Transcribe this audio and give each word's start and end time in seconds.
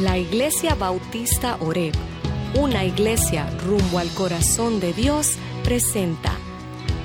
La 0.00 0.16
Iglesia 0.16 0.74
Bautista 0.74 1.58
Oreb, 1.60 1.92
una 2.58 2.82
iglesia 2.82 3.46
rumbo 3.66 3.98
al 3.98 4.08
corazón 4.14 4.80
de 4.80 4.94
Dios, 4.94 5.32
presenta 5.64 6.32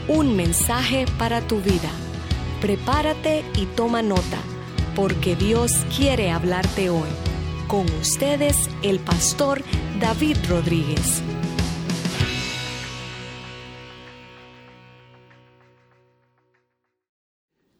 un 0.07 0.37
mensaje 0.37 1.05
para 1.19 1.45
tu 1.45 1.57
vida. 1.57 1.91
Prepárate 2.61 3.43
y 3.57 3.65
toma 3.65 4.01
nota, 4.01 4.39
porque 4.95 5.35
Dios 5.35 5.73
quiere 5.97 6.31
hablarte 6.31 6.89
hoy. 6.89 7.09
Con 7.67 7.85
ustedes, 7.99 8.69
el 8.83 8.99
pastor 8.99 9.61
David 9.99 10.37
Rodríguez. 10.47 11.21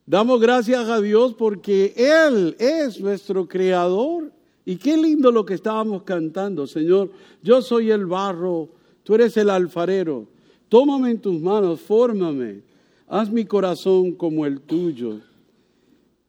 Damos 0.06 0.42
gracias 0.42 0.90
a 0.90 1.00
Dios 1.00 1.34
porque 1.34 1.94
Él 1.96 2.58
es 2.60 3.00
nuestro 3.00 3.48
creador. 3.48 4.37
Y 4.68 4.76
qué 4.76 4.98
lindo 4.98 5.32
lo 5.32 5.46
que 5.46 5.54
estábamos 5.54 6.04
cantando, 6.04 6.68
Señor. 6.68 7.10
Yo 7.42 7.62
soy 7.62 7.90
el 7.90 8.06
barro, 8.06 8.68
tú 9.04 9.16
eres 9.16 9.38
el 9.38 9.50
alfarero. 9.50 10.28
Tómame 10.68 11.12
en 11.12 11.22
tus 11.22 11.40
manos, 11.40 11.80
fórmame. 11.80 12.64
Haz 13.08 13.32
mi 13.32 13.46
corazón 13.46 14.12
como 14.12 14.46
el 14.46 14.60
tuyo. 14.60 15.22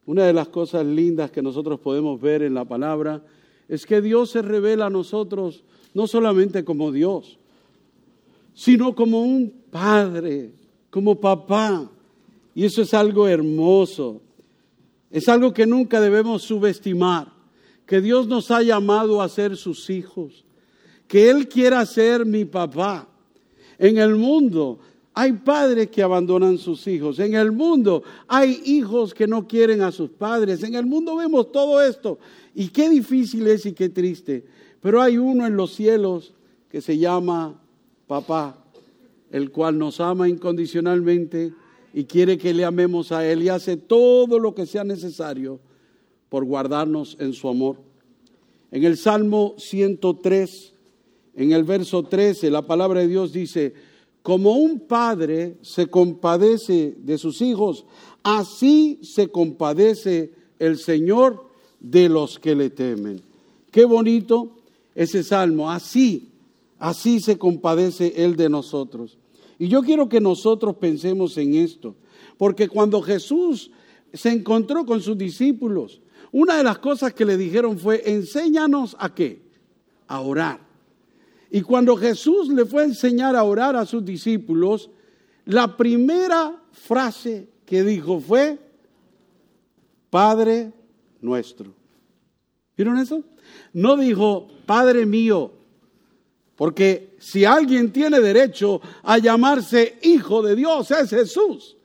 Una 0.06 0.24
de 0.24 0.32
las 0.32 0.46
cosas 0.50 0.86
lindas 0.86 1.32
que 1.32 1.42
nosotros 1.42 1.80
podemos 1.80 2.20
ver 2.20 2.42
en 2.42 2.54
la 2.54 2.64
palabra 2.64 3.24
es 3.66 3.84
que 3.84 4.00
Dios 4.00 4.30
se 4.30 4.40
revela 4.40 4.86
a 4.86 4.90
nosotros 4.90 5.64
no 5.92 6.06
solamente 6.06 6.64
como 6.64 6.92
Dios, 6.92 7.40
sino 8.54 8.94
como 8.94 9.20
un 9.20 9.52
padre, 9.68 10.52
como 10.90 11.16
papá 11.16 11.90
y 12.54 12.64
eso 12.64 12.82
es 12.82 12.94
algo 12.94 13.26
hermoso. 13.26 14.22
Es 15.10 15.28
algo 15.28 15.52
que 15.52 15.66
nunca 15.66 16.00
debemos 16.00 16.42
subestimar. 16.42 17.37
Que 17.88 18.02
Dios 18.02 18.28
nos 18.28 18.50
ha 18.50 18.62
llamado 18.62 19.22
a 19.22 19.30
ser 19.30 19.56
sus 19.56 19.88
hijos. 19.88 20.44
Que 21.08 21.30
Él 21.30 21.48
quiera 21.48 21.86
ser 21.86 22.26
mi 22.26 22.44
papá. 22.44 23.08
En 23.78 23.96
el 23.96 24.14
mundo 24.14 24.78
hay 25.14 25.32
padres 25.32 25.88
que 25.88 26.02
abandonan 26.02 26.58
sus 26.58 26.86
hijos. 26.86 27.18
En 27.18 27.34
el 27.34 27.50
mundo 27.50 28.02
hay 28.26 28.60
hijos 28.66 29.14
que 29.14 29.26
no 29.26 29.48
quieren 29.48 29.80
a 29.80 29.90
sus 29.90 30.10
padres. 30.10 30.62
En 30.62 30.74
el 30.74 30.84
mundo 30.84 31.16
vemos 31.16 31.50
todo 31.50 31.80
esto. 31.80 32.18
Y 32.54 32.68
qué 32.68 32.90
difícil 32.90 33.46
es 33.46 33.64
y 33.64 33.72
qué 33.72 33.88
triste. 33.88 34.44
Pero 34.82 35.00
hay 35.00 35.16
uno 35.16 35.46
en 35.46 35.56
los 35.56 35.74
cielos 35.74 36.34
que 36.70 36.82
se 36.82 36.98
llama 36.98 37.58
papá, 38.06 38.62
el 39.30 39.50
cual 39.50 39.78
nos 39.78 39.98
ama 39.98 40.28
incondicionalmente 40.28 41.54
y 41.94 42.04
quiere 42.04 42.36
que 42.36 42.52
le 42.52 42.66
amemos 42.66 43.12
a 43.12 43.26
Él 43.26 43.44
y 43.44 43.48
hace 43.48 43.78
todo 43.78 44.38
lo 44.38 44.54
que 44.54 44.66
sea 44.66 44.84
necesario 44.84 45.58
por 46.28 46.44
guardarnos 46.44 47.16
en 47.20 47.32
su 47.32 47.48
amor. 47.48 47.76
En 48.70 48.84
el 48.84 48.96
Salmo 48.96 49.54
103, 49.58 50.74
en 51.36 51.52
el 51.52 51.64
verso 51.64 52.02
13, 52.02 52.50
la 52.50 52.66
palabra 52.66 53.00
de 53.00 53.08
Dios 53.08 53.32
dice, 53.32 53.74
como 54.22 54.52
un 54.52 54.80
padre 54.80 55.56
se 55.62 55.86
compadece 55.86 56.94
de 56.98 57.16
sus 57.16 57.40
hijos, 57.40 57.86
así 58.22 58.98
se 59.02 59.28
compadece 59.28 60.32
el 60.58 60.78
Señor 60.78 61.48
de 61.80 62.08
los 62.08 62.38
que 62.38 62.54
le 62.54 62.70
temen. 62.70 63.22
Qué 63.70 63.84
bonito 63.84 64.56
ese 64.94 65.22
salmo, 65.22 65.70
así, 65.70 66.28
así 66.78 67.20
se 67.20 67.38
compadece 67.38 68.12
Él 68.16 68.36
de 68.36 68.48
nosotros. 68.48 69.16
Y 69.58 69.68
yo 69.68 69.82
quiero 69.82 70.08
que 70.08 70.20
nosotros 70.20 70.76
pensemos 70.76 71.36
en 71.38 71.54
esto, 71.54 71.94
porque 72.36 72.68
cuando 72.68 73.00
Jesús 73.00 73.70
se 74.12 74.30
encontró 74.30 74.84
con 74.86 75.00
sus 75.00 75.16
discípulos, 75.16 76.00
una 76.32 76.56
de 76.56 76.64
las 76.64 76.78
cosas 76.78 77.12
que 77.14 77.24
le 77.24 77.36
dijeron 77.36 77.78
fue, 77.78 78.02
enséñanos 78.04 78.96
a 78.98 79.14
qué? 79.14 79.42
A 80.06 80.20
orar. 80.20 80.60
Y 81.50 81.62
cuando 81.62 81.96
Jesús 81.96 82.48
le 82.48 82.66
fue 82.66 82.82
a 82.82 82.86
enseñar 82.86 83.34
a 83.34 83.44
orar 83.44 83.76
a 83.76 83.86
sus 83.86 84.04
discípulos, 84.04 84.90
la 85.46 85.76
primera 85.76 86.62
frase 86.72 87.48
que 87.64 87.82
dijo 87.82 88.20
fue, 88.20 88.58
Padre 90.10 90.72
nuestro. 91.20 91.74
¿Vieron 92.76 92.98
eso? 92.98 93.24
No 93.72 93.96
dijo, 93.96 94.48
Padre 94.66 95.06
mío, 95.06 95.52
porque 96.58 97.14
si 97.18 97.44
alguien 97.44 97.92
tiene 97.92 98.20
derecho 98.20 98.80
a 99.02 99.18
llamarse 99.18 99.98
hijo 100.02 100.42
de 100.42 100.56
Dios, 100.56 100.90
es 100.90 101.10
Jesús. 101.10 101.76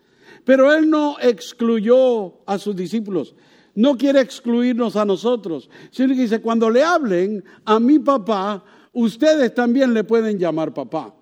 Pero 0.43 0.73
Él 0.73 0.89
no 0.89 1.17
excluyó 1.21 2.39
a 2.45 2.57
sus 2.57 2.75
discípulos. 2.75 3.35
No 3.75 3.97
quiere 3.97 4.21
excluirnos 4.21 4.95
a 4.95 5.05
nosotros. 5.05 5.69
Sino 5.91 6.09
que 6.09 6.21
dice, 6.21 6.41
cuando 6.41 6.69
le 6.69 6.83
hablen 6.83 7.43
a 7.65 7.79
mi 7.79 7.99
papá, 7.99 8.63
ustedes 8.93 9.53
también 9.53 9.93
le 9.93 10.03
pueden 10.03 10.37
llamar 10.37 10.73
papá. 10.73 11.13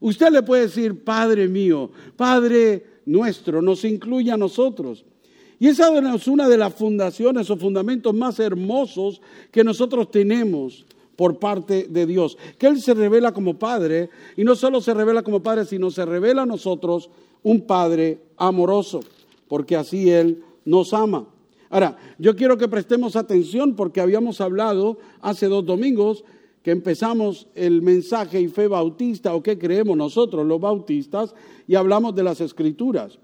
Usted 0.00 0.30
le 0.30 0.42
puede 0.42 0.62
decir, 0.62 1.02
Padre 1.02 1.48
mío, 1.48 1.90
Padre 2.16 2.84
nuestro, 3.06 3.62
nos 3.62 3.84
incluye 3.84 4.30
a 4.30 4.36
nosotros. 4.36 5.04
Y 5.58 5.68
esa 5.68 5.96
es 6.14 6.28
una 6.28 6.48
de 6.48 6.58
las 6.58 6.74
fundaciones 6.74 7.48
o 7.48 7.56
fundamentos 7.56 8.12
más 8.12 8.38
hermosos 8.38 9.22
que 9.50 9.64
nosotros 9.64 10.10
tenemos 10.10 10.84
por 11.16 11.38
parte 11.38 11.86
de 11.88 12.06
Dios. 12.06 12.36
Que 12.58 12.66
Él 12.66 12.80
se 12.80 12.92
revela 12.92 13.32
como 13.32 13.58
Padre 13.58 14.10
y 14.36 14.44
no 14.44 14.56
solo 14.56 14.80
se 14.80 14.92
revela 14.92 15.22
como 15.22 15.42
Padre, 15.42 15.64
sino 15.64 15.90
se 15.90 16.04
revela 16.04 16.42
a 16.42 16.46
nosotros 16.46 17.08
un 17.42 17.62
Padre 17.62 18.18
amoroso, 18.36 19.00
porque 19.48 19.76
así 19.76 20.10
Él 20.10 20.42
nos 20.64 20.92
ama. 20.92 21.26
Ahora, 21.74 21.96
yo 22.18 22.36
quiero 22.36 22.56
que 22.56 22.68
prestemos 22.68 23.16
atención 23.16 23.74
porque 23.74 24.00
habíamos 24.00 24.40
hablado 24.40 24.96
hace 25.20 25.48
dos 25.48 25.66
domingos 25.66 26.22
que 26.62 26.70
empezamos 26.70 27.48
el 27.56 27.82
mensaje 27.82 28.40
y 28.40 28.46
fe 28.46 28.68
bautista 28.68 29.34
o 29.34 29.42
qué 29.42 29.58
creemos 29.58 29.96
nosotros 29.96 30.46
los 30.46 30.60
bautistas 30.60 31.34
y 31.66 31.74
hablamos 31.74 32.14
de 32.14 32.22
las 32.22 32.40
escrituras 32.40 33.18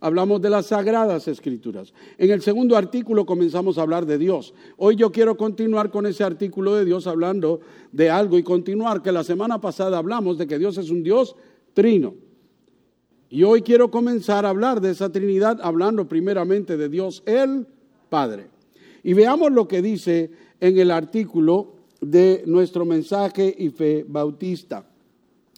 hablamos 0.00 0.42
de 0.42 0.50
las 0.50 0.66
sagradas 0.66 1.26
escrituras. 1.26 1.94
En 2.18 2.30
el 2.30 2.42
segundo 2.42 2.76
artículo 2.76 3.24
comenzamos 3.24 3.78
a 3.78 3.82
hablar 3.82 4.04
de 4.04 4.18
Dios. 4.18 4.52
Hoy 4.76 4.96
yo 4.96 5.10
quiero 5.10 5.36
continuar 5.36 5.90
con 5.90 6.06
ese 6.06 6.22
artículo 6.22 6.74
de 6.74 6.84
Dios 6.84 7.06
hablando 7.06 7.60
de 7.92 8.10
algo 8.10 8.36
y 8.36 8.42
continuar 8.42 9.00
que 9.00 9.10
la 9.10 9.24
semana 9.24 9.60
pasada 9.60 9.96
hablamos 9.96 10.38
de 10.38 10.46
que 10.48 10.58
Dios 10.58 10.76
es 10.76 10.90
un 10.90 11.04
Dios 11.04 11.36
trino. 11.72 12.14
Y 13.30 13.44
hoy 13.44 13.62
quiero 13.62 13.90
comenzar 13.90 14.44
a 14.44 14.50
hablar 14.50 14.80
de 14.80 14.90
esa 14.90 15.10
Trinidad 15.10 15.60
hablando 15.62 16.06
primeramente 16.08 16.76
de 16.76 16.88
Dios 16.88 17.22
el 17.26 17.66
Padre. 18.08 18.48
Y 19.02 19.14
veamos 19.14 19.52
lo 19.52 19.68
que 19.68 19.82
dice 19.82 20.30
en 20.60 20.78
el 20.78 20.90
artículo 20.90 21.74
de 22.00 22.42
nuestro 22.46 22.84
mensaje 22.84 23.54
y 23.56 23.70
fe 23.70 24.04
bautista. 24.06 24.88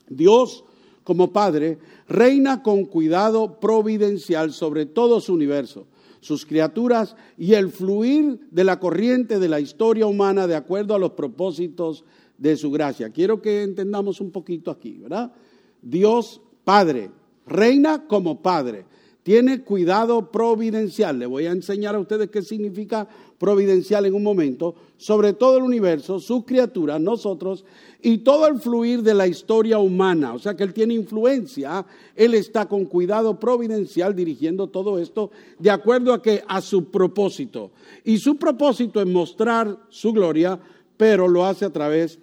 Dios 0.09 0.65
como 1.05 1.33
Padre, 1.33 1.79
reina 2.07 2.63
con 2.63 2.85
cuidado 2.85 3.59
providencial 3.61 4.53
sobre 4.53 4.85
todo 4.85 5.23
su 5.23 5.33
universo, 5.33 5.87
sus 6.21 6.45
criaturas 6.45 7.17
y 7.39 7.55
el 7.55 7.71
fluir 7.71 8.41
de 8.51 8.65
la 8.65 8.79
corriente 8.79 9.39
de 9.39 9.49
la 9.49 9.59
historia 9.59 10.07
humana 10.07 10.47
de 10.47 10.55
acuerdo 10.55 10.95
a 10.95 10.99
los 10.99 11.13
propósitos 11.13 12.05
de 12.37 12.59
su 12.59 12.71
gracia. 12.71 13.09
Quiero 13.09 13.41
que 13.41 13.63
entendamos 13.63 14.21
un 14.21 14.31
poquito 14.31 14.71
aquí, 14.71 14.99
¿verdad? 14.99 15.33
Dios 15.81 16.43
Padre, 16.65 17.11
reina 17.47 18.07
como 18.07 18.43
Padre 18.43 18.85
tiene 19.29 19.61
cuidado 19.61 20.33
providencial. 20.33 21.19
Le 21.19 21.27
voy 21.27 21.45
a 21.45 21.53
enseñar 21.53 21.95
a 21.95 21.99
ustedes 21.99 22.31
qué 22.31 22.41
significa 22.41 23.07
providencial 23.37 24.07
en 24.07 24.15
un 24.15 24.23
momento, 24.23 24.75
sobre 24.97 25.35
todo 25.35 25.59
el 25.59 25.65
universo, 25.65 26.19
sus 26.19 26.47
criaturas, 26.47 26.99
nosotros, 26.99 27.67
y 28.01 28.17
todo 28.17 28.47
el 28.47 28.59
fluir 28.59 29.03
de 29.03 29.13
la 29.13 29.27
historia 29.27 29.81
humana. 29.81 30.33
O 30.33 30.39
sea 30.39 30.57
que 30.57 30.65
Él 30.65 30.73
tiene 30.73 30.95
influencia, 30.95 31.85
Él 32.17 32.33
está 32.33 32.67
con 32.71 32.87
cuidado 32.87 33.39
providencial 33.39 34.17
dirigiendo 34.17 34.69
todo 34.69 34.99
esto 34.99 35.31
de 35.59 35.73
acuerdo 35.73 36.15
a 36.15 36.23
que 36.23 36.43
a 36.49 36.63
su 36.63 36.87
propósito. 36.87 37.71
Y 38.05 38.17
su 38.17 38.37
propósito 38.37 38.99
es 38.99 39.07
mostrar 39.07 39.77
su 39.91 40.15
gloria, 40.15 40.59
pero 40.97 41.29
lo 41.29 41.45
hace 41.45 41.67
a 41.67 41.71
través 41.71 42.19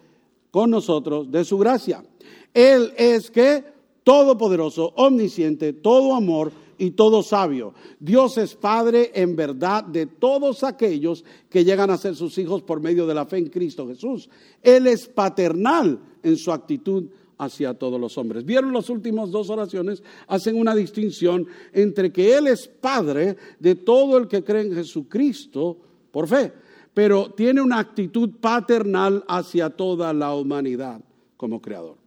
con 0.49 0.71
nosotros 0.71 1.31
de 1.31 1.45
su 1.45 1.59
gracia. 1.59 2.03
Él 2.51 2.93
es 2.97 3.29
que 3.29 3.63
todopoderoso, 4.03 4.91
omnisciente, 4.95 5.71
todo 5.71 6.15
amor, 6.15 6.51
y 6.77 6.91
todo 6.91 7.23
sabio. 7.23 7.73
Dios 7.99 8.37
es 8.37 8.55
Padre 8.55 9.11
en 9.13 9.35
verdad 9.35 9.83
de 9.83 10.05
todos 10.05 10.63
aquellos 10.63 11.23
que 11.49 11.63
llegan 11.63 11.89
a 11.89 11.97
ser 11.97 12.15
sus 12.15 12.37
hijos 12.37 12.61
por 12.61 12.81
medio 12.81 13.07
de 13.07 13.13
la 13.13 13.25
fe 13.25 13.37
en 13.37 13.49
Cristo 13.49 13.87
Jesús. 13.87 14.29
Él 14.61 14.87
es 14.87 15.07
paternal 15.07 15.99
en 16.23 16.37
su 16.37 16.51
actitud 16.51 17.05
hacia 17.37 17.73
todos 17.73 17.99
los 17.99 18.17
hombres. 18.17 18.45
Vieron 18.45 18.73
las 18.73 18.89
últimas 18.89 19.31
dos 19.31 19.49
oraciones, 19.49 20.03
hacen 20.27 20.57
una 20.57 20.75
distinción 20.75 21.47
entre 21.73 22.11
que 22.11 22.35
Él 22.35 22.47
es 22.47 22.67
Padre 22.67 23.35
de 23.59 23.75
todo 23.75 24.17
el 24.17 24.27
que 24.27 24.43
cree 24.43 24.61
en 24.61 24.73
Jesucristo 24.73 25.77
por 26.11 26.27
fe, 26.27 26.53
pero 26.93 27.31
tiene 27.31 27.61
una 27.61 27.79
actitud 27.79 28.29
paternal 28.39 29.23
hacia 29.27 29.69
toda 29.69 30.13
la 30.13 30.33
humanidad 30.33 31.01
como 31.37 31.61
creador. 31.61 31.97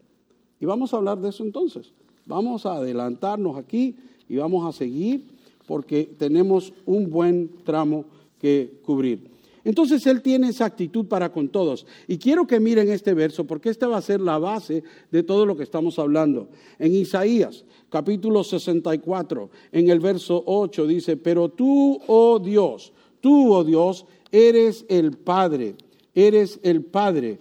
Y 0.60 0.66
vamos 0.66 0.92
a 0.92 0.96
hablar 0.96 1.18
de 1.18 1.28
eso 1.28 1.44
entonces. 1.44 1.92
Vamos 2.26 2.66
a 2.66 2.74
adelantarnos 2.74 3.56
aquí 3.56 3.96
y 4.28 4.36
vamos 4.36 4.66
a 4.66 4.76
seguir 4.76 5.26
porque 5.66 6.08
tenemos 6.18 6.72
un 6.86 7.10
buen 7.10 7.50
tramo 7.64 8.04
que 8.40 8.80
cubrir. 8.84 9.38
Entonces 9.64 10.06
Él 10.06 10.22
tiene 10.22 10.48
esa 10.48 10.64
actitud 10.64 11.06
para 11.06 11.30
con 11.30 11.48
todos. 11.48 11.86
Y 12.06 12.16
quiero 12.16 12.46
que 12.46 12.58
miren 12.58 12.88
este 12.90 13.12
verso 13.12 13.44
porque 13.44 13.68
esta 13.68 13.86
va 13.86 13.98
a 13.98 14.02
ser 14.02 14.20
la 14.20 14.38
base 14.38 14.82
de 15.10 15.22
todo 15.22 15.44
lo 15.44 15.56
que 15.56 15.62
estamos 15.62 15.98
hablando. 15.98 16.48
En 16.78 16.94
Isaías, 16.94 17.66
capítulo 17.90 18.44
64, 18.44 19.50
en 19.72 19.90
el 19.90 20.00
verso 20.00 20.42
8 20.46 20.86
dice, 20.86 21.16
pero 21.18 21.50
tú, 21.50 22.00
oh 22.06 22.38
Dios, 22.38 22.94
tú, 23.20 23.52
oh 23.52 23.62
Dios, 23.62 24.06
eres 24.32 24.86
el 24.88 25.18
Padre, 25.18 25.74
eres 26.14 26.60
el 26.62 26.82
Padre. 26.82 27.38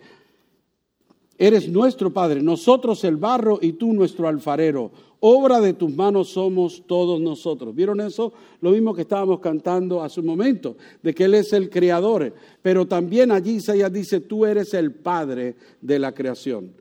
Eres 1.39 1.69
nuestro 1.69 2.11
Padre, 2.11 2.41
nosotros 2.41 3.03
el 3.03 3.15
barro 3.15 3.59
y 3.61 3.73
tú 3.73 3.93
nuestro 3.93 4.27
alfarero. 4.27 4.91
Obra 5.19 5.59
de 5.59 5.73
tus 5.73 5.93
manos 5.95 6.29
somos 6.29 6.83
todos 6.85 7.19
nosotros. 7.19 7.73
¿Vieron 7.73 7.99
eso? 8.01 8.33
Lo 8.61 8.71
mismo 8.71 8.93
que 8.93 9.01
estábamos 9.01 9.39
cantando 9.39 10.03
hace 10.03 10.19
un 10.19 10.27
momento, 10.27 10.77
de 11.01 11.13
que 11.13 11.23
Él 11.23 11.33
es 11.33 11.53
el 11.53 11.69
creador. 11.69 12.33
Pero 12.61 12.87
también 12.87 13.31
allí 13.31 13.55
Isaías 13.55 13.91
dice, 13.91 14.19
tú 14.19 14.45
eres 14.45 14.73
el 14.73 14.93
Padre 14.93 15.55
de 15.81 15.97
la 15.99 16.13
creación. 16.13 16.71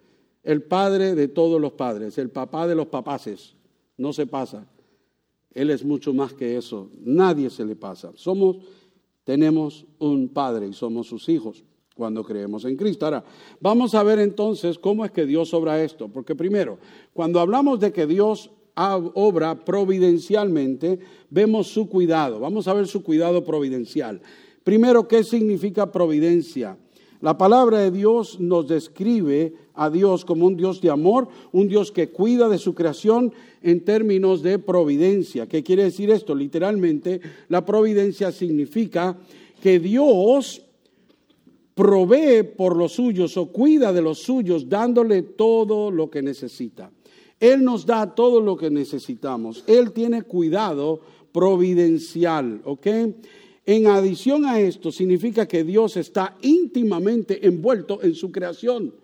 El 0.43 0.63
Padre 0.63 1.15
de 1.15 1.29
todos 1.29 1.61
los 1.61 1.73
padres, 1.73 2.19
el 2.19 2.31
papá 2.31 2.69
de 2.69 2.75
los 2.75 2.87
papaces. 2.87 3.55
No 3.97 4.13
se 4.13 4.27
pasa. 4.27 4.67
Él 5.55 5.71
es 5.71 5.85
mucho 5.85 6.13
más 6.13 6.35
que 6.35 6.57
eso. 6.57 6.91
Nadie 7.01 7.51
se 7.51 7.65
le 7.65 7.75
pasa. 7.75 8.13
Somos, 8.15 8.59
tenemos 9.25 9.87
un 9.99 10.29
Padre 10.29 10.69
y 10.69 10.73
somos 10.73 11.07
sus 11.07 11.29
hijos 11.29 11.65
cuando 11.97 12.23
creemos 12.23 12.65
en 12.67 12.77
Cristo. 12.77 13.07
Ahora, 13.07 13.25
vamos 13.61 13.95
a 13.95 14.03
ver 14.03 14.19
entonces 14.19 14.79
cómo 14.79 15.05
es 15.05 15.11
que 15.11 15.25
Dios 15.27 15.55
obra 15.55 15.83
esto, 15.83 16.09
porque 16.09 16.35
primero, 16.35 16.79
cuando 17.13 17.41
hablamos 17.41 17.81
de 17.81 17.93
que 17.93 18.07
Dios 18.07 18.51
obra 18.77 19.65
providencialmente, 19.65 20.99
vemos 21.31 21.69
su 21.69 21.89
cuidado. 21.89 22.39
Vamos 22.39 22.69
a 22.69 22.75
ver 22.75 22.87
su 22.87 23.03
cuidado 23.03 23.43
providencial. 23.43 24.21
Primero, 24.63 25.09
¿qué 25.09 25.25
significa 25.25 25.91
providencia? 25.91 26.77
La 27.23 27.39
palabra 27.39 27.79
de 27.79 27.91
Dios 27.91 28.39
nos 28.39 28.69
describe 28.69 29.55
a 29.73 29.89
Dios 29.89 30.27
como 30.27 30.47
un 30.47 30.57
Dios 30.57 30.83
de 30.83 30.91
amor, 30.91 31.29
un 31.53 31.67
Dios 31.67 31.91
que 31.91 32.11
cuida 32.11 32.51
de 32.51 32.59
su 32.59 32.75
creación 32.75 33.33
en 33.63 33.83
términos 33.85 34.43
de 34.43 34.59
providencia. 34.59 35.47
¿Qué 35.47 35.63
quiere 35.63 35.85
decir 35.85 36.11
esto? 36.11 36.35
Literalmente, 36.35 37.23
la 37.49 37.65
providencia 37.65 38.33
significa 38.33 39.17
que 39.63 39.79
Dios 39.79 40.66
provee 41.77 42.43
por 42.43 42.75
los 42.75 42.93
suyos 42.93 43.37
o 43.37 43.53
cuida 43.53 43.93
de 43.93 44.01
los 44.01 44.21
suyos 44.21 44.67
dándole 44.67 45.21
todo 45.21 45.91
lo 45.91 46.09
que 46.09 46.23
necesita. 46.23 46.91
Él 47.39 47.63
nos 47.63 47.85
da 47.85 48.15
todo 48.15 48.41
lo 48.41 48.57
que 48.57 48.71
necesitamos. 48.71 49.63
Él 49.67 49.93
tiene 49.93 50.23
cuidado 50.23 51.01
providencial, 51.33 52.63
¿ok? 52.65 52.87
En 53.67 53.89
adición 53.89 54.47
a 54.47 54.59
esto, 54.59 54.91
significa 54.91 55.47
que 55.47 55.65
Dios 55.65 55.99
está 55.99 56.39
íntimamente 56.41 57.47
envuelto 57.47 58.03
en 58.03 58.15
su 58.15 58.33
creación. 58.33 58.95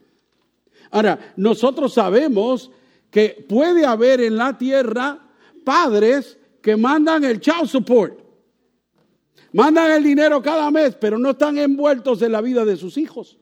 Ahora, 0.93 1.35
nosotros 1.37 1.93
sabemos 1.93 2.71
que 3.11 3.45
puede 3.47 3.85
haber 3.85 4.23
en 4.23 4.39
la 4.39 4.57
tierra 4.57 5.21
padres 5.63 6.39
que 6.63 6.75
mandan 6.79 7.23
el 7.25 7.39
child 7.39 7.67
support. 7.67 8.22
Mandan 9.53 9.91
el 9.93 10.03
dinero 10.03 10.41
cada 10.43 10.71
mes, 10.71 10.97
pero 11.01 11.19
no 11.19 11.31
están 11.31 11.59
envueltos 11.59 12.23
en 12.23 12.33
la 12.33 12.41
vida 12.41 12.65
de 12.65 12.77
sus 12.77 12.97
hijos. 12.97 13.39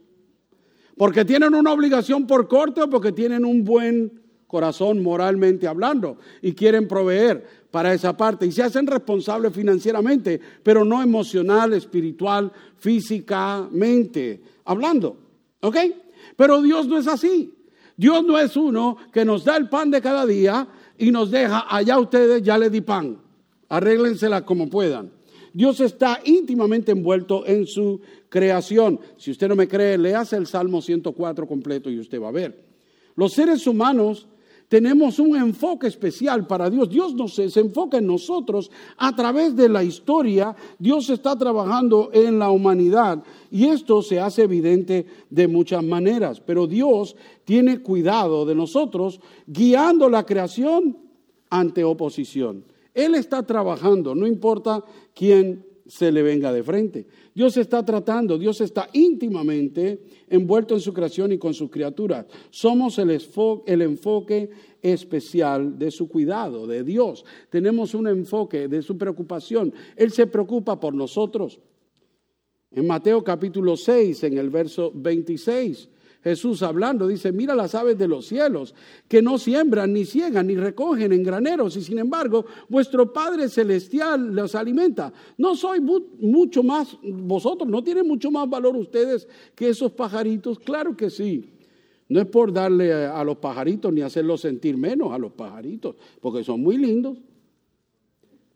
Porque 0.97 1.25
tienen 1.25 1.55
una 1.55 1.73
obligación 1.73 2.27
por 2.27 2.49
corte 2.49 2.83
o 2.83 2.91
porque 2.91 3.13
tienen 3.13 3.45
un 3.45 3.65
buen 3.65 4.21
corazón 4.47 5.03
moralmente 5.03 5.69
hablando 5.69 6.19
y 6.43 6.53
quieren 6.53 6.89
proveer 6.89 7.47
para 7.71 7.95
esa 7.95 8.17
parte 8.17 8.47
y 8.47 8.53
se 8.53 8.65
hacen 8.65 8.87
responsables 8.87 9.53
financieramente, 9.55 10.41
pero 10.63 10.85
no 10.85 11.01
emocional, 11.01 11.73
espiritual, 11.73 12.53
físicamente 12.77 14.43
hablando. 14.65 15.17
¿Ok? 15.61 15.77
Pero 16.37 16.61
Dios 16.61 16.89
no 16.89 16.99
es 16.99 17.07
así. 17.07 17.55
Dios 17.97 18.25
no 18.25 18.39
es 18.39 18.57
uno 18.57 18.97
que 19.13 19.25
nos 19.25 19.45
da 19.45 19.57
el 19.57 19.69
pan 19.69 19.91
de 19.91 20.01
cada 20.01 20.27
día 20.27 20.67
y 20.99 21.11
nos 21.11 21.31
deja, 21.31 21.67
allá 21.69 21.99
ustedes 21.99 22.43
ya 22.43 22.59
le 22.59 22.71
di 22.71 22.81
pan, 22.81 23.19
arréglensela 23.69 24.45
como 24.45 24.69
puedan. 24.69 25.20
Dios 25.53 25.81
está 25.81 26.21
íntimamente 26.25 26.93
envuelto 26.93 27.47
en 27.47 27.67
su 27.67 28.01
creación. 28.29 29.01
Si 29.17 29.31
usted 29.31 29.49
no 29.49 29.57
me 29.57 29.69
cree, 29.69 29.99
léase 29.99 30.37
el 30.37 30.47
Salmo 30.47 30.81
104 30.81 31.47
completo 31.47 31.91
y 31.91 31.99
usted 31.99 32.21
va 32.21 32.29
a 32.29 32.33
ver. 32.33 32.65
Los 33.17 33.33
seres 33.33 33.67
humanos 33.67 34.29
tenemos 34.71 35.19
un 35.19 35.37
enfoque 35.37 35.89
especial 35.89 36.47
para 36.47 36.71
Dios. 36.71 36.89
Dios 36.89 37.13
nos, 37.15 37.35
se 37.35 37.59
enfoca 37.59 37.99
en 37.99 38.07
nosotros 38.07 38.71
a 38.99 39.15
través 39.17 39.57
de 39.57 39.69
la 39.69 39.83
historia. 39.83 40.55
Dios 40.79 41.11
está 41.11 41.37
trabajando 41.37 42.11
en 42.13 42.39
la 42.39 42.51
humanidad 42.51 43.21
y 43.51 43.67
esto 43.67 44.01
se 44.01 44.21
hace 44.21 44.45
evidente 44.45 45.07
de 45.29 45.49
muchas 45.49 45.83
maneras. 45.83 46.41
Pero 46.41 46.69
Dios 46.69 47.17
tiene 47.45 47.81
cuidado 47.81 48.47
de 48.47 48.55
nosotros 48.55 49.21
guiando 49.45 50.09
la 50.09 50.25
creación 50.25 50.97
ante 51.51 51.83
oposición. 51.83 52.65
Él 53.01 53.15
está 53.15 53.43
trabajando, 53.45 54.15
no 54.15 54.27
importa 54.27 54.85
quién 55.15 55.65
se 55.87 56.13
le 56.13 56.23
venga 56.23 56.53
de 56.53 56.63
frente. 56.63 57.07
Dios 57.35 57.57
está 57.57 57.85
tratando, 57.85 58.39
Dios 58.39 58.61
está 58.61 58.89
íntimamente 58.93 60.03
envuelto 60.29 60.75
en 60.75 60.81
su 60.81 60.93
creación 60.93 61.33
y 61.33 61.39
con 61.39 61.55
sus 61.55 61.71
criaturas. 61.71 62.27
Somos 62.51 62.99
el, 62.99 63.11
enfoque 63.81 64.51
especial 64.83 65.79
de 65.79 65.91
su 65.91 66.09
cuidado, 66.09 66.67
de 66.67 66.85
Dios. 66.85 67.25
Tenemos 67.49 67.95
un 67.95 68.07
enfoque 68.07 68.69
de 68.69 68.83
su 68.83 68.99
preocupación. 68.99 69.73
Él 69.97 70.13
se 70.13 70.27
preocupa 70.27 70.79
por 70.79 70.95
nosotros. 70.95 71.59
En 72.71 72.87
Mateo 72.87 73.25
capítulo 73.25 73.77
6, 73.77 74.25
en 74.25 74.37
el 74.37 74.51
verso 74.51 74.93
26, 74.95 75.89
Jesús 76.23 76.63
hablando, 76.63 77.09
dice, 77.09 77.33
mira 77.33 77.55
las 77.55 77.75
aves 77.75 77.97
de 77.97 78.07
los 78.07 78.27
cielos, 78.27 78.75
que 79.09 79.23
no 79.23 79.39
siembran, 79.39 79.93
ni 79.93 80.05
ciegan, 80.05 80.49
ni 80.49 80.57
recogen 80.57 81.13
en 81.13 81.23
graneros, 81.23 81.77
y 81.77 81.83
sin 81.83 81.99
embargo 81.99 82.45
vuestro 82.69 83.11
Padre 83.13 83.49
Celestial 83.49 84.35
los 84.35 84.55
alimenta. 84.55 85.13
No 85.39 85.57
soy 85.57 85.81
mucho 85.81 86.63
más, 86.63 86.99
vosotros, 87.03 87.69
no 87.69 87.83
tienen 87.83 88.07
mucho 88.07 88.31
más 88.31 88.49
valor 88.51 88.77
ustedes 88.77 89.27
que 89.55 89.71
esos 89.71 89.93
pajaritos. 89.93 90.59
Claro 90.59 90.97
que 90.97 91.09
sí. 91.09 91.55
No 92.09 92.21
es 92.21 92.27
por 92.27 92.53
darle 92.53 92.93
a 92.93 93.23
los 93.23 93.37
pajaritos 93.37 93.93
ni 93.93 94.03
hacerlos 94.03 94.41
sentir 94.41 94.77
menos 94.77 95.13
a 95.13 95.19
los 95.19 95.33
pajaritos, 95.33 95.95
porque 96.21 96.43
son 96.43 96.61
muy 96.61 96.77
lindos. 96.77 97.17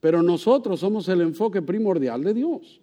Pero 0.00 0.22
nosotros 0.22 0.80
somos 0.80 1.08
el 1.08 1.22
enfoque 1.22 1.62
primordial 1.62 2.22
de 2.24 2.34
Dios. 2.34 2.80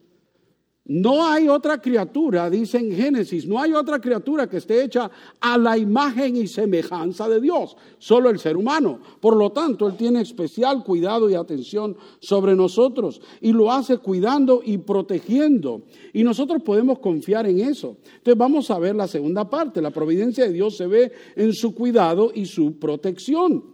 No 0.86 1.28
hay 1.28 1.48
otra 1.48 1.80
criatura, 1.80 2.50
dice 2.50 2.80
en 2.80 2.92
Génesis, 2.92 3.48
no 3.48 3.60
hay 3.60 3.72
otra 3.72 4.02
criatura 4.02 4.50
que 4.50 4.58
esté 4.58 4.84
hecha 4.84 5.12
a 5.40 5.56
la 5.56 5.78
imagen 5.78 6.36
y 6.36 6.48
semejanza 6.48 7.30
de 7.30 7.40
Dios, 7.40 7.78
solo 8.00 8.32
el 8.32 8.40
ser 8.40 8.58
humano. 8.58 9.00
Por 9.20 9.38
lo 9.38 9.52
tanto, 9.52 9.88
Él 9.88 9.96
tiene 9.96 10.22
especial 10.22 10.84
cuidado 10.84 11.30
y 11.30 11.36
atención 11.36 11.96
sobre 12.20 12.56
nosotros 12.56 13.22
y 13.42 13.54
lo 13.54 13.72
hace 13.72 14.00
cuidando 14.00 14.62
y 14.66 14.80
protegiendo. 14.80 15.84
Y 16.14 16.24
nosotros 16.24 16.64
podemos 16.64 16.98
confiar 16.98 17.46
en 17.46 17.60
eso. 17.60 17.98
Entonces 18.18 18.38
vamos 18.38 18.72
a 18.72 18.80
ver 18.80 18.96
la 18.96 19.08
segunda 19.08 19.48
parte. 19.48 19.84
La 19.84 19.92
providencia 19.92 20.46
de 20.46 20.54
Dios 20.54 20.78
se 20.78 20.88
ve 20.88 21.12
en 21.36 21.54
su 21.54 21.76
cuidado 21.76 22.32
y 22.34 22.48
su 22.48 22.80
protección. 22.80 23.66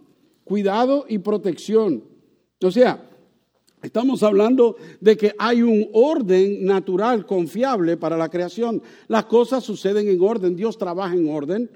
Cuidado 0.44 1.06
y 1.08 1.18
protección. 1.18 2.04
O 2.62 2.70
sea, 2.70 3.07
Estamos 3.82 4.24
hablando 4.24 4.76
de 5.00 5.16
que 5.16 5.34
hay 5.38 5.62
un 5.62 5.88
orden 5.92 6.64
natural, 6.64 7.24
confiable 7.26 7.96
para 7.96 8.16
la 8.16 8.28
creación. 8.28 8.82
Las 9.06 9.26
cosas 9.26 9.62
suceden 9.62 10.08
en 10.08 10.20
orden, 10.20 10.56
Dios 10.56 10.76
trabaja 10.76 11.14
en 11.14 11.28
orden, 11.28 11.70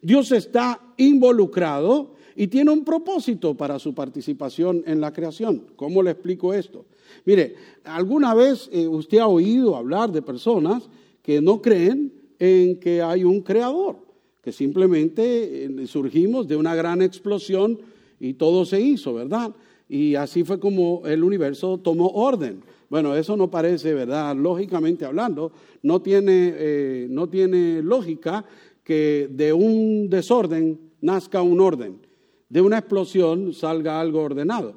Dios 0.00 0.30
está 0.30 0.80
involucrado 0.96 2.14
y 2.36 2.46
tiene 2.46 2.70
un 2.70 2.84
propósito 2.84 3.56
para 3.56 3.80
su 3.80 3.92
participación 3.92 4.84
en 4.86 5.00
la 5.00 5.12
creación. 5.12 5.64
¿Cómo 5.74 6.00
le 6.02 6.12
explico 6.12 6.54
esto? 6.54 6.86
Mire, 7.24 7.56
alguna 7.82 8.34
vez 8.34 8.70
eh, 8.72 8.86
usted 8.86 9.18
ha 9.18 9.26
oído 9.26 9.74
hablar 9.74 10.12
de 10.12 10.22
personas 10.22 10.88
que 11.22 11.40
no 11.40 11.60
creen 11.60 12.12
en 12.38 12.78
que 12.78 13.02
hay 13.02 13.24
un 13.24 13.40
creador, 13.40 13.96
que 14.40 14.52
simplemente 14.52 15.64
eh, 15.64 15.86
surgimos 15.88 16.46
de 16.46 16.54
una 16.54 16.76
gran 16.76 17.02
explosión 17.02 17.80
y 18.20 18.34
todo 18.34 18.64
se 18.64 18.80
hizo, 18.80 19.14
¿verdad? 19.14 19.52
Y 19.88 20.14
así 20.14 20.44
fue 20.44 20.60
como 20.60 21.02
el 21.06 21.24
universo 21.24 21.78
tomó 21.78 22.08
orden. 22.08 22.62
Bueno, 22.90 23.14
eso 23.14 23.36
no 23.36 23.50
parece, 23.50 23.94
¿verdad? 23.94 24.36
Lógicamente 24.36 25.04
hablando, 25.04 25.52
no 25.82 26.00
tiene, 26.00 26.54
eh, 26.56 27.06
no 27.10 27.28
tiene 27.28 27.82
lógica 27.82 28.44
que 28.82 29.28
de 29.30 29.52
un 29.52 30.08
desorden 30.08 30.78
nazca 31.00 31.42
un 31.42 31.60
orden, 31.60 31.98
de 32.48 32.60
una 32.60 32.78
explosión 32.78 33.52
salga 33.52 34.00
algo 34.00 34.22
ordenado. 34.22 34.74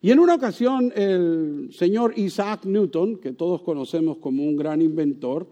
Y 0.00 0.10
en 0.10 0.18
una 0.18 0.34
ocasión 0.34 0.92
el 0.96 1.70
señor 1.72 2.12
Isaac 2.16 2.64
Newton, 2.64 3.16
que 3.16 3.32
todos 3.32 3.62
conocemos 3.62 4.18
como 4.18 4.42
un 4.42 4.56
gran 4.56 4.82
inventor, 4.82 5.46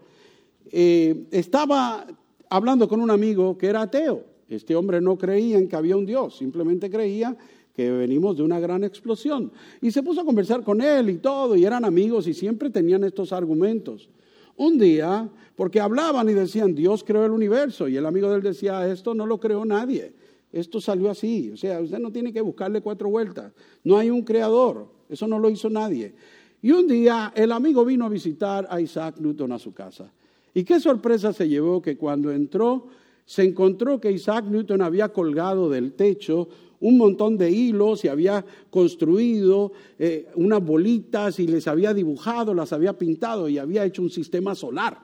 eh, 0.71 1.23
estaba 1.31 2.05
hablando 2.49 2.87
con 2.87 3.01
un 3.01 3.09
amigo 3.09 3.57
que 3.57 3.67
era 3.67 3.81
ateo. 3.83 4.25
Este 4.49 4.75
hombre 4.75 4.99
no 4.99 5.17
creía 5.17 5.57
en 5.57 5.69
que 5.69 5.77
había 5.77 5.95
un 5.95 6.05
Dios, 6.05 6.37
simplemente 6.37 6.89
creía 6.89 7.37
que 7.73 7.91
venimos 7.91 8.37
de 8.37 8.43
una 8.43 8.59
gran 8.59 8.83
explosión. 8.83 9.51
Y 9.81 9.91
se 9.91 10.03
puso 10.03 10.21
a 10.21 10.25
conversar 10.25 10.63
con 10.63 10.81
él 10.81 11.09
y 11.09 11.17
todo, 11.17 11.55
y 11.55 11.65
eran 11.65 11.85
amigos 11.85 12.27
y 12.27 12.33
siempre 12.33 12.69
tenían 12.69 13.03
estos 13.03 13.31
argumentos. 13.33 14.09
un 14.57 14.77
día, 14.77 15.27
porque 15.55 15.79
hablaban 15.79 16.29
y 16.29 16.33
decían, 16.33 16.75
Dios 16.75 17.03
creó 17.03 17.25
el 17.25 17.31
universo, 17.31 17.87
y 17.87 17.97
el 17.97 18.05
amigo 18.05 18.29
de 18.29 18.35
él 18.35 18.43
decía, 18.43 18.87
esto 18.91 19.15
no 19.15 19.25
lo 19.25 19.39
creó 19.39 19.65
nadie, 19.65 20.13
esto 20.51 20.79
salió 20.81 21.09
así, 21.09 21.51
o 21.51 21.57
sea, 21.57 21.79
usted 21.79 21.97
no 21.97 22.11
tiene 22.11 22.31
que 22.31 22.41
buscarle 22.41 22.81
cuatro 22.81 23.09
vueltas, 23.09 23.53
no 23.83 23.97
hay 23.97 24.09
un 24.09 24.21
creador, 24.21 24.87
eso 25.09 25.25
no 25.25 25.39
lo 25.39 25.49
hizo 25.49 25.69
nadie. 25.69 26.13
Y 26.61 26.71
un 26.71 26.87
día 26.87 27.33
el 27.35 27.51
amigo 27.51 27.83
vino 27.83 28.05
a 28.05 28.09
visitar 28.09 28.67
a 28.69 28.79
Isaac 28.79 29.15
Newton 29.19 29.51
a 29.51 29.59
su 29.59 29.73
casa. 29.73 30.11
Y 30.53 30.63
qué 30.63 30.79
sorpresa 30.79 31.33
se 31.33 31.47
llevó 31.47 31.81
que 31.81 31.97
cuando 31.97 32.31
entró 32.31 32.87
se 33.25 33.43
encontró 33.43 33.99
que 33.99 34.11
Isaac 34.11 34.45
Newton 34.45 34.81
había 34.81 35.09
colgado 35.09 35.69
del 35.69 35.93
techo 35.93 36.49
un 36.81 36.97
montón 36.97 37.37
de 37.37 37.49
hilos 37.49 38.03
y 38.03 38.07
había 38.07 38.43
construido 38.69 39.71
eh, 39.97 40.27
unas 40.35 40.63
bolitas 40.63 41.39
y 41.39 41.47
les 41.47 41.67
había 41.67 41.93
dibujado, 41.93 42.53
las 42.53 42.73
había 42.73 42.97
pintado 42.97 43.47
y 43.47 43.57
había 43.57 43.85
hecho 43.85 44.01
un 44.01 44.09
sistema 44.09 44.55
solar. 44.55 44.99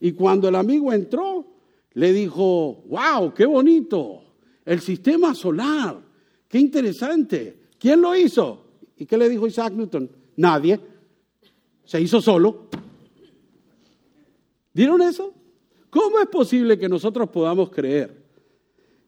Y 0.00 0.12
cuando 0.12 0.48
el 0.48 0.54
amigo 0.54 0.92
entró, 0.92 1.46
le 1.94 2.12
dijo, 2.12 2.84
wow, 2.88 3.34
qué 3.34 3.44
bonito, 3.44 4.22
el 4.64 4.80
sistema 4.80 5.34
solar, 5.34 6.00
qué 6.48 6.58
interesante. 6.58 7.58
¿Quién 7.78 8.00
lo 8.00 8.14
hizo? 8.14 8.64
¿Y 8.96 9.06
qué 9.06 9.18
le 9.18 9.28
dijo 9.28 9.46
Isaac 9.48 9.72
Newton? 9.72 10.08
Nadie. 10.36 10.78
Se 11.84 12.00
hizo 12.00 12.20
solo. 12.20 12.68
¿Vieron 14.72 15.02
eso? 15.02 15.34
¿Cómo 15.90 16.20
es 16.20 16.28
posible 16.28 16.78
que 16.78 16.88
nosotros 16.88 17.28
podamos 17.30 17.70
creer 17.70 18.21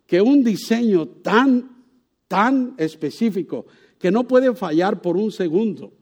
que 0.07 0.21
un 0.21 0.45
diseño 0.45 1.07
tan, 1.07 1.85
tan 2.29 2.75
específico, 2.79 3.67
que 3.99 4.11
no 4.11 4.29
puede 4.29 4.55
fallar 4.55 5.01
por 5.01 5.17
un 5.17 5.33
segundo, 5.33 5.93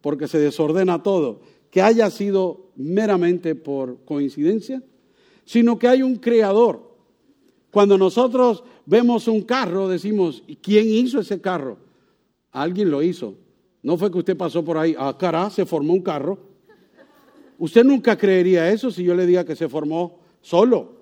porque 0.00 0.28
se 0.28 0.38
desordena 0.38 1.02
todo, 1.02 1.40
que 1.70 1.82
haya 1.82 2.10
sido 2.10 2.70
meramente 2.76 3.54
por 3.54 4.04
coincidencia, 4.04 4.82
sino 5.44 5.78
que 5.78 5.88
hay 5.88 6.02
un 6.02 6.16
creador. 6.16 6.92
Cuando 7.70 7.96
nosotros 7.96 8.64
vemos 8.86 9.28
un 9.28 9.42
carro, 9.42 9.88
decimos, 9.88 10.42
¿quién 10.60 10.88
hizo 10.88 11.20
ese 11.20 11.40
carro? 11.40 11.78
Alguien 12.50 12.90
lo 12.90 13.02
hizo. 13.02 13.34
No 13.82 13.96
fue 13.96 14.10
que 14.10 14.18
usted 14.18 14.36
pasó 14.36 14.64
por 14.64 14.78
ahí, 14.78 14.94
ah, 14.98 15.16
cara, 15.18 15.50
se 15.50 15.66
formó 15.66 15.92
un 15.92 16.02
carro. 16.02 16.38
Usted 17.58 17.84
nunca 17.84 18.16
creería 18.16 18.70
eso 18.70 18.90
si 18.90 19.02
yo 19.04 19.14
le 19.14 19.26
diga 19.26 19.44
que 19.44 19.56
se 19.56 19.68
formó 19.68 20.20
solo. 20.40 21.01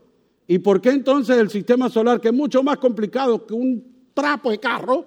¿Y 0.51 0.59
por 0.59 0.81
qué 0.81 0.89
entonces 0.89 1.39
el 1.39 1.49
sistema 1.49 1.89
solar, 1.89 2.21
que 2.21 2.27
es 2.27 2.35
mucho 2.35 2.61
más 2.65 2.79
complicado 2.79 3.47
que 3.47 3.55
un 3.55 4.09
trapo 4.13 4.51
de 4.51 4.59
carro, 4.59 5.07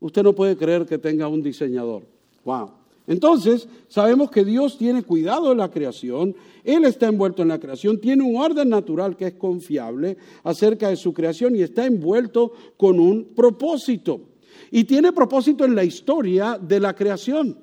usted 0.00 0.22
no 0.22 0.34
puede 0.34 0.56
creer 0.56 0.86
que 0.86 0.96
tenga 0.96 1.28
un 1.28 1.42
diseñador? 1.42 2.06
Wow. 2.42 2.70
Entonces, 3.06 3.68
sabemos 3.86 4.30
que 4.30 4.46
Dios 4.46 4.78
tiene 4.78 5.02
cuidado 5.02 5.50
de 5.50 5.56
la 5.56 5.70
creación, 5.70 6.34
Él 6.64 6.86
está 6.86 7.08
envuelto 7.08 7.42
en 7.42 7.48
la 7.48 7.60
creación, 7.60 8.00
tiene 8.00 8.22
un 8.22 8.36
orden 8.36 8.70
natural 8.70 9.14
que 9.14 9.26
es 9.26 9.34
confiable 9.34 10.16
acerca 10.42 10.88
de 10.88 10.96
su 10.96 11.12
creación 11.12 11.54
y 11.54 11.60
está 11.60 11.84
envuelto 11.84 12.54
con 12.78 12.98
un 12.98 13.34
propósito. 13.36 14.22
Y 14.70 14.84
tiene 14.84 15.12
propósito 15.12 15.66
en 15.66 15.74
la 15.74 15.84
historia 15.84 16.58
de 16.58 16.80
la 16.80 16.94
creación. 16.94 17.58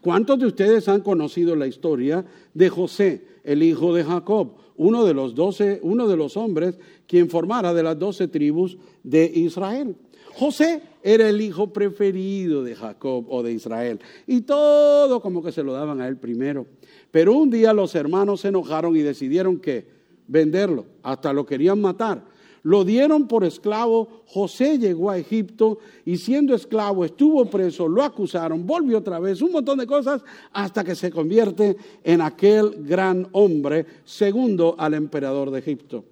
¿Cuántos 0.00 0.38
de 0.38 0.46
ustedes 0.46 0.88
han 0.88 1.02
conocido 1.02 1.54
la 1.54 1.66
historia 1.66 2.24
de 2.54 2.70
José, 2.70 3.26
el 3.44 3.62
hijo 3.62 3.94
de 3.94 4.02
Jacob, 4.02 4.54
uno 4.80 5.04
de 5.04 5.12
los 5.12 5.34
doce, 5.34 5.78
uno 5.82 6.08
de 6.08 6.16
los 6.16 6.38
hombres 6.38 6.78
quien 7.06 7.28
formara 7.28 7.74
de 7.74 7.82
las 7.82 7.98
doce 7.98 8.28
tribus 8.28 8.78
de 9.02 9.26
Israel? 9.26 9.94
José 10.32 10.80
era 11.02 11.28
el 11.28 11.42
hijo 11.42 11.70
preferido 11.70 12.64
de 12.64 12.74
Jacob 12.74 13.26
o 13.28 13.42
de 13.42 13.52
Israel 13.52 14.00
y 14.26 14.40
todo 14.40 15.20
como 15.20 15.42
que 15.42 15.52
se 15.52 15.62
lo 15.62 15.74
daban 15.74 16.00
a 16.00 16.08
él 16.08 16.16
primero. 16.16 16.66
Pero 17.10 17.34
un 17.34 17.50
día 17.50 17.74
los 17.74 17.94
hermanos 17.94 18.40
se 18.40 18.48
enojaron 18.48 18.96
y 18.96 19.00
decidieron 19.00 19.58
que 19.58 19.86
venderlo, 20.26 20.86
hasta 21.02 21.34
lo 21.34 21.44
querían 21.44 21.78
matar. 21.78 22.24
Lo 22.62 22.84
dieron 22.84 23.26
por 23.26 23.44
esclavo, 23.44 24.22
José 24.26 24.78
llegó 24.78 25.10
a 25.10 25.18
Egipto 25.18 25.78
y 26.04 26.18
siendo 26.18 26.54
esclavo 26.54 27.04
estuvo 27.04 27.46
preso, 27.46 27.88
lo 27.88 28.02
acusaron, 28.02 28.66
volvió 28.66 28.98
otra 28.98 29.18
vez, 29.18 29.40
un 29.40 29.52
montón 29.52 29.78
de 29.78 29.86
cosas, 29.86 30.22
hasta 30.52 30.84
que 30.84 30.94
se 30.94 31.10
convierte 31.10 31.76
en 32.04 32.20
aquel 32.20 32.84
gran 32.84 33.28
hombre 33.32 33.86
segundo 34.04 34.74
al 34.78 34.94
emperador 34.94 35.50
de 35.50 35.60
Egipto. 35.60 36.04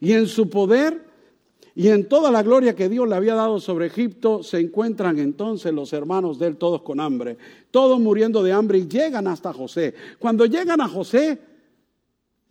Y 0.00 0.12
en 0.12 0.26
su 0.26 0.50
poder 0.50 1.06
y 1.74 1.88
en 1.88 2.08
toda 2.08 2.30
la 2.30 2.42
gloria 2.42 2.74
que 2.74 2.88
Dios 2.88 3.06
le 3.06 3.16
había 3.16 3.34
dado 3.34 3.60
sobre 3.60 3.86
Egipto, 3.86 4.42
se 4.42 4.58
encuentran 4.58 5.18
entonces 5.18 5.74
los 5.74 5.92
hermanos 5.92 6.38
de 6.38 6.46
él 6.46 6.56
todos 6.56 6.80
con 6.80 7.00
hambre, 7.00 7.36
todos 7.70 8.00
muriendo 8.00 8.42
de 8.42 8.52
hambre 8.52 8.78
y 8.78 8.88
llegan 8.88 9.26
hasta 9.26 9.52
José. 9.52 9.92
Cuando 10.18 10.46
llegan 10.46 10.80
a 10.80 10.88
José, 10.88 11.38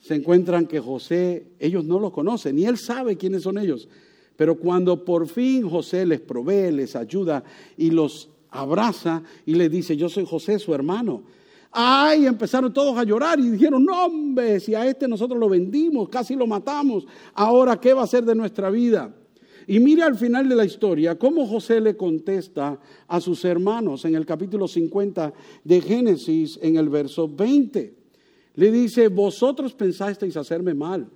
se 0.06 0.14
encuentran 0.14 0.68
que 0.68 0.80
José, 0.80 1.48
ellos 1.58 1.84
no 1.84 2.00
lo 2.00 2.12
conocen, 2.12 2.58
ni 2.58 2.66
él 2.66 2.78
sabe 2.78 3.18
quiénes 3.18 3.42
son 3.42 3.58
ellos. 3.58 3.90
Pero 4.36 4.56
cuando 4.56 5.04
por 5.04 5.28
fin 5.28 5.68
José 5.68 6.06
les 6.06 6.22
provee, 6.22 6.72
les 6.72 6.96
ayuda 6.96 7.44
y 7.76 7.90
los 7.90 8.30
abraza 8.52 9.24
y 9.48 9.56
les 9.56 9.72
dice, 9.72 9.98
yo 9.98 10.08
soy 10.08 10.24
José, 10.24 10.60
su 10.60 10.76
hermano. 10.76 11.24
Ay, 11.72 12.28
empezaron 12.28 12.72
todos 12.72 12.96
a 13.00 13.04
llorar 13.04 13.40
y 13.40 13.50
dijeron, 13.50 13.84
no 13.84 14.06
hombre, 14.06 14.60
si 14.60 14.76
a 14.76 14.86
este 14.86 15.08
nosotros 15.08 15.40
lo 15.40 15.50
vendimos, 15.50 16.08
casi 16.08 16.36
lo 16.36 16.46
matamos, 16.46 17.08
ahora 17.34 17.82
¿qué 17.82 17.92
va 17.96 18.04
a 18.04 18.08
ser 18.08 18.26
de 18.26 18.36
nuestra 18.36 18.70
vida? 18.70 19.12
Y 19.66 19.80
mire 19.80 20.04
al 20.04 20.20
final 20.20 20.48
de 20.48 20.56
la 20.56 20.66
historia 20.66 21.18
cómo 21.18 21.48
José 21.48 21.82
le 21.82 21.98
contesta 21.98 22.80
a 23.08 23.20
sus 23.20 23.44
hermanos 23.44 24.06
en 24.06 24.14
el 24.14 24.28
capítulo 24.28 24.68
50 24.68 25.34
de 25.64 25.82
Génesis, 25.82 26.60
en 26.62 26.76
el 26.76 26.90
verso 26.90 27.28
20. 27.28 28.05
Le 28.56 28.72
dice, 28.72 29.08
vosotros 29.10 29.74
pensasteis 29.74 30.38
hacerme 30.38 30.74
mal, 30.74 31.08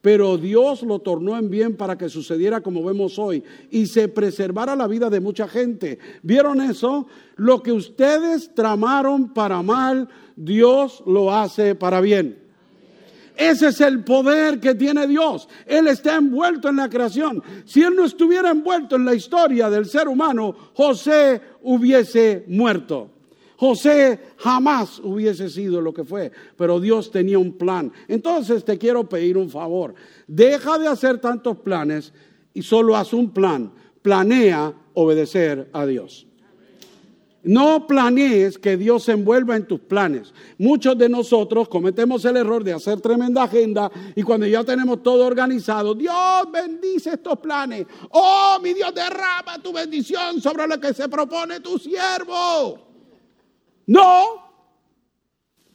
pero 0.00 0.36
Dios 0.36 0.82
lo 0.82 1.00
tornó 1.00 1.36
en 1.36 1.50
bien 1.50 1.76
para 1.76 1.98
que 1.98 2.08
sucediera 2.08 2.60
como 2.60 2.84
vemos 2.84 3.18
hoy 3.18 3.42
y 3.70 3.86
se 3.86 4.08
preservara 4.08 4.76
la 4.76 4.86
vida 4.86 5.10
de 5.10 5.20
mucha 5.20 5.48
gente. 5.48 5.98
¿Vieron 6.22 6.60
eso? 6.60 7.06
Lo 7.36 7.62
que 7.62 7.72
ustedes 7.72 8.54
tramaron 8.54 9.32
para 9.32 9.62
mal, 9.62 10.08
Dios 10.36 11.02
lo 11.06 11.34
hace 11.34 11.74
para 11.74 12.00
bien. 12.00 12.48
Ese 13.36 13.68
es 13.68 13.80
el 13.80 14.02
poder 14.02 14.58
que 14.58 14.74
tiene 14.74 15.06
Dios. 15.06 15.48
Él 15.64 15.86
está 15.86 16.16
envuelto 16.16 16.68
en 16.68 16.76
la 16.76 16.90
creación. 16.90 17.40
Si 17.64 17.82
Él 17.82 17.94
no 17.94 18.04
estuviera 18.04 18.50
envuelto 18.50 18.96
en 18.96 19.04
la 19.04 19.14
historia 19.14 19.70
del 19.70 19.86
ser 19.86 20.08
humano, 20.08 20.54
José 20.74 21.40
hubiese 21.62 22.44
muerto. 22.48 23.12
José 23.58 24.20
jamás 24.36 25.00
hubiese 25.02 25.50
sido 25.50 25.80
lo 25.80 25.92
que 25.92 26.04
fue, 26.04 26.30
pero 26.56 26.78
Dios 26.78 27.10
tenía 27.10 27.40
un 27.40 27.58
plan. 27.58 27.92
Entonces 28.06 28.64
te 28.64 28.78
quiero 28.78 29.08
pedir 29.08 29.36
un 29.36 29.50
favor. 29.50 29.96
Deja 30.28 30.78
de 30.78 30.86
hacer 30.86 31.18
tantos 31.18 31.58
planes 31.58 32.12
y 32.54 32.62
solo 32.62 32.96
haz 32.96 33.12
un 33.12 33.30
plan. 33.30 33.72
Planea 34.00 34.72
obedecer 34.94 35.70
a 35.72 35.86
Dios. 35.86 36.28
No 37.42 37.84
planees 37.88 38.58
que 38.58 38.76
Dios 38.76 39.02
se 39.02 39.12
envuelva 39.12 39.56
en 39.56 39.66
tus 39.66 39.80
planes. 39.80 40.32
Muchos 40.58 40.96
de 40.96 41.08
nosotros 41.08 41.68
cometemos 41.68 42.24
el 42.26 42.36
error 42.36 42.62
de 42.62 42.74
hacer 42.74 43.00
tremenda 43.00 43.42
agenda 43.42 43.90
y 44.14 44.22
cuando 44.22 44.46
ya 44.46 44.62
tenemos 44.62 45.02
todo 45.02 45.26
organizado, 45.26 45.96
Dios 45.96 46.14
bendice 46.52 47.14
estos 47.14 47.40
planes. 47.40 47.86
Oh, 48.10 48.58
mi 48.62 48.72
Dios, 48.72 48.94
derrama 48.94 49.60
tu 49.60 49.72
bendición 49.72 50.40
sobre 50.40 50.68
lo 50.68 50.78
que 50.78 50.94
se 50.94 51.08
propone 51.08 51.58
tu 51.58 51.76
siervo. 51.76 52.87
No. 53.88 54.46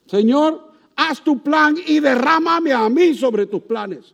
Señor, 0.06 0.72
haz 0.96 1.22
tu 1.24 1.42
plan 1.42 1.76
y 1.86 2.00
derrámame 2.00 2.72
a 2.72 2.88
mí 2.88 3.14
sobre 3.16 3.48
tus 3.48 3.64
planes. 3.64 4.14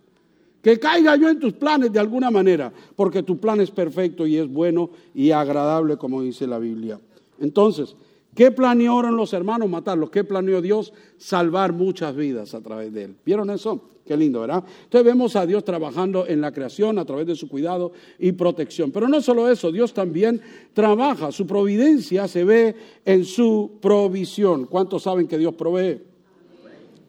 Que 0.61 0.79
caiga 0.79 1.15
yo 1.15 1.29
en 1.29 1.39
tus 1.39 1.53
planes 1.53 1.91
de 1.91 1.99
alguna 1.99 2.31
manera, 2.31 2.71
porque 2.95 3.23
tu 3.23 3.39
plan 3.39 3.61
es 3.61 3.71
perfecto 3.71 4.25
y 4.25 4.37
es 4.37 4.51
bueno 4.51 4.89
y 5.13 5.31
agradable, 5.31 5.97
como 5.97 6.21
dice 6.21 6.47
la 6.47 6.59
Biblia. 6.59 6.99
Entonces, 7.39 7.95
¿qué 8.39 8.51
planearon 8.51 9.17
los 9.17 9.33
hermanos 9.33 9.67
matarlos? 9.69 10.09
¿Qué 10.11 10.23
planeó 10.23 10.61
Dios? 10.61 10.93
Salvar 11.17 11.73
muchas 11.73 12.15
vidas 12.15 12.53
a 12.53 12.61
través 12.61 12.93
de 12.93 13.03
él. 13.03 13.15
¿Vieron 13.25 13.49
eso? 13.49 13.89
Qué 14.05 14.15
lindo, 14.15 14.39
¿verdad? 14.39 14.63
Entonces 14.85 15.03
vemos 15.03 15.35
a 15.35 15.45
Dios 15.45 15.65
trabajando 15.65 16.25
en 16.25 16.39
la 16.39 16.53
creación 16.53 16.97
a 16.99 17.03
través 17.03 17.27
de 17.27 17.35
su 17.35 17.49
cuidado 17.49 17.91
y 18.17 18.31
protección. 18.31 18.91
Pero 18.93 19.09
no 19.09 19.19
solo 19.19 19.49
eso, 19.49 19.73
Dios 19.73 19.93
también 19.93 20.39
trabaja. 20.73 21.33
Su 21.33 21.45
providencia 21.45 22.29
se 22.29 22.45
ve 22.45 22.75
en 23.03 23.25
su 23.25 23.71
provisión. 23.81 24.67
¿Cuántos 24.67 25.03
saben 25.03 25.27
que 25.27 25.37
Dios 25.37 25.53
provee? 25.55 26.01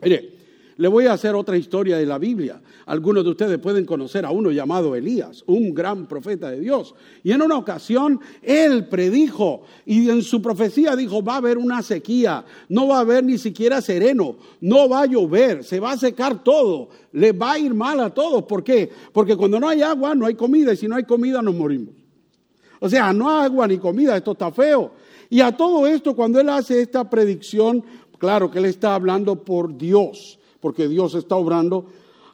Mire, 0.03 0.40
le 0.81 0.89
voy 0.89 1.05
a 1.05 1.13
hacer 1.13 1.35
otra 1.35 1.59
historia 1.59 1.99
de 1.99 2.07
la 2.07 2.17
Biblia. 2.17 2.59
Algunos 2.87 3.23
de 3.23 3.29
ustedes 3.29 3.59
pueden 3.59 3.85
conocer 3.85 4.25
a 4.25 4.31
uno 4.31 4.51
llamado 4.51 4.97
Elías, 4.97 5.45
un 5.47 5.75
gran 5.75 6.07
profeta 6.07 6.51
de 6.51 6.59
Dios. 6.59 6.95
Y 7.23 7.33
en 7.33 7.43
una 7.43 7.59
ocasión 7.59 8.19
él 8.41 8.87
predijo 8.87 9.61
y 9.85 10.09
en 10.09 10.23
su 10.23 10.41
profecía 10.41 10.97
dijo, 10.97 11.23
va 11.23 11.35
a 11.35 11.37
haber 11.37 11.59
una 11.59 11.83
sequía, 11.83 12.47
no 12.71 12.89
va 12.89 12.97
a 12.97 13.01
haber 13.01 13.23
ni 13.23 13.37
siquiera 13.37 13.83
sereno, 13.83 14.37
no 14.63 14.89
va 14.89 15.03
a 15.03 15.07
llover, 15.07 15.65
se 15.65 15.81
va 15.81 15.93
a 15.93 15.99
secar 15.99 16.43
todo, 16.43 16.89
le 17.13 17.33
va 17.33 17.53
a 17.53 17.59
ir 17.59 17.75
mal 17.75 18.01
a 18.01 18.09
todos. 18.09 18.45
¿Por 18.45 18.65
qué? 18.65 18.91
Porque 19.13 19.37
cuando 19.37 19.61
no 19.61 19.69
hay 19.69 19.83
agua 19.83 20.15
no 20.15 20.25
hay 20.25 20.35
comida 20.35 20.73
y 20.73 20.79
si 20.79 20.89
no 20.89 20.97
hay 20.97 21.05
comida 21.05 21.43
nos 21.43 21.55
morimos. 21.55 21.93
O 22.81 22.89
sea, 22.89 23.13
no 23.13 23.29
hay 23.29 23.45
agua 23.45 23.69
ni 23.69 23.77
comida, 23.77 24.17
esto 24.17 24.33
está 24.33 24.51
feo. 24.51 24.93
Y 25.29 25.43
a 25.43 25.55
todo 25.55 25.87
esto, 25.87 26.17
cuando 26.17 26.41
él 26.41 26.49
hace 26.49 26.81
esta 26.81 27.09
predicción, 27.09 27.85
Claro 28.21 28.51
que 28.51 28.59
él 28.59 28.67
está 28.67 28.95
hablando 28.95 29.43
por 29.45 29.79
Dios, 29.79 30.39
porque 30.61 30.89
Dios 30.89 31.15
está 31.15 31.37
obrando 31.37 31.87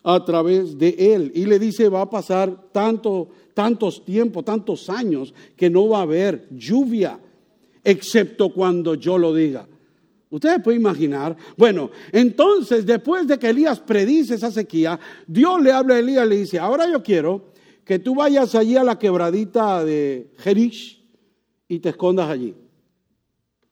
a 0.03 0.25
través 0.25 0.79
de 0.79 0.95
él. 1.15 1.33
Y 1.35 1.47
le 1.47 1.59
dice, 1.59 1.89
va 1.89 2.03
a 2.03 2.11
pasar 2.11 2.71
tanto, 2.73 3.29
tantos 3.55 4.05
tiempos, 4.05 4.45
tantos 4.45 4.89
años, 4.89 5.35
que 5.57 5.69
no 5.69 5.89
va 5.89 5.99
a 5.99 6.03
haber 6.03 6.49
lluvia, 6.51 7.19
excepto 7.83 8.53
cuando 8.53 8.95
yo 8.95 9.19
lo 9.19 9.35
diga. 9.35 9.67
Ustedes 10.31 10.61
pueden 10.63 10.81
imaginar. 10.81 11.37
Bueno, 11.57 11.91
entonces 12.13 12.85
después 12.85 13.27
de 13.27 13.39
que 13.39 13.49
Elías 13.49 13.81
predice 13.81 14.35
esa 14.35 14.51
sequía, 14.51 14.99
Dios 15.27 15.63
le 15.63 15.73
habla 15.73 15.95
a 15.95 15.99
Elías 15.99 16.27
y 16.27 16.29
le 16.29 16.37
dice, 16.37 16.59
ahora 16.59 16.91
yo 16.91 17.03
quiero 17.03 17.53
que 17.85 17.99
tú 18.01 18.17
vayas 18.17 18.55
allí 18.55 18.77
a 18.77 18.85
la 18.85 18.99
quebradita 18.99 19.85
de 19.85 20.33
Jerish 20.39 21.05
y 21.69 21.79
te 21.79 21.91
escondas 21.91 22.29
allí. 22.29 22.55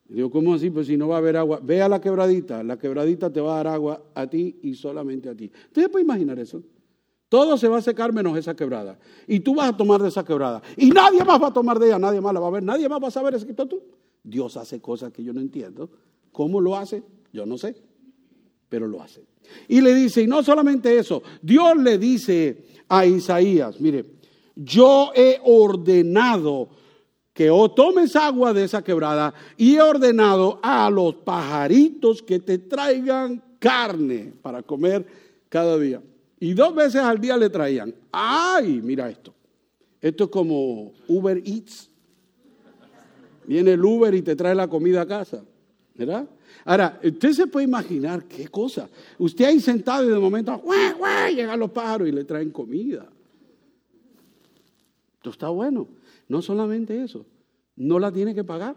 Digo, 0.09 0.31
¿cómo 0.31 0.55
así? 0.55 0.71
Pues 0.71 0.87
si 0.87 0.97
no 0.97 1.09
va 1.09 1.17
a 1.17 1.19
haber 1.19 1.37
agua, 1.37 1.61
ve 1.63 1.83
a 1.83 1.89
la 1.89 2.01
quebradita, 2.01 2.63
la 2.63 2.79
quebradita 2.79 3.33
te 3.33 3.41
va 3.41 3.55
a 3.55 3.57
dar 3.57 3.69
agua 3.69 4.03
a 4.15 4.27
ti 4.27 4.59
y 4.63 4.75
solamente 4.75 5.29
a 5.29 5.35
ti. 5.35 5.51
¿Ustedes 5.67 5.89
pueden 5.89 6.07
imaginar 6.07 6.39
eso? 6.39 6.63
Todo 7.29 7.57
se 7.57 7.69
va 7.69 7.79
a 7.79 7.83
secar 7.83 8.13
menos 8.13 8.37
esa 8.39 8.55
quebrada. 8.55 8.99
Y 9.27 9.41
tú 9.41 9.57
vas 9.57 9.71
a 9.71 9.77
tomar 9.77 10.01
de 10.01 10.09
esa 10.09 10.25
quebrada. 10.25 10.63
Y 10.77 10.91
nadie 10.91 11.25
más 11.25 11.43
va 11.43 11.49
a 11.49 11.53
tomar 11.53 11.79
de 11.79 11.89
ella, 11.89 11.99
nadie 11.99 12.21
más 12.21 12.33
la 12.33 12.41
va 12.41 12.49
a 12.49 12.51
ver, 12.51 12.63
nadie 12.63 12.89
más 12.89 13.03
va 13.03 13.09
a 13.09 13.11
saber 13.11 13.35
excepto 13.35 13.67
tú. 13.67 13.83
Dios 14.23 14.57
hace 14.57 14.81
cosas 14.81 15.13
que 15.13 15.25
yo 15.25 15.33
no 15.33 15.41
entiendo. 15.41 15.91
¿Cómo 16.33 16.61
lo 16.61 16.77
hace? 16.77 17.03
Yo 17.33 17.47
no 17.47 17.59
sé, 17.59 17.77
pero 18.69 18.87
lo 18.87 19.03
hace. 19.03 19.25
Y 19.69 19.81
le 19.81 19.95
dice, 19.95 20.23
y 20.23 20.27
no 20.27 20.43
solamente 20.43 20.97
eso, 20.99 21.23
Dios 21.43 21.77
le 21.77 21.99
dice 21.99 22.65
a 22.89 23.05
Isaías, 23.05 23.81
mire, 23.81 24.05
yo 24.55 25.11
he 25.15 25.41
ordenado 25.45 26.69
que 27.35 27.50
o 27.50 27.69
tomes 27.71 28.14
agua 28.14 28.55
de 28.55 28.64
esa 28.64 28.83
quebrada 28.83 29.35
y 29.57 29.75
he 29.75 29.83
ordenado 29.83 30.61
a 30.62 30.88
los 30.88 31.17
pajaritos 31.17 32.23
que 32.23 32.38
te 32.38 32.59
traigan 32.59 33.43
carne 33.59 34.33
para 34.41 34.62
comer 34.62 35.05
cada 35.49 35.76
día. 35.76 36.00
Y 36.38 36.55
dos 36.55 36.75
veces 36.75 37.03
al 37.03 37.21
día 37.21 37.37
le 37.37 37.50
traían. 37.50 37.93
¡Ay! 38.12 38.81
Mira 38.83 39.11
esto. 39.11 39.35
Esto 40.00 40.25
es 40.25 40.31
como 40.31 40.93
Uber 41.09 41.43
Eats. 41.45 41.91
Viene 43.47 43.73
el 43.73 43.85
Uber 43.85 44.14
y 44.14 44.23
te 44.23 44.37
trae 44.37 44.55
la 44.55 44.69
comida 44.69 45.03
a 45.03 45.07
casa. 45.07 45.43
¿Verdad? 45.95 46.26
Ahora, 46.64 47.00
usted 47.03 47.33
se 47.33 47.47
puede 47.47 47.64
imaginar 47.64 48.25
qué 48.25 48.49
cosa. 48.49 48.88
Usted 49.19 49.45
ahí 49.45 49.61
sentado 49.61 50.05
y 50.05 50.11
de 50.11 50.19
momento, 50.19 50.62
llegan 51.35 51.59
los 51.59 51.71
pájaros 51.71 52.09
y 52.09 52.12
le 52.12 52.25
traen 52.25 52.50
comida. 52.50 53.07
Esto 55.17 55.31
está 55.31 55.49
bueno. 55.49 55.88
No 56.35 56.43
solamente 56.43 57.00
eso, 57.00 57.26
no 57.76 58.00
la 58.00 58.11
tiene 58.11 58.35
que 58.35 58.43
pagar, 58.43 58.75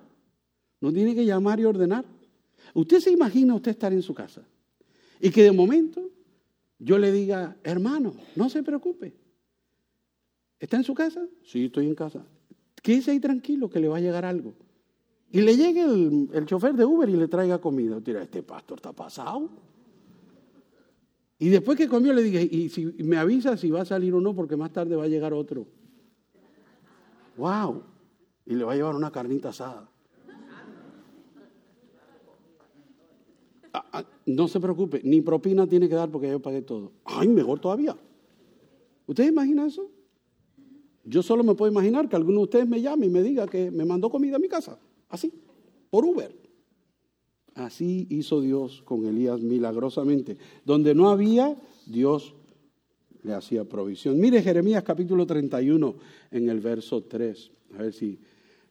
no 0.80 0.94
tiene 0.94 1.16
que 1.16 1.26
llamar 1.26 1.60
y 1.60 1.66
ordenar. 1.66 2.06
Usted 2.76 3.00
se 3.00 3.10
imagina 3.10 3.56
usted 3.56 3.72
estar 3.72 3.92
en 3.92 4.04
su 4.04 4.14
casa 4.14 4.44
y 5.20 5.32
que 5.32 5.42
de 5.42 5.52
momento 5.52 6.08
yo 6.78 7.00
le 7.00 7.12
diga, 7.12 7.58
hermano, 7.64 8.14
no 8.36 8.48
se 8.48 8.62
preocupe. 8.62 9.16
¿Está 10.60 10.78
en 10.78 10.84
su 10.84 10.94
casa? 10.94 11.26
Sí, 11.46 11.66
estoy 11.66 11.88
en 11.88 11.96
casa. 11.96 12.24
Quédese 12.84 13.10
ahí 13.10 13.20
tranquilo 13.20 13.72
que 13.72 13.80
le 13.80 13.88
va 13.88 13.98
a 13.98 14.02
llegar 14.02 14.24
algo 14.24 14.54
y 15.32 15.42
le 15.42 15.58
llegue 15.58 15.82
el, 15.82 16.46
chofer 16.46 16.76
de 16.76 16.86
Uber 16.86 17.10
y 17.10 17.16
le 17.16 17.28
traiga 17.28 17.58
comida. 17.58 18.00
Tira, 18.02 18.22
este 18.22 18.44
pastor 18.44 18.78
está 18.78 18.94
pasado. 18.94 19.50
Y 21.40 21.50
después 21.50 21.76
que 21.76 21.88
comió 21.88 22.14
le 22.14 22.22
dije, 22.22 22.48
y 22.52 22.70
si 22.70 22.86
me 22.86 23.18
avisa 23.18 23.58
si 23.58 23.72
va 23.72 23.82
a 23.82 23.86
salir 23.86 24.14
o 24.14 24.22
no, 24.22 24.36
porque 24.36 24.56
más 24.56 24.72
tarde 24.72 24.96
va 24.96 25.06
a 25.06 25.08
llegar 25.08 25.34
otro. 25.34 25.66
¡Wow! 27.38 27.84
Y 28.46 28.56
le 28.56 28.64
va 28.64 28.74
a 28.74 28.76
llevar 28.76 28.96
una 28.96 29.12
carnita 29.12 29.50
asada. 29.50 29.90
Ah, 33.74 33.86
ah, 33.94 34.04
no 34.26 34.48
se 34.48 34.60
preocupe, 34.60 35.02
ni 35.04 35.22
propina 35.22 35.68
tiene 35.68 35.88
que 35.88 35.96
dar 35.96 36.10
porque 36.10 36.30
yo 36.30 36.42
pagué 36.42 36.62
todo. 36.62 36.94
¡Ay, 37.06 37.28
mejor 37.28 37.60
todavía! 37.60 37.96
¿Ustedes 39.06 39.30
imaginan 39.30 39.68
eso? 39.68 39.90
Yo 41.04 41.22
solo 41.24 41.44
me 41.44 41.56
puedo 41.56 41.72
imaginar 41.72 42.10
que 42.10 42.16
alguno 42.16 42.40
de 42.40 42.44
ustedes 42.44 42.68
me 42.68 42.82
llame 42.82 43.06
y 43.06 43.10
me 43.10 43.22
diga 43.22 43.48
que 43.48 43.72
me 43.72 43.86
mandó 43.86 44.10
comida 44.10 44.36
a 44.36 44.40
mi 44.40 44.50
casa. 44.50 44.78
Así, 45.10 45.32
por 45.90 46.04
Uber. 46.04 46.36
Así 47.56 48.08
hizo 48.10 48.42
Dios 48.42 48.82
con 48.84 49.06
Elías 49.06 49.42
milagrosamente. 49.42 50.38
Donde 50.66 50.94
no 50.94 51.10
había, 51.10 51.58
Dios 51.86 52.34
le 53.24 53.34
hacía 53.34 53.64
provisión. 53.64 54.20
Mire 54.20 54.42
Jeremías 54.42 54.84
capítulo 54.84 55.26
31 55.26 55.96
en 56.32 56.50
el 56.50 56.60
verso 56.60 57.04
3. 57.04 57.52
A 57.76 57.82
ver 57.84 57.94
si 57.94 58.20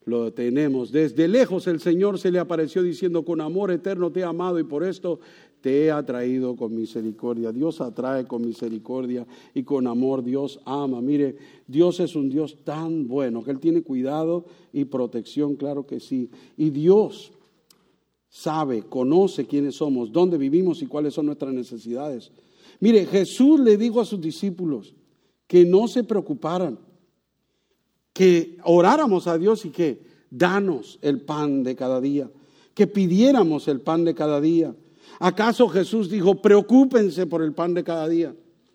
lo 0.06 0.32
tenemos. 0.32 0.92
Desde 0.92 1.28
lejos 1.28 1.66
el 1.66 1.80
Señor 1.80 2.18
se 2.18 2.30
le 2.30 2.38
apareció 2.38 2.82
diciendo, 2.82 3.24
con 3.24 3.40
amor 3.40 3.70
eterno 3.70 4.10
te 4.10 4.20
he 4.20 4.24
amado 4.24 4.58
y 4.58 4.64
por 4.64 4.84
esto 4.84 5.20
te 5.60 5.84
he 5.84 5.90
atraído 5.90 6.54
con 6.54 6.74
misericordia. 6.74 7.50
Dios 7.50 7.80
atrae 7.80 8.24
con 8.24 8.46
misericordia 8.46 9.26
y 9.52 9.64
con 9.64 9.88
amor 9.88 10.22
Dios 10.22 10.60
ama. 10.64 11.00
Mire, 11.00 11.36
Dios 11.66 11.98
es 11.98 12.14
un 12.14 12.30
Dios 12.30 12.58
tan 12.62 13.08
bueno 13.08 13.42
que 13.42 13.50
Él 13.50 13.58
tiene 13.58 13.82
cuidado 13.82 14.46
y 14.72 14.84
protección, 14.84 15.56
claro 15.56 15.86
que 15.86 15.98
sí. 15.98 16.30
Y 16.56 16.70
Dios 16.70 17.32
sabe, 18.28 18.82
conoce 18.82 19.46
quiénes 19.46 19.74
somos, 19.74 20.12
dónde 20.12 20.38
vivimos 20.38 20.82
y 20.82 20.86
cuáles 20.86 21.14
son 21.14 21.26
nuestras 21.26 21.52
necesidades. 21.52 22.30
Mire, 22.78 23.06
Jesús 23.06 23.58
le 23.58 23.76
dijo 23.76 24.00
a 24.00 24.04
sus 24.04 24.20
discípulos 24.20 24.94
que 25.48 25.64
no 25.64 25.88
se 25.88 26.04
preocuparan, 26.04 26.78
que 28.16 28.56
oráramos 28.64 29.26
a 29.26 29.36
Dios 29.36 29.66
y 29.66 29.68
que 29.68 30.00
danos 30.30 30.98
el 31.02 31.20
pan 31.20 31.62
de 31.62 31.76
cada 31.76 32.00
día, 32.00 32.30
que 32.72 32.86
pidiéramos 32.86 33.68
el 33.68 33.82
pan 33.82 34.06
de 34.06 34.14
cada 34.14 34.40
día. 34.40 34.74
¿Acaso 35.20 35.68
Jesús 35.68 36.08
dijo, 36.08 36.40
preocúpense 36.40 37.26
por 37.26 37.42
el 37.42 37.52
pan 37.52 37.74
de 37.74 37.84
cada 37.84 38.08
día? 38.08 38.34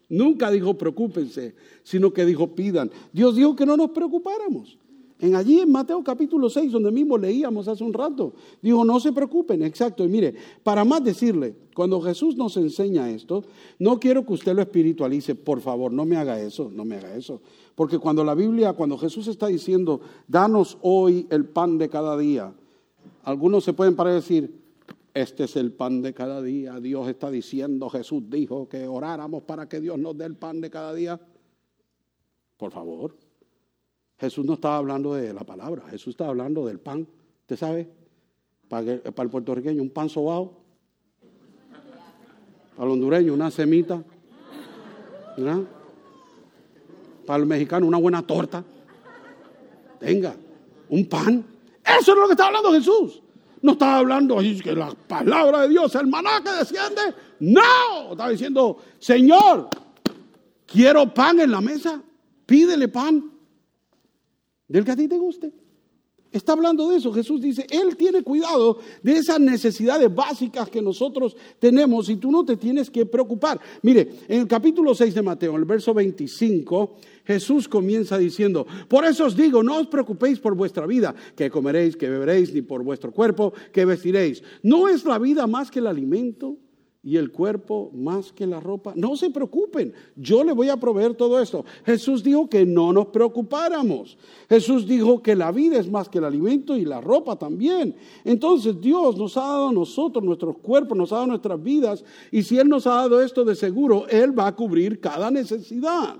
Nunca 0.09 0.51
dijo 0.51 0.75
preocúpense, 0.75 1.55
sino 1.81 2.13
que 2.13 2.23
dijo 2.23 2.53
pidan. 2.53 2.91
Dios 3.11 3.35
dijo 3.35 3.55
que 3.55 3.65
no 3.65 3.75
nos 3.75 3.89
preocupáramos. 3.89 4.77
En 5.21 5.35
allí 5.35 5.59
en 5.59 5.71
Mateo 5.71 6.03
capítulo 6.03 6.49
6, 6.49 6.71
donde 6.71 6.91
mismo 6.91 7.15
leíamos 7.15 7.67
hace 7.67 7.83
un 7.83 7.93
rato, 7.93 8.33
dijo, 8.59 8.83
no 8.83 8.99
se 8.99 9.13
preocupen, 9.13 9.61
exacto. 9.61 10.03
Y 10.03 10.07
mire, 10.07 10.33
para 10.63 10.83
más 10.83 11.03
decirle, 11.03 11.55
cuando 11.75 12.01
Jesús 12.01 12.35
nos 12.35 12.57
enseña 12.57 13.07
esto, 13.11 13.43
no 13.77 13.99
quiero 13.99 14.25
que 14.25 14.33
usted 14.33 14.55
lo 14.55 14.63
espiritualice, 14.63 15.35
por 15.35 15.61
favor, 15.61 15.93
no 15.93 16.05
me 16.05 16.17
haga 16.17 16.41
eso, 16.41 16.71
no 16.73 16.85
me 16.85 16.95
haga 16.95 17.15
eso. 17.15 17.39
Porque 17.75 17.99
cuando 17.99 18.23
la 18.23 18.33
Biblia, 18.33 18.73
cuando 18.73 18.97
Jesús 18.97 19.27
está 19.27 19.45
diciendo, 19.45 20.01
danos 20.27 20.79
hoy 20.81 21.27
el 21.29 21.45
pan 21.45 21.77
de 21.77 21.87
cada 21.87 22.17
día, 22.17 22.51
algunos 23.21 23.63
se 23.63 23.73
pueden 23.73 23.95
parar 23.95 24.15
decir, 24.15 24.59
este 25.13 25.43
es 25.43 25.55
el 25.55 25.71
pan 25.71 26.01
de 26.01 26.15
cada 26.15 26.41
día. 26.41 26.79
Dios 26.79 27.07
está 27.07 27.29
diciendo, 27.29 27.91
Jesús 27.91 28.23
dijo 28.27 28.67
que 28.67 28.87
oráramos 28.87 29.43
para 29.43 29.69
que 29.69 29.79
Dios 29.79 29.99
nos 29.99 30.17
dé 30.17 30.25
el 30.25 30.35
pan 30.35 30.61
de 30.61 30.71
cada 30.71 30.95
día. 30.95 31.21
Por 32.57 32.71
favor. 32.71 33.13
Jesús 34.21 34.45
no 34.45 34.53
estaba 34.53 34.77
hablando 34.77 35.15
de 35.15 35.33
la 35.33 35.43
palabra, 35.43 35.81
Jesús 35.89 36.09
estaba 36.09 36.29
hablando 36.29 36.67
del 36.67 36.79
pan. 36.79 37.07
¿Usted 37.41 37.57
sabe? 37.57 37.89
Para, 38.69 38.93
el 38.93 39.29
puertorriqueño, 39.31 39.81
un 39.81 39.89
pan 39.89 40.09
sobao. 40.09 40.53
Para 42.75 42.85
el 42.85 42.91
hondureño, 42.91 43.33
una 43.33 43.49
semita. 43.49 44.03
Para 47.25 47.39
el 47.39 47.47
mexicano, 47.47 47.87
una 47.87 47.97
buena 47.97 48.21
torta. 48.21 48.63
Venga, 49.99 50.35
un 50.89 51.09
pan. 51.09 51.43
Eso 51.83 52.11
es 52.11 52.17
lo 52.19 52.27
que 52.27 52.33
está 52.33 52.45
hablando 52.45 52.71
Jesús. 52.73 53.23
No 53.63 53.71
estaba 53.71 53.97
hablando 53.97 54.37
que 54.37 54.75
la 54.75 54.93
palabra 55.07 55.61
de 55.61 55.69
Dios, 55.69 55.95
el 55.95 56.05
maná 56.05 56.43
que 56.43 56.51
desciende. 56.51 57.01
No, 57.39 58.11
estaba 58.11 58.29
diciendo, 58.29 58.77
Señor, 58.99 59.67
quiero 60.67 61.11
pan 61.11 61.39
en 61.39 61.49
la 61.49 61.59
mesa. 61.59 61.99
Pídele 62.45 62.87
pan 62.87 63.30
del 64.71 64.85
que 64.85 64.91
a 64.91 64.95
ti 64.95 65.07
te 65.07 65.17
guste. 65.17 65.51
Está 66.31 66.53
hablando 66.53 66.89
de 66.89 66.97
eso. 66.97 67.11
Jesús 67.11 67.41
dice, 67.41 67.67
Él 67.69 67.97
tiene 67.97 68.23
cuidado 68.23 68.79
de 69.03 69.17
esas 69.17 69.39
necesidades 69.39 70.13
básicas 70.13 70.69
que 70.69 70.81
nosotros 70.81 71.35
tenemos 71.59 72.07
y 72.07 72.15
tú 72.15 72.31
no 72.31 72.45
te 72.45 72.55
tienes 72.55 72.89
que 72.89 73.05
preocupar. 73.05 73.59
Mire, 73.81 74.07
en 74.29 74.41
el 74.41 74.47
capítulo 74.47 74.95
6 74.95 75.13
de 75.13 75.21
Mateo, 75.21 75.51
en 75.51 75.57
el 75.57 75.65
verso 75.65 75.93
25, 75.93 76.95
Jesús 77.25 77.67
comienza 77.67 78.17
diciendo, 78.17 78.65
por 78.87 79.03
eso 79.03 79.25
os 79.25 79.35
digo, 79.35 79.61
no 79.61 79.77
os 79.77 79.87
preocupéis 79.87 80.39
por 80.39 80.55
vuestra 80.55 80.87
vida, 80.87 81.13
que 81.35 81.49
comeréis, 81.49 81.97
que 81.97 82.09
beberéis, 82.09 82.53
ni 82.53 82.61
por 82.61 82.81
vuestro 82.81 83.11
cuerpo, 83.11 83.51
que 83.73 83.83
vestiréis. 83.83 84.41
¿No 84.63 84.87
es 84.87 85.03
la 85.03 85.19
vida 85.19 85.47
más 85.47 85.69
que 85.69 85.79
el 85.79 85.87
alimento? 85.87 86.55
Y 87.03 87.17
el 87.17 87.31
cuerpo 87.31 87.89
más 87.93 88.31
que 88.31 88.45
la 88.45 88.59
ropa. 88.59 88.93
No 88.95 89.15
se 89.15 89.31
preocupen, 89.31 89.93
yo 90.15 90.43
le 90.43 90.53
voy 90.53 90.69
a 90.69 90.77
proveer 90.77 91.15
todo 91.15 91.41
esto. 91.41 91.65
Jesús 91.83 92.23
dijo 92.23 92.47
que 92.47 92.65
no 92.65 92.93
nos 92.93 93.07
preocupáramos. 93.07 94.17
Jesús 94.47 94.85
dijo 94.85 95.21
que 95.21 95.35
la 95.35 95.51
vida 95.51 95.79
es 95.79 95.89
más 95.89 96.09
que 96.09 96.19
el 96.19 96.25
alimento 96.25 96.77
y 96.77 96.85
la 96.85 97.01
ropa 97.01 97.37
también. 97.37 97.95
Entonces 98.23 98.79
Dios 98.79 99.17
nos 99.17 99.35
ha 99.37 99.41
dado 99.41 99.69
a 99.69 99.73
nosotros 99.73 100.23
nuestros 100.23 100.57
cuerpos, 100.59 100.95
nos 100.95 101.11
ha 101.11 101.15
dado 101.15 101.27
nuestras 101.27 101.61
vidas 101.61 102.05
y 102.31 102.43
si 102.43 102.59
Él 102.59 102.69
nos 102.69 102.85
ha 102.85 102.91
dado 102.91 103.21
esto 103.21 103.43
de 103.43 103.55
seguro, 103.55 104.07
Él 104.07 104.37
va 104.37 104.47
a 104.47 104.55
cubrir 104.55 104.99
cada 104.99 105.31
necesidad. 105.31 106.17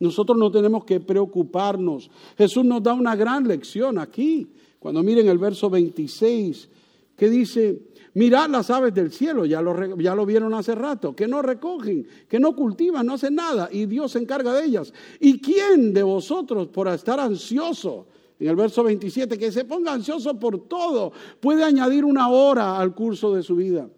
Nosotros 0.00 0.36
no 0.36 0.50
tenemos 0.50 0.84
que 0.84 0.98
preocuparnos. 0.98 2.10
Jesús 2.36 2.64
nos 2.64 2.82
da 2.82 2.92
una 2.92 3.14
gran 3.14 3.46
lección 3.46 3.98
aquí. 3.98 4.48
Cuando 4.78 5.02
miren 5.02 5.28
el 5.28 5.38
verso 5.38 5.68
26, 5.70 6.68
que 7.16 7.28
dice, 7.28 7.82
mirad 8.18 8.50
las 8.50 8.68
aves 8.68 8.92
del 8.92 9.12
cielo, 9.12 9.46
ya 9.46 9.62
lo, 9.62 9.96
ya 9.96 10.12
lo 10.12 10.26
vieron 10.26 10.52
hace 10.52 10.74
rato, 10.74 11.14
que 11.14 11.28
no 11.28 11.40
recogen, 11.40 12.04
que 12.28 12.40
no 12.40 12.54
cultivan, 12.56 13.06
no 13.06 13.14
hacen 13.14 13.36
nada, 13.36 13.68
y 13.70 13.86
Dios 13.86 14.10
se 14.12 14.18
encarga 14.18 14.52
de 14.52 14.64
ellas. 14.64 14.92
¿Y 15.20 15.40
quién 15.40 15.92
de 15.92 16.02
vosotros 16.02 16.66
por 16.66 16.88
estar 16.88 17.20
ansioso? 17.20 18.08
En 18.40 18.48
el 18.48 18.56
verso 18.56 18.82
27, 18.82 19.38
que 19.38 19.52
se 19.52 19.64
ponga 19.64 19.92
ansioso 19.92 20.36
por 20.38 20.66
todo, 20.66 21.12
puede 21.38 21.62
añadir 21.62 22.04
una 22.04 22.28
hora 22.28 22.78
al 22.78 22.92
curso 22.92 23.32
de 23.32 23.44
su 23.44 23.54
vida. 23.54 23.88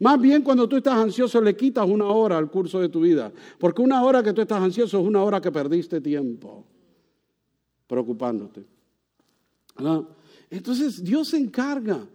Más 0.00 0.20
bien 0.20 0.42
cuando 0.42 0.68
tú 0.68 0.76
estás 0.76 0.96
ansioso 0.96 1.40
le 1.40 1.56
quitas 1.56 1.88
una 1.88 2.06
hora 2.06 2.36
al 2.36 2.50
curso 2.50 2.78
de 2.78 2.90
tu 2.90 3.00
vida, 3.00 3.32
porque 3.58 3.80
una 3.80 4.02
hora 4.02 4.22
que 4.22 4.34
tú 4.34 4.42
estás 4.42 4.60
ansioso 4.60 5.00
es 5.00 5.06
una 5.06 5.22
hora 5.22 5.40
que 5.40 5.50
perdiste 5.50 6.00
tiempo 6.02 6.66
preocupándote. 7.86 8.64
Entonces 10.50 11.02
Dios 11.02 11.28
se 11.28 11.38
encarga 11.38 12.06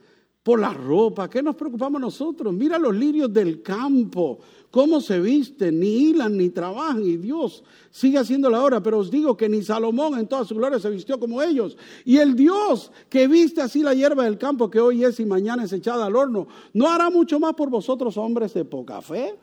por 0.48 0.62
la 0.62 0.74
ropa. 0.74 1.30
¿Qué 1.30 1.44
nos 1.44 1.58
preocupamos 1.58 2.00
nosotros? 2.00 2.54
Mira 2.54 2.80
los 2.80 2.96
lirios 2.96 3.34
del 3.34 3.62
campo, 3.62 4.40
cómo 4.72 5.02
se 5.02 5.20
visten, 5.20 5.78
ni 5.78 5.88
hilan 5.88 6.38
ni 6.38 6.52
trabajan, 6.52 7.04
y 7.04 7.18
Dios 7.18 7.66
sigue 7.92 8.18
haciendo 8.18 8.50
la 8.50 8.64
obra. 8.64 8.82
Pero 8.82 9.00
os 9.00 9.12
digo 9.12 9.36
que 9.36 9.50
ni 9.50 9.62
Salomón 9.62 10.18
en 10.18 10.26
toda 10.26 10.46
su 10.46 10.56
gloria 10.56 10.80
se 10.80 10.90
vistió 10.90 11.20
como 11.20 11.42
ellos. 11.42 11.76
Y 12.06 12.16
el 12.16 12.34
Dios 12.34 12.94
que 13.10 13.28
viste 13.28 13.60
así 13.60 13.84
la 13.84 13.94
hierba 13.94 14.24
del 14.24 14.38
campo, 14.38 14.70
que 14.70 14.80
hoy 14.80 15.04
es 15.04 15.20
y 15.20 15.26
mañana 15.26 15.66
es 15.66 15.74
echada 15.74 16.06
al 16.06 16.16
horno, 16.16 16.48
¿no 16.72 16.88
hará 16.88 17.10
mucho 17.10 17.42
más 17.42 17.54
por 17.54 17.70
vosotros, 17.70 18.16
hombres 18.16 18.54
de 18.54 18.64
poca 18.64 19.02
fe? 19.02 19.36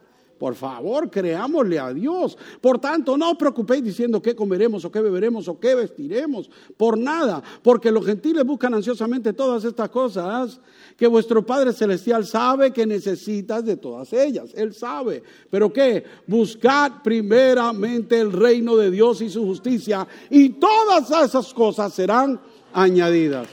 Por 0.44 0.56
favor, 0.56 1.10
creámosle 1.10 1.78
a 1.78 1.90
Dios. 1.90 2.36
Por 2.60 2.78
tanto, 2.78 3.16
no 3.16 3.30
os 3.30 3.38
preocupéis 3.38 3.82
diciendo 3.82 4.20
qué 4.20 4.36
comeremos 4.36 4.84
o 4.84 4.92
qué 4.92 5.00
beberemos 5.00 5.48
o 5.48 5.58
qué 5.58 5.74
vestiremos. 5.74 6.50
Por 6.76 6.98
nada, 6.98 7.42
porque 7.62 7.90
los 7.90 8.04
gentiles 8.04 8.44
buscan 8.44 8.74
ansiosamente 8.74 9.32
todas 9.32 9.64
estas 9.64 9.88
cosas 9.88 10.60
que 10.98 11.06
vuestro 11.06 11.46
Padre 11.46 11.72
Celestial 11.72 12.26
sabe 12.26 12.74
que 12.74 12.84
necesitas 12.84 13.64
de 13.64 13.78
todas 13.78 14.12
ellas. 14.12 14.50
Él 14.54 14.74
sabe. 14.74 15.22
Pero 15.48 15.72
qué? 15.72 16.04
Buscad 16.26 17.00
primeramente 17.02 18.20
el 18.20 18.30
reino 18.30 18.76
de 18.76 18.90
Dios 18.90 19.22
y 19.22 19.30
su 19.30 19.46
justicia 19.46 20.06
y 20.28 20.50
todas 20.50 21.10
esas 21.10 21.54
cosas 21.54 21.94
serán 21.94 22.38
añadidas. 22.74 23.48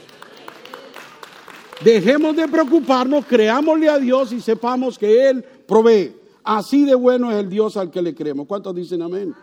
Dejemos 1.82 2.36
de 2.36 2.46
preocuparnos, 2.48 3.24
creámosle 3.24 3.88
a 3.88 3.98
Dios 3.98 4.30
y 4.32 4.42
sepamos 4.42 4.98
que 4.98 5.30
Él 5.30 5.42
provee. 5.66 6.20
Así 6.44 6.84
de 6.84 6.94
bueno 6.94 7.30
es 7.30 7.38
el 7.38 7.48
Dios 7.48 7.76
al 7.76 7.90
que 7.90 8.02
le 8.02 8.14
creemos. 8.14 8.46
¿Cuántos 8.46 8.74
dicen 8.74 9.02
amén? 9.02 9.34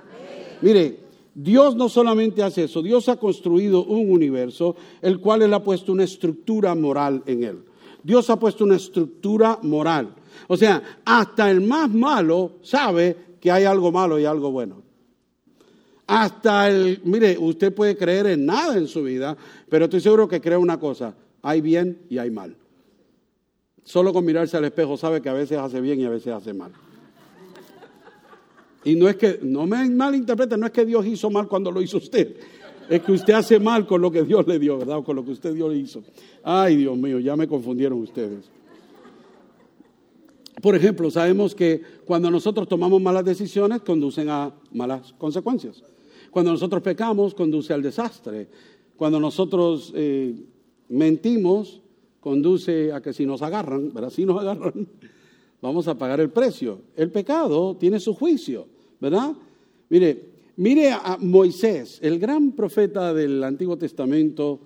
Mire, 0.62 1.00
Dios 1.34 1.76
no 1.76 1.88
solamente 1.88 2.44
hace 2.44 2.66
eso, 2.66 2.82
Dios 2.82 3.08
ha 3.08 3.18
construido 3.18 3.86
un 3.86 4.12
universo, 4.12 4.76
el 5.02 5.20
cual 5.20 5.42
Él 5.44 5.54
ha 5.54 5.64
puesto 5.64 5.92
una 5.92 6.04
estructura 6.04 6.76
moral 6.76 7.24
en 7.26 7.44
él. 7.44 7.64
Dios 8.04 8.30
ha 8.30 8.40
puesto 8.40 8.64
una 8.64 8.76
estructura 8.76 9.60
moral. 9.62 10.16
O 10.48 10.58
sea, 10.58 11.02
hasta 11.06 11.50
el 11.50 11.62
más 11.62 11.90
malo 11.90 12.58
sabe 12.62 13.16
que 13.40 13.52
hay 13.52 13.66
algo 13.66 13.92
malo 13.92 14.20
y 14.20 14.26
algo 14.26 14.52
bueno. 14.52 14.82
Hasta 16.08 16.70
el, 16.70 17.02
mire, 17.04 17.38
usted 17.38 17.74
puede 17.74 17.96
creer 17.96 18.28
en 18.28 18.46
nada 18.46 18.76
en 18.78 18.88
su 18.88 19.04
vida, 19.04 19.38
pero 19.70 19.86
estoy 19.86 20.02
seguro 20.02 20.28
que 20.28 20.42
cree 20.42 20.58
una 20.58 20.80
cosa, 20.80 21.16
hay 21.42 21.62
bien 21.62 22.02
y 22.10 22.18
hay 22.18 22.32
mal. 22.32 22.56
Solo 23.84 24.12
con 24.12 24.26
mirarse 24.26 24.58
al 24.58 24.66
espejo 24.66 24.98
sabe 24.98 25.22
que 25.22 25.30
a 25.30 25.34
veces 25.34 25.58
hace 25.58 25.80
bien 25.82 26.00
y 26.00 26.06
a 26.06 26.10
veces 26.10 26.34
hace 26.34 26.54
mal. 26.54 26.72
Y 28.84 28.96
no 28.96 29.10
es 29.10 29.18
que, 29.18 29.40
no 29.42 29.68
me 29.68 29.90
malinterpreten, 29.90 30.60
no 30.60 30.66
es 30.66 30.72
que 30.72 30.86
Dios 30.86 31.06
hizo 31.06 31.30
mal 31.30 31.48
cuando 31.48 31.72
lo 31.72 31.82
hizo 31.82 31.98
usted. 31.98 32.36
Es 32.90 33.02
que 33.02 33.12
usted 33.12 33.34
hace 33.34 33.60
mal 33.60 33.86
con 33.86 34.02
lo 34.02 34.10
que 34.10 34.24
Dios 34.24 34.48
le 34.48 34.58
dio, 34.58 34.78
¿verdad? 34.78 35.04
Con 35.04 35.16
lo 35.16 35.24
que 35.24 35.32
usted 35.32 35.54
Dios 35.54 35.72
le 35.72 35.78
hizo. 35.78 36.02
Ay, 36.44 36.78
Dios 36.78 36.98
mío, 36.98 37.20
ya 37.20 37.36
me 37.36 37.48
confundieron 37.48 38.00
ustedes. 38.02 38.50
Por 40.62 40.76
ejemplo, 40.76 41.10
sabemos 41.12 41.56
que 41.56 41.82
cuando 42.06 42.32
nosotros 42.32 42.68
tomamos 42.68 43.02
malas 43.02 43.24
decisiones, 43.24 43.82
conducen 43.82 44.30
a 44.30 44.54
malas 44.74 45.14
consecuencias. 45.18 45.84
Cuando 46.32 46.52
nosotros 46.52 46.82
pecamos, 46.82 47.34
conduce 47.34 47.74
al 47.74 47.82
desastre. 47.82 48.48
Cuando 48.98 49.20
nosotros 49.20 49.94
eh, 49.96 50.36
mentimos, 50.90 51.82
conduce 52.20 52.92
a 52.92 53.02
que 53.02 53.14
si 53.14 53.26
nos 53.26 53.42
agarran, 53.42 53.94
¿verdad? 53.94 54.10
Si 54.10 54.26
nos 54.26 54.40
agarran, 54.42 54.88
vamos 55.62 55.88
a 55.88 55.98
pagar 55.98 56.20
el 56.20 56.30
precio. 56.30 56.82
El 56.96 57.12
pecado 57.12 57.76
tiene 57.78 58.00
su 58.00 58.14
juicio, 58.14 58.68
¿verdad? 59.00 59.34
Mire, 59.90 60.24
mire 60.58 60.92
a 60.92 61.18
Moisés, 61.20 62.00
el 62.02 62.20
gran 62.20 62.52
profeta 62.52 63.14
del 63.14 63.44
Antiguo 63.44 63.78
Testamento, 63.78 64.60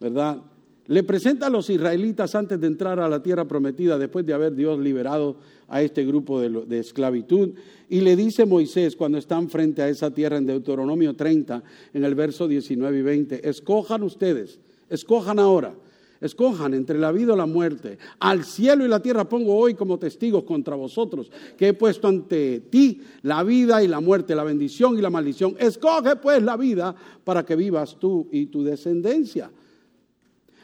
¿verdad? 0.00 0.42
Le 0.88 1.02
presenta 1.02 1.46
a 1.46 1.50
los 1.50 1.68
israelitas 1.68 2.34
antes 2.34 2.60
de 2.60 2.66
entrar 2.68 3.00
a 3.00 3.08
la 3.08 3.22
tierra 3.22 3.46
prometida, 3.46 3.98
después 3.98 4.24
de 4.24 4.34
haber 4.34 4.54
Dios 4.54 4.78
liberado 4.78 5.36
a 5.68 5.82
este 5.82 6.04
grupo 6.04 6.40
de, 6.40 6.78
esclavitud. 6.78 7.50
Y 7.88 8.00
le 8.02 8.14
dice 8.14 8.46
Moisés, 8.46 8.94
cuando 8.94 9.18
están 9.18 9.50
frente 9.50 9.82
a 9.82 9.88
esa 9.88 10.12
tierra 10.12 10.36
en 10.36 10.46
Deuteronomio 10.46 11.16
30, 11.16 11.62
en 11.92 12.04
el 12.04 12.14
verso 12.14 12.46
19 12.46 12.98
y 12.98 13.02
20, 13.02 13.48
escojan 13.48 14.04
ustedes, 14.04 14.60
escojan 14.88 15.40
ahora 15.40 15.74
Escojan 16.20 16.74
entre 16.74 16.98
la 16.98 17.12
vida 17.12 17.34
o 17.34 17.36
la 17.36 17.46
muerte. 17.46 17.98
Al 18.20 18.44
cielo 18.44 18.84
y 18.84 18.88
la 18.88 19.00
tierra 19.00 19.28
pongo 19.28 19.56
hoy 19.56 19.74
como 19.74 19.98
testigos 19.98 20.44
contra 20.44 20.74
vosotros, 20.74 21.30
que 21.56 21.68
he 21.68 21.74
puesto 21.74 22.08
ante 22.08 22.60
ti 22.60 23.02
la 23.22 23.42
vida 23.42 23.82
y 23.82 23.88
la 23.88 24.00
muerte, 24.00 24.34
la 24.34 24.44
bendición 24.44 24.98
y 24.98 25.02
la 25.02 25.10
maldición. 25.10 25.56
Escoge 25.58 26.16
pues 26.16 26.42
la 26.42 26.56
vida 26.56 26.94
para 27.24 27.44
que 27.44 27.56
vivas 27.56 27.96
tú 27.98 28.28
y 28.32 28.46
tu 28.46 28.64
descendencia. 28.64 29.50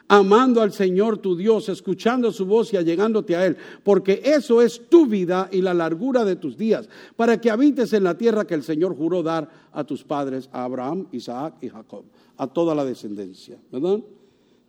Amando 0.09 0.61
al 0.61 0.73
Señor 0.73 1.19
tu 1.19 1.37
Dios, 1.37 1.69
escuchando 1.69 2.33
su 2.33 2.45
voz 2.45 2.73
y 2.73 2.77
allegándote 2.77 3.37
a 3.37 3.47
Él, 3.47 3.57
porque 3.83 4.21
eso 4.25 4.61
es 4.61 4.88
tu 4.88 5.07
vida 5.07 5.49
y 5.51 5.62
la 5.62 5.73
largura 5.73 6.25
de 6.25 6.37
tus 6.37 6.59
días, 6.59 6.88
para 7.17 7.41
que 7.41 7.51
habites 7.51 7.93
en 7.93 8.05
la 8.05 8.19
tierra 8.19 8.47
que 8.47 8.55
el 8.55 8.62
Señor 8.62 8.95
juró 8.95 9.23
dar 9.23 9.49
a 9.73 9.85
tus 9.85 10.05
padres, 10.05 10.51
a 10.53 10.65
Abraham, 10.65 11.07
Isaac 11.12 11.55
y 11.62 11.69
Jacob, 11.69 12.05
a 12.37 12.47
toda 12.47 12.75
la 12.75 12.85
descendencia. 12.85 13.59
¿Verdad? 13.71 14.01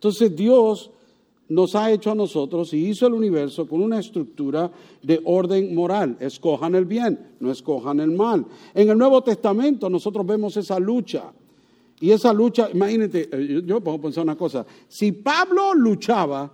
Entonces 0.04 0.36
Dios 0.36 0.90
nos 1.48 1.74
ha 1.74 1.90
hecho 1.90 2.10
a 2.10 2.14
nosotros 2.14 2.74
y 2.74 2.88
hizo 2.88 3.06
el 3.06 3.14
universo 3.14 3.66
con 3.66 3.80
una 3.80 3.98
estructura 3.98 4.70
de 5.02 5.18
orden 5.24 5.74
moral. 5.74 6.18
Escojan 6.20 6.74
el 6.74 6.84
bien, 6.84 7.18
no 7.40 7.50
escojan 7.50 8.00
el 8.00 8.10
mal. 8.10 8.44
En 8.74 8.90
el 8.90 8.98
Nuevo 8.98 9.22
Testamento 9.22 9.88
nosotros 9.88 10.26
vemos 10.26 10.58
esa 10.58 10.78
lucha. 10.78 11.32
Y 12.00 12.10
esa 12.10 12.34
lucha, 12.34 12.68
imagínate, 12.70 13.30
eh, 13.32 13.62
yo 13.64 13.80
puedo 13.80 13.98
pensar 13.98 14.24
una 14.24 14.36
cosa, 14.36 14.66
si 14.88 15.10
Pablo 15.10 15.72
luchaba, 15.72 16.52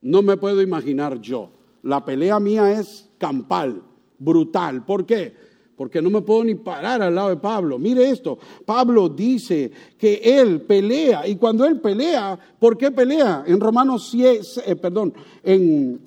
no 0.00 0.22
me 0.22 0.38
puedo 0.38 0.62
imaginar 0.62 1.20
yo. 1.20 1.50
La 1.82 2.02
pelea 2.02 2.40
mía 2.40 2.80
es 2.80 3.10
campal, 3.18 3.82
brutal. 4.18 4.86
¿Por 4.86 5.04
qué? 5.04 5.34
Porque 5.76 6.00
no 6.00 6.10
me 6.10 6.22
puedo 6.22 6.44
ni 6.44 6.54
parar 6.54 7.02
al 7.02 7.14
lado 7.14 7.28
de 7.28 7.36
Pablo. 7.36 7.78
Mire 7.78 8.08
esto, 8.08 8.38
Pablo 8.64 9.08
dice 9.08 9.70
que 9.98 10.20
él 10.24 10.62
pelea 10.62 11.26
y 11.28 11.36
cuando 11.36 11.64
él 11.66 11.80
pelea, 11.80 12.38
¿por 12.58 12.78
qué 12.78 12.90
pelea? 12.90 13.44
En 13.46 13.60
Romanos 13.60 14.08
7, 14.10 14.40
eh, 14.66 14.76
perdón, 14.76 15.12
en, 15.42 16.00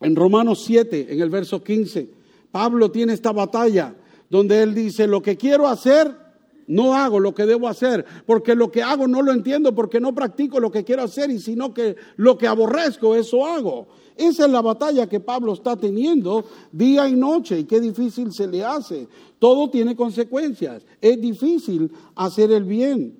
en 0.00 0.16
Romanos 0.16 0.62
7, 0.64 1.08
en 1.10 1.20
el 1.20 1.30
verso 1.30 1.62
15, 1.62 2.08
Pablo 2.52 2.90
tiene 2.90 3.12
esta 3.12 3.32
batalla 3.32 3.94
donde 4.30 4.62
él 4.62 4.74
dice, 4.74 5.06
lo 5.06 5.20
que 5.20 5.36
quiero 5.36 5.66
hacer, 5.66 6.27
no 6.68 6.94
hago 6.94 7.18
lo 7.18 7.34
que 7.34 7.46
debo 7.46 7.66
hacer, 7.66 8.04
porque 8.26 8.54
lo 8.54 8.70
que 8.70 8.82
hago 8.82 9.08
no 9.08 9.22
lo 9.22 9.32
entiendo, 9.32 9.74
porque 9.74 10.00
no 10.00 10.14
practico 10.14 10.60
lo 10.60 10.70
que 10.70 10.84
quiero 10.84 11.02
hacer, 11.02 11.30
y 11.30 11.40
sino 11.40 11.74
que 11.74 11.96
lo 12.16 12.38
que 12.38 12.46
aborrezco, 12.46 13.16
eso 13.16 13.44
hago. 13.44 13.88
Esa 14.16 14.46
es 14.46 14.50
la 14.50 14.60
batalla 14.60 15.08
que 15.08 15.20
Pablo 15.20 15.52
está 15.52 15.76
teniendo 15.76 16.44
día 16.72 17.08
y 17.08 17.14
noche 17.14 17.60
y 17.60 17.64
qué 17.64 17.80
difícil 17.80 18.32
se 18.32 18.48
le 18.48 18.64
hace. 18.64 19.06
Todo 19.38 19.70
tiene 19.70 19.94
consecuencias. 19.94 20.84
Es 21.00 21.20
difícil 21.20 21.90
hacer 22.16 22.50
el 22.50 22.64
bien. 22.64 23.16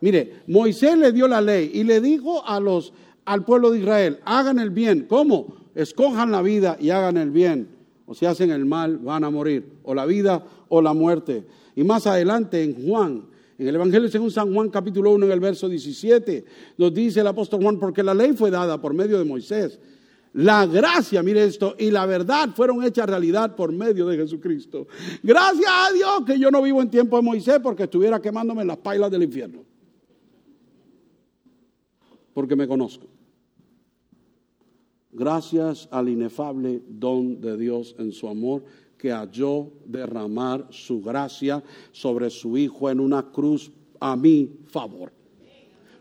Mire, 0.00 0.42
Moisés 0.46 0.96
le 0.96 1.10
dio 1.10 1.26
la 1.26 1.40
ley 1.40 1.72
y 1.74 1.82
le 1.82 2.00
dijo 2.00 2.46
a 2.46 2.60
los, 2.60 2.92
al 3.24 3.44
pueblo 3.44 3.72
de 3.72 3.80
Israel, 3.80 4.20
hagan 4.24 4.60
el 4.60 4.70
bien. 4.70 5.06
¿Cómo? 5.08 5.48
Escojan 5.74 6.30
la 6.30 6.42
vida 6.42 6.76
y 6.80 6.90
hagan 6.90 7.16
el 7.16 7.32
bien. 7.32 7.68
O 8.06 8.14
si 8.14 8.24
hacen 8.24 8.50
el 8.52 8.64
mal, 8.64 8.98
van 8.98 9.24
a 9.24 9.30
morir. 9.30 9.78
O 9.82 9.94
la 9.94 10.06
vida 10.06 10.44
o 10.68 10.80
la 10.80 10.94
muerte. 10.94 11.44
Y 11.76 11.84
más 11.84 12.06
adelante 12.06 12.62
en 12.62 12.86
Juan, 12.86 13.24
en 13.58 13.68
el 13.68 13.74
Evangelio 13.74 14.08
según 14.08 14.30
San 14.30 14.52
Juan 14.52 14.70
capítulo 14.70 15.12
1 15.12 15.26
en 15.26 15.32
el 15.32 15.40
verso 15.40 15.68
17, 15.68 16.44
nos 16.78 16.94
dice 16.94 17.20
el 17.20 17.26
apóstol 17.26 17.62
Juan, 17.62 17.78
porque 17.78 18.02
la 18.02 18.14
ley 18.14 18.32
fue 18.32 18.50
dada 18.50 18.80
por 18.80 18.94
medio 18.94 19.18
de 19.18 19.24
Moisés 19.24 19.78
la 20.32 20.64
gracia, 20.66 21.22
mire 21.22 21.44
esto, 21.44 21.74
y 21.78 21.90
la 21.90 22.06
verdad 22.06 22.50
fueron 22.54 22.84
hechas 22.84 23.08
realidad 23.08 23.56
por 23.56 23.72
medio 23.72 24.06
de 24.06 24.16
Jesucristo. 24.16 24.86
Gracias 25.22 25.68
a 25.68 25.92
Dios 25.92 26.24
que 26.24 26.38
yo 26.38 26.50
no 26.50 26.62
vivo 26.62 26.80
en 26.80 26.90
tiempo 26.90 27.16
de 27.16 27.22
Moisés 27.22 27.58
porque 27.60 27.84
estuviera 27.84 28.20
quemándome 28.20 28.62
en 28.62 28.68
las 28.68 28.76
pailas 28.76 29.10
del 29.10 29.24
infierno. 29.24 29.64
Porque 32.32 32.54
me 32.54 32.68
conozco. 32.68 33.08
Gracias 35.12 35.88
al 35.90 36.08
inefable 36.08 36.80
don 36.88 37.40
de 37.40 37.56
Dios 37.56 37.96
en 37.98 38.12
su 38.12 38.28
amor 38.28 38.62
que 39.00 39.10
halló 39.10 39.72
derramar 39.86 40.66
su 40.70 41.00
gracia 41.00 41.62
sobre 41.90 42.28
su 42.28 42.58
Hijo 42.58 42.90
en 42.90 43.00
una 43.00 43.30
cruz 43.30 43.72
a 43.98 44.14
mi 44.14 44.50
favor. 44.66 45.12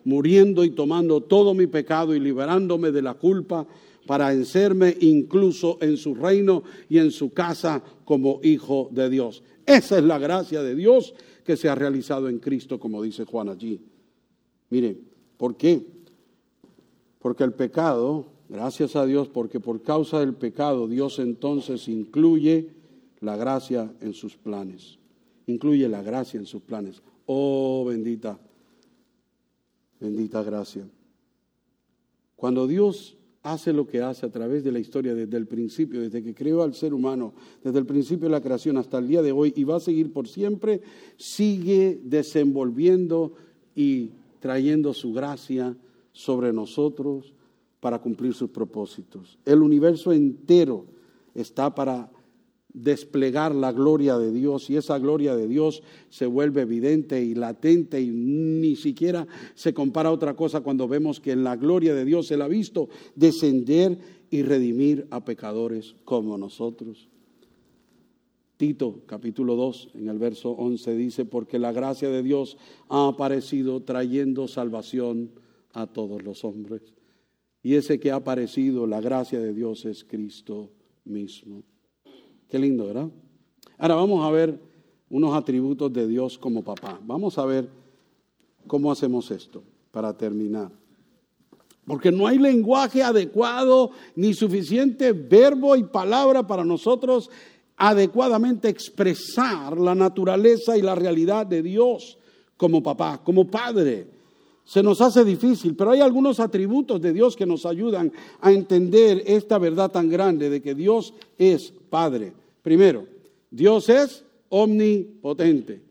muriendo 0.06 0.64
y 0.64 0.72
tomando 0.72 1.22
todo 1.22 1.54
mi 1.54 1.68
pecado 1.68 2.16
y 2.16 2.20
liberándome 2.20 2.90
de 2.92 3.02
la 3.02 3.14
culpa 3.16 3.68
para 4.08 4.30
vencerme 4.30 4.96
incluso 5.02 5.78
en 5.82 5.98
su 5.98 6.16
reino 6.16 6.64
y 6.88 6.98
en 6.98 7.12
su 7.12 7.32
casa 7.32 7.84
como 8.06 8.40
hijo 8.42 8.90
de 8.92 9.10
Dios. 9.10 9.44
Esa 9.66 9.98
es 10.00 10.04
la 10.04 10.18
gracia 10.18 10.64
de 10.64 10.74
Dios 10.74 11.14
que 11.44 11.58
se 11.58 11.70
ha 11.70 11.76
realizado 11.76 12.28
en 12.30 12.40
Cristo, 12.40 12.80
como 12.80 13.04
dice 13.04 13.26
Juan 13.26 13.50
allí. 13.50 13.82
Mire, 14.70 14.98
¿por 15.38 15.58
qué? 15.58 15.86
Porque 17.20 17.44
el 17.44 17.54
pecado, 17.54 18.26
gracias 18.48 18.96
a 18.96 19.06
Dios, 19.06 19.28
porque 19.28 19.60
por 19.60 19.84
causa 19.84 20.22
del 20.22 20.34
pecado 20.34 20.88
Dios 20.88 21.20
entonces 21.20 21.88
incluye 21.88 22.79
la 23.22 23.36
gracia 23.36 23.94
en 24.02 24.14
sus 24.14 24.36
planes. 24.36 24.98
Incluye 25.48 25.88
la 25.90 26.02
gracia 26.02 26.40
en 26.40 26.46
sus 26.46 26.62
planes. 26.62 27.02
Oh, 27.26 27.86
bendita, 27.86 28.40
bendita 30.00 30.44
gracia. 30.44 30.88
Cuando 32.36 32.68
Dios 32.68 33.18
hace 33.44 33.74
lo 33.74 33.88
que 33.88 34.02
hace 34.02 34.26
a 34.26 34.32
través 34.32 34.64
de 34.64 34.72
la 34.72 34.80
historia 34.80 35.16
desde 35.16 35.38
el 35.38 35.48
principio, 35.48 36.02
desde 36.02 36.24
que 36.24 36.34
creó 36.34 36.64
al 36.64 36.74
ser 36.74 36.94
humano, 36.94 37.34
desde 37.64 37.80
el 37.80 37.86
principio 37.86 38.28
de 38.28 38.32
la 38.32 38.42
creación 38.42 38.78
hasta 38.78 38.98
el 38.98 39.08
día 39.08 39.22
de 39.22 39.32
hoy 39.32 39.54
y 39.56 39.64
va 39.64 39.78
a 39.78 39.82
seguir 39.82 40.12
por 40.12 40.28
siempre, 40.28 40.82
sigue 41.18 42.00
desenvolviendo 42.04 43.34
y 43.76 44.12
trayendo 44.40 44.94
su 44.94 45.14
gracia 45.14 45.76
sobre 46.12 46.52
nosotros 46.54 47.34
para 47.80 48.00
cumplir 48.00 48.34
sus 48.34 48.50
propósitos. 48.50 49.38
El 49.46 49.62
universo 49.62 50.12
entero 50.12 50.86
está 51.34 51.74
para 51.74 52.12
desplegar 52.74 53.54
la 53.56 53.72
gloria 53.72 54.18
de 54.18 54.32
Dios 54.32 54.70
y 54.70 54.78
esa 54.78 55.00
gloria 55.00 55.36
de 55.36 55.48
Dios 55.48 55.82
se 56.10 56.26
vuelve 56.26 56.62
evidente 56.62 57.24
y 57.24 57.34
latente 57.34 58.00
y 58.00 58.10
ni 58.10 58.76
siquiera 58.76 59.28
se 59.56 59.74
compara 59.74 60.10
a 60.10 60.14
otra 60.14 60.36
cosa 60.36 60.62
cuando 60.62 60.88
vemos 60.88 61.20
que 61.20 61.32
en 61.32 61.44
la 61.44 61.56
gloria 61.56 61.94
de 61.96 62.06
Dios 62.06 62.30
Él 62.32 62.42
ha 62.42 62.48
visto 62.48 62.90
descender 63.16 63.98
y 64.30 64.44
redimir 64.44 65.08
a 65.10 65.26
pecadores 65.26 65.96
como 66.06 66.38
nosotros. 66.38 67.10
Tito 68.58 69.04
capítulo 69.06 69.56
2 69.56 69.92
en 69.96 70.10
el 70.10 70.20
verso 70.20 70.52
11 70.52 70.96
dice, 70.96 71.26
porque 71.26 71.60
la 71.60 71.72
gracia 71.72 72.10
de 72.10 72.22
Dios 72.22 72.58
ha 72.90 73.08
aparecido 73.08 73.82
trayendo 73.84 74.48
salvación 74.48 75.32
a 75.74 75.88
todos 75.88 76.22
los 76.24 76.44
hombres. 76.44 76.82
Y 77.64 77.76
ese 77.76 78.00
que 78.00 78.12
ha 78.12 78.16
aparecido, 78.16 78.86
la 78.86 79.02
gracia 79.02 79.40
de 79.40 79.54
Dios 79.54 79.86
es 79.86 80.04
Cristo 80.04 80.72
mismo. 81.06 81.64
Qué 82.50 82.58
lindo, 82.58 82.88
¿verdad? 82.88 83.10
Ahora 83.78 83.96
vamos 83.96 84.26
a 84.26 84.32
ver 84.32 84.60
unos 85.10 85.36
atributos 85.36 85.94
de 85.94 86.08
Dios 86.08 86.38
como 86.38 86.64
papá. 86.64 87.00
Vamos 87.04 87.38
a 87.38 87.46
ver 87.46 87.70
cómo 88.68 88.92
hacemos 88.92 89.30
esto 89.32 89.64
para 89.92 90.18
terminar. 90.18 90.72
Porque 91.86 92.12
no 92.12 92.28
hay 92.28 92.38
lenguaje 92.38 93.04
adecuado 93.04 93.92
ni 94.16 94.34
suficiente 94.34 95.12
verbo 95.12 95.76
y 95.76 95.84
palabra 95.84 96.46
para 96.46 96.64
nosotros 96.64 97.30
adecuadamente 97.78 98.68
expresar 98.68 99.78
la 99.78 99.96
naturaleza 99.96 100.78
y 100.78 100.82
la 100.82 100.96
realidad 100.96 101.46
de 101.46 101.64
Dios 101.64 102.18
como 102.58 102.84
papá, 102.84 103.22
como 103.24 103.48
padre. 103.48 104.19
Se 104.70 104.84
nos 104.84 105.02
hace 105.02 105.26
difícil, 105.26 105.76
pero 105.76 105.90
hay 105.90 106.00
algunos 106.00 106.40
atributos 106.40 107.02
de 107.02 107.12
Dios 107.12 107.36
que 107.36 107.48
nos 107.48 107.66
ayudan 107.66 108.14
a 108.40 108.52
entender 108.52 109.24
esta 109.26 109.58
verdad 109.58 109.90
tan 109.90 110.08
grande 110.08 110.48
de 110.48 110.62
que 110.62 110.76
Dios 110.76 111.16
es 111.40 111.74
Padre. 111.90 112.34
Primero, 112.62 113.08
Dios 113.50 113.90
es 113.90 114.24
omnipotente. 114.50 115.82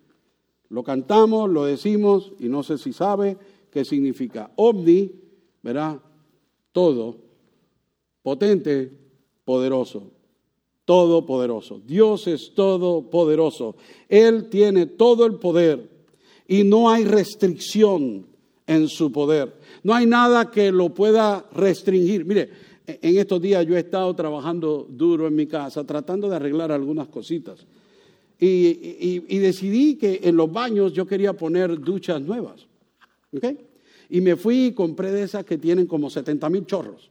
Lo 0.68 0.84
cantamos, 0.84 1.50
lo 1.50 1.64
decimos 1.64 2.30
y 2.38 2.48
no 2.48 2.62
sé 2.62 2.78
si 2.78 2.92
sabe 2.92 3.36
qué 3.72 3.84
significa. 3.84 4.52
Omni, 4.54 5.10
¿verdad? 5.60 5.98
Todo. 6.70 7.16
Potente, 8.22 8.92
poderoso. 9.44 10.04
Todopoderoso. 10.84 11.80
Dios 11.84 12.28
es 12.28 12.54
todopoderoso. 12.54 13.74
Él 14.08 14.48
tiene 14.48 14.86
todo 14.86 15.26
el 15.26 15.34
poder 15.34 15.90
y 16.46 16.62
no 16.62 16.88
hay 16.88 17.04
restricción 17.04 18.27
en 18.68 18.86
su 18.86 19.10
poder. 19.10 19.52
No 19.82 19.94
hay 19.94 20.06
nada 20.06 20.50
que 20.50 20.70
lo 20.70 20.90
pueda 20.90 21.44
restringir. 21.52 22.24
Mire, 22.24 22.50
en 22.86 23.18
estos 23.18 23.40
días 23.40 23.66
yo 23.66 23.76
he 23.76 23.80
estado 23.80 24.14
trabajando 24.14 24.86
duro 24.88 25.26
en 25.26 25.34
mi 25.34 25.46
casa, 25.46 25.84
tratando 25.84 26.28
de 26.28 26.36
arreglar 26.36 26.70
algunas 26.70 27.08
cositas. 27.08 27.66
Y, 28.38 29.38
decidí 29.38 29.96
que 29.96 30.20
en 30.22 30.36
los 30.36 30.52
baños 30.52 30.92
yo 30.92 31.06
quería 31.06 31.32
poner 31.32 31.80
duchas 31.80 32.20
nuevas. 32.20 32.66
Y 34.10 34.20
me 34.20 34.36
fui 34.36 34.66
y 34.66 34.72
compré 34.72 35.10
de 35.10 35.24
esas 35.24 35.44
que 35.44 35.58
tienen 35.58 35.86
como 35.86 36.08
70 36.08 36.48
mil 36.50 36.64
chorros. 36.66 37.10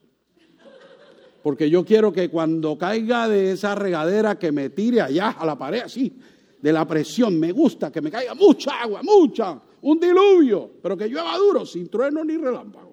Porque 1.43 1.70
yo 1.70 1.84
quiero 1.84 2.13
que 2.13 2.30
cuando 2.30 2.78
caiga 2.78 3.28
de 3.28 3.52
esa 3.52 3.76
regadera 3.76 4.38
que 4.38 4.52
me 4.52 4.70
tire 4.70 5.02
allá 5.02 5.32
a 5.32 5.46
la 5.46 5.58
pared, 5.58 5.82
así, 5.82 6.13
de 6.62 6.74
la 6.74 6.88
presión, 6.88 7.39
me 7.39 7.52
gusta 7.52 7.91
que 7.91 8.02
me 8.02 8.12
caiga 8.12 8.34
mucha 8.34 8.82
agua, 8.82 9.02
mucha, 9.04 9.62
un 9.82 10.00
diluvio, 10.00 10.72
pero 10.82 10.98
que 10.98 11.08
llueva 11.08 11.38
duro, 11.38 11.65
sin 11.65 11.88
trueno 11.89 12.24
ni 12.24 12.38
relámpago. 12.38 12.88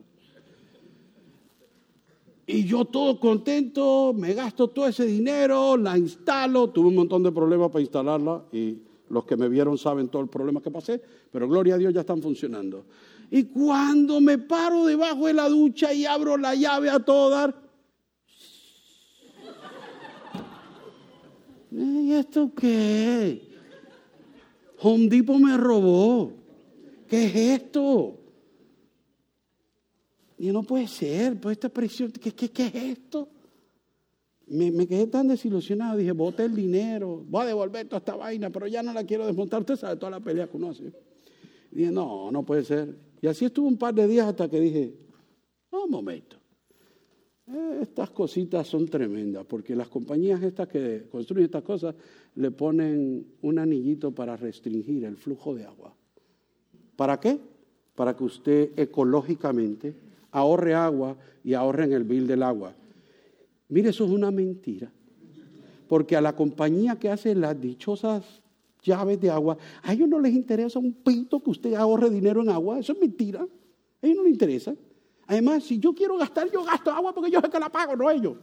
Y 2.47 2.65
yo 2.65 2.85
todo 2.85 3.19
contento, 3.19 4.13
me 4.15 4.35
gasto 4.35 4.69
todo 4.69 4.87
ese 4.87 5.07
dinero, 5.07 5.79
la 5.79 5.97
instalo, 5.97 6.69
tuve 6.69 6.89
un 6.89 6.97
montón 6.97 7.23
de 7.23 7.33
problemas 7.33 7.71
para 7.71 7.81
instalarla 7.81 8.45
y 8.53 8.77
los 9.09 9.25
que 9.25 9.37
me 9.37 9.49
vieron 9.49 9.79
saben 9.79 10.09
todo 10.09 10.21
el 10.21 10.29
problema 10.29 10.61
que 10.61 10.71
pasé, 10.71 11.01
pero 11.33 11.49
gloria 11.49 11.77
a 11.77 11.79
Dios 11.79 11.95
ya 11.95 12.01
están 12.01 12.21
funcionando. 12.21 12.85
Y 13.31 13.45
cuando 13.45 14.21
me 14.21 14.37
paro 14.37 14.85
debajo 14.85 15.27
de 15.27 15.33
la 15.33 15.49
ducha 15.49 15.95
y 15.95 16.05
abro 16.05 16.37
la 16.37 16.55
llave 16.55 16.91
a 16.91 16.99
todo 17.01 17.31
dar, 17.31 17.55
¿y 21.71 22.13
esto 22.13 22.53
qué? 22.55 23.54
Home 24.85 25.09
Depot 25.09 25.39
me 25.39 25.57
robó. 25.57 26.31
¿Qué 27.09 27.25
es 27.25 27.35
esto? 27.63 28.21
Y 30.37 30.49
no 30.53 30.63
puede 30.63 30.87
ser, 30.89 31.41
pues 31.41 31.57
esta 31.57 31.71
presión, 31.71 32.13
¿qué, 32.13 32.33
qué, 32.33 32.67
es 32.67 32.75
esto? 32.75 33.29
Me, 34.47 34.87
quedé 34.87 35.07
tan 35.07 35.27
desilusionado, 35.27 35.97
dije, 35.97 36.13
bote 36.13 36.45
el 36.45 36.55
dinero, 36.55 37.25
voy 37.27 37.45
a 37.45 37.47
devolver 37.47 37.87
toda 37.87 37.99
esta 37.99 38.15
vaina, 38.15 38.51
pero 38.51 38.67
ya 38.67 38.83
no 38.83 38.93
la 38.93 39.05
quiero 39.05 39.25
desmontar. 39.25 39.61
Usted 39.61 39.77
sabe 39.77 39.97
toda 39.97 40.11
la 40.11 40.21
pelea 40.21 40.49
que 40.49 40.57
uno 40.59 40.69
hace. 40.71 40.93
Dije, 41.71 41.91
no, 41.91 42.31
no 42.31 42.45
puede 42.45 42.63
ser. 42.63 42.95
Y 43.23 43.27
así 43.27 43.47
estuvo 43.47 43.67
un 43.67 43.79
par 43.79 43.95
de 43.95 44.07
días 44.07 44.27
hasta 44.27 44.51
que 44.51 44.61
dije, 44.61 44.95
un 45.71 45.91
momento. 45.91 46.37
Eh, 47.47 47.79
estas 47.83 48.11
cositas 48.11 48.67
son 48.67 48.87
tremendas, 48.87 49.47
porque 49.47 49.75
las 49.75 49.89
compañías 49.89 50.43
estas 50.43 50.69
que 50.69 51.07
construyen 51.11 51.47
estas 51.47 51.63
cosas 51.63 51.95
le 52.37 52.51
ponen 52.51 53.27
un 53.43 53.59
anillito 53.59 54.13
para 54.13 54.37
restringir 54.37 55.05
el 55.05 55.17
flujo 55.17 55.55
de 55.55 55.65
agua. 55.65 55.95
¿Para 56.97 57.21
qué? 57.21 57.39
Para 57.95 58.17
que 58.17 58.25
usted 58.25 58.71
ecológicamente 58.77 59.95
ahorre 60.33 60.75
agua 60.75 61.17
y 61.45 61.55
ahorre 61.55 61.85
en 61.85 61.93
el 61.93 62.05
bill 62.05 62.27
del 62.27 62.43
agua. 62.43 62.75
Mire, 63.69 63.91
eso 63.91 64.05
es 64.05 64.11
una 64.11 64.31
mentira. 64.31 64.91
Porque 65.89 66.17
a 66.17 66.21
la 66.21 66.35
compañía 66.35 66.97
que 66.97 67.09
hace 67.09 67.35
las 67.35 67.61
dichosas 67.61 68.43
llaves 68.83 69.21
de 69.21 69.31
agua, 69.31 69.57
a 69.83 69.93
ellos 69.93 70.09
no 70.09 70.21
les 70.21 70.33
interesa 70.35 70.79
un 70.79 70.93
pito 70.93 71.41
que 71.41 71.51
usted 71.51 71.75
ahorre 71.75 72.11
dinero 72.11 72.43
en 72.43 72.49
agua. 72.49 72.79
Eso 72.79 72.93
es 72.93 73.01
mentira. 73.01 73.43
A 73.43 74.07
ellos 74.07 74.19
no 74.19 74.25
les 74.25 74.33
interesa. 74.33 74.75
Además, 75.27 75.65
si 75.65 75.79
yo 75.79 75.95
quiero 75.95 76.17
gastar, 76.17 76.51
yo 76.51 76.65
gasto 76.65 76.91
agua 76.91 77.15
porque 77.15 77.31
yo 77.31 77.41
sé 77.41 77.49
que 77.49 77.59
la 77.59 77.71
pago, 77.71 77.97
no 77.97 78.11
ellos. 78.11 78.37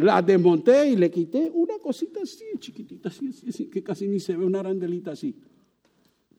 La 0.00 0.22
desmonté 0.22 0.90
y 0.90 0.96
le 0.96 1.10
quité 1.10 1.50
una 1.52 1.78
cosita 1.78 2.20
así, 2.22 2.44
chiquitita, 2.58 3.08
así, 3.08 3.30
así, 3.48 3.66
que 3.66 3.82
casi 3.82 4.08
ni 4.08 4.20
se 4.20 4.36
ve 4.36 4.44
una 4.44 4.60
arandelita 4.60 5.12
así. 5.12 5.36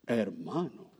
Hermano. 0.06 0.91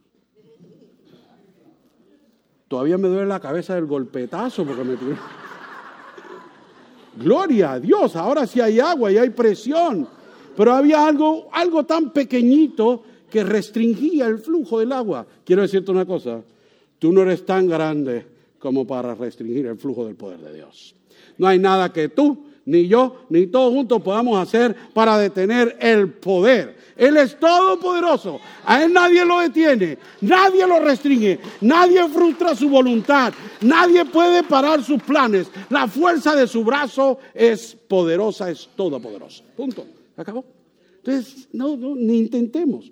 Todavía 2.67 2.97
me 2.97 3.08
duele 3.10 3.28
la 3.28 3.39
cabeza 3.39 3.76
del 3.76 3.86
golpetazo 3.86 4.65
porque 4.65 4.84
me 4.84 4.95
Gloria 7.17 7.74
a 7.74 7.80
Dios, 7.80 8.15
ahora 8.15 8.47
sí 8.47 8.62
hay 8.62 8.80
agua 8.80 9.12
y 9.12 9.17
hay 9.17 9.30
presión. 9.32 10.08
Pero 10.56 10.74
había 10.74 11.06
algo, 11.06 11.50
algo 11.52 11.86
tan 11.86 12.12
pequeñito 12.12 13.04
que 13.30 13.43
restringía 13.43 14.28
el 14.28 14.38
flujo 14.39 14.80
del 14.80 14.91
agua. 14.91 15.26
Quiero 15.43 15.62
decirte 15.62 15.91
una 15.91 16.06
cosa, 16.06 16.41
tú 17.00 17.12
no 17.12 17.21
eres 17.24 17.45
tan 17.45 17.67
grande 17.67 18.26
como 18.60 18.86
para 18.86 19.15
restringir 19.15 19.65
el 19.65 19.78
flujo 19.78 20.06
del 20.06 20.15
poder 20.15 20.39
de 20.39 20.54
Dios. 20.54 20.95
No 21.38 21.47
hay 21.47 21.60
nada 21.60 21.91
que 21.91 22.10
tú 22.10 22.45
ni 22.65 22.88
yo, 22.88 23.26
ni 23.30 23.47
todos 23.47 23.74
juntos 23.74 24.02
podamos 24.02 24.38
hacer 24.38 24.76
para 24.93 25.17
detener 25.17 25.78
el 25.80 26.10
poder. 26.10 26.78
Él 26.95 27.17
es 27.17 27.39
todopoderoso. 27.39 28.39
A 28.65 28.84
Él 28.84 28.93
nadie 28.93 29.26
lo 29.26 29.39
detiene, 29.39 29.97
nadie 30.21 30.67
lo 30.67 30.80
restringe, 30.80 31.39
nadie 31.62 32.08
frustra 32.10 32.56
su 32.56 32.69
voluntad, 32.69 33.34
nadie 33.62 34.06
puede 34.06 34.43
parar 34.43 34.84
sus 34.84 35.02
planes. 35.02 35.47
La 35.69 35.88
fuerza 35.88 36.36
de 36.36 36.47
su 36.47 36.63
brazo 36.63 37.17
es 37.34 37.76
poderosa, 37.88 38.52
es 38.52 38.69
todopoderosa. 38.76 39.43
Punto. 39.56 39.86
¿Acabó? 40.15 40.45
Entonces, 40.97 41.50
no, 41.52 41.76
no, 41.76 41.95
ni 41.95 42.19
intentemos. 42.19 42.91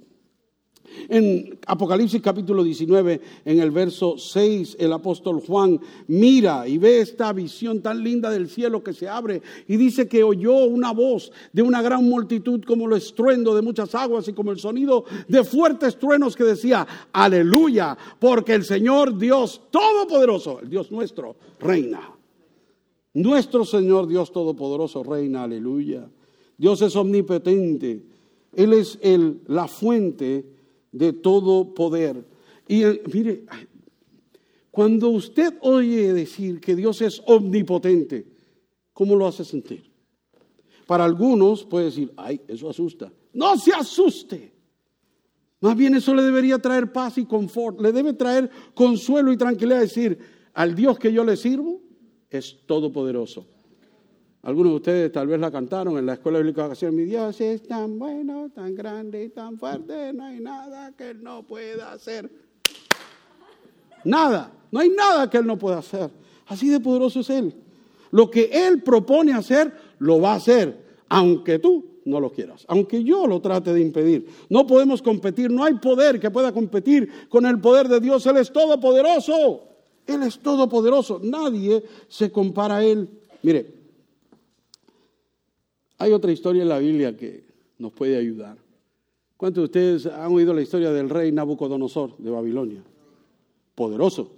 En 1.08 1.58
Apocalipsis 1.66 2.22
capítulo 2.22 2.64
19, 2.64 3.22
en 3.46 3.60
el 3.60 3.72
verso 3.72 4.18
6, 4.18 4.78
el 4.80 4.94
apóstol 4.94 5.42
Juan 5.46 5.80
mira 6.08 6.68
y 6.68 6.78
ve 6.78 7.00
esta 7.00 7.32
visión 7.34 7.82
tan 7.82 8.04
linda 8.04 8.30
del 8.30 8.50
cielo 8.50 8.84
que 8.84 8.94
se 8.94 9.08
abre 9.08 9.42
y 9.68 9.78
dice 9.78 10.08
que 10.08 10.24
oyó 10.24 10.66
una 10.66 10.92
voz 10.92 11.32
de 11.54 11.62
una 11.62 11.82
gran 11.82 12.04
multitud 12.04 12.64
como 12.64 12.88
el 12.88 12.94
estruendo 12.98 13.56
de 13.56 13.62
muchas 13.62 13.96
aguas 13.96 14.28
y 14.28 14.34
como 14.34 14.52
el 14.52 14.60
sonido 14.60 15.06
de 15.28 15.44
fuertes 15.44 15.98
truenos 15.98 16.36
que 16.36 16.44
decía, 16.44 16.86
aleluya, 17.14 17.98
porque 18.20 18.54
el 18.54 18.64
Señor 18.64 19.18
Dios 19.18 19.62
Todopoderoso, 19.72 20.60
el 20.62 20.70
Dios 20.70 20.92
nuestro, 20.92 21.36
reina. 21.60 22.16
Nuestro 23.14 23.66
Señor 23.66 24.08
Dios 24.08 24.32
Todopoderoso 24.32 25.04
reina, 25.04 25.44
aleluya. 25.44 26.08
Dios 26.58 26.82
es 26.82 26.96
omnipotente. 26.96 28.04
Él 28.54 28.74
es 28.74 29.00
el, 29.02 29.42
la 29.48 29.68
fuente 29.68 30.46
de 30.92 31.14
todo 31.14 31.74
poder. 31.74 32.26
Y 32.68 32.84
eh, 32.84 33.02
mire, 33.14 33.46
cuando 34.72 35.10
usted 35.10 35.56
oye 35.62 36.14
decir 36.14 36.60
que 36.60 36.76
Dios 36.76 37.02
es 37.02 37.22
omnipotente, 37.26 38.28
¿cómo 38.94 39.16
lo 39.16 39.28
hace 39.28 39.44
sentir? 39.44 39.90
Para 40.86 41.06
algunos 41.06 41.64
puede 41.64 41.86
decir, 41.86 42.12
ay, 42.18 42.42
eso 42.48 42.70
asusta. 42.70 43.12
No 43.34 43.58
se 43.58 43.72
asuste. 43.72 44.54
Más 45.62 45.76
bien 45.76 45.96
eso 45.96 46.14
le 46.16 46.24
debería 46.24 46.58
traer 46.58 46.92
paz 46.92 47.18
y 47.18 47.26
confort, 47.26 47.82
le 47.82 47.92
debe 47.92 48.14
traer 48.14 48.50
consuelo 48.74 49.32
y 49.32 49.38
tranquilidad, 49.38 49.82
decir, 49.82 50.18
al 50.54 50.74
Dios 50.74 50.98
que 50.98 51.12
yo 51.12 51.24
le 51.24 51.36
sirvo 51.36 51.82
es 52.30 52.66
todopoderoso. 52.66 53.46
Algunos 54.42 54.72
de 54.72 54.76
ustedes 54.78 55.12
tal 55.12 55.28
vez 55.28 55.40
la 55.40 55.52
cantaron 55.52 55.98
en 55.98 56.06
la 56.06 56.14
escuela 56.14 56.40
de 56.40 56.52
vacación. 56.52 56.96
Mi 56.96 57.04
Dios 57.04 57.42
es 57.42 57.64
tan 57.64 58.00
bueno, 58.00 58.50
tan 58.56 58.74
grande 58.74 59.26
y 59.26 59.30
tan 59.30 59.58
fuerte, 59.58 60.14
no 60.14 60.24
hay 60.24 60.40
nada 60.40 60.94
que 60.96 61.10
Él 61.10 61.22
no 61.22 61.44
pueda 61.44 61.92
hacer. 61.92 62.30
Nada, 64.06 64.52
no 64.72 64.80
hay 64.80 64.90
nada 64.90 65.30
que 65.30 65.40
Él 65.40 65.46
no 65.46 65.58
pueda 65.58 65.80
hacer. 65.80 66.10
Así 66.48 66.70
de 66.70 66.80
poderoso 66.80 67.20
es 67.20 67.30
Él. 67.30 67.54
Lo 68.12 68.32
que 68.32 68.50
Él 68.52 68.82
propone 68.82 69.34
hacer, 69.34 69.74
lo 70.00 70.22
va 70.22 70.34
a 70.34 70.36
hacer, 70.38 70.86
aunque 71.10 71.60
tú 71.60 71.86
no 72.06 72.22
lo 72.22 72.32
quieras, 72.32 72.64
aunque 72.70 73.04
yo 73.04 73.28
lo 73.28 73.42
trate 73.42 73.74
de 73.74 73.82
impedir. 73.82 74.26
No 74.50 74.66
podemos 74.66 75.02
competir, 75.02 75.52
no 75.52 75.66
hay 75.66 75.74
poder 75.76 76.18
que 76.18 76.32
pueda 76.32 76.54
competir 76.54 77.28
con 77.28 77.46
el 77.46 77.60
poder 77.60 77.90
de 77.90 78.00
Dios. 78.00 78.26
Él 78.26 78.38
es 78.38 78.52
todopoderoso. 78.54 79.66
Él 80.08 80.24
es 80.24 80.40
todopoderoso. 80.40 81.20
Nadie 81.22 81.84
se 82.08 82.32
compara 82.32 82.78
a 82.78 82.84
Él. 82.84 83.08
Mire, 83.44 83.79
hay 86.00 86.14
otra 86.14 86.32
historia 86.32 86.64
en 86.64 86.70
la 86.70 86.80
Biblia 86.80 87.16
que 87.16 87.44
nos 87.78 87.92
puede 87.92 88.18
ayudar. 88.18 88.58
¿Cuántos 89.36 89.62
de 89.62 89.66
ustedes 89.66 90.06
han 90.06 90.32
oído 90.34 90.54
la 90.54 90.62
historia 90.62 90.92
del 90.92 91.10
rey 91.10 91.32
Nabucodonosor 91.32 92.18
de 92.18 92.32
Babilonia? 92.32 92.84
Poderoso. 93.76 94.32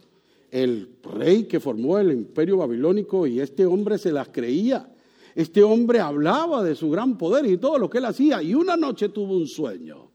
El 0.50 0.98
rey 1.04 1.46
que 1.46 1.60
formó 1.60 1.98
el 1.98 2.12
imperio 2.12 2.58
babilónico 2.58 3.26
y 3.26 3.40
este 3.40 3.66
hombre 3.66 3.98
se 3.98 4.12
las 4.12 4.30
creía. 4.30 4.92
Este 5.34 5.64
hombre 5.64 6.00
hablaba 6.00 6.64
de 6.64 6.76
su 6.76 6.90
gran 6.90 7.18
poder 7.18 7.46
y 7.46 7.58
todo 7.58 7.78
lo 7.78 7.90
que 7.90 8.00
él 8.00 8.06
hacía. 8.06 8.42
Y 8.42 8.54
una 8.54 8.76
noche 8.76 9.10
tuvo 9.10 9.38
un 9.38 9.48
sueño. 9.48 10.12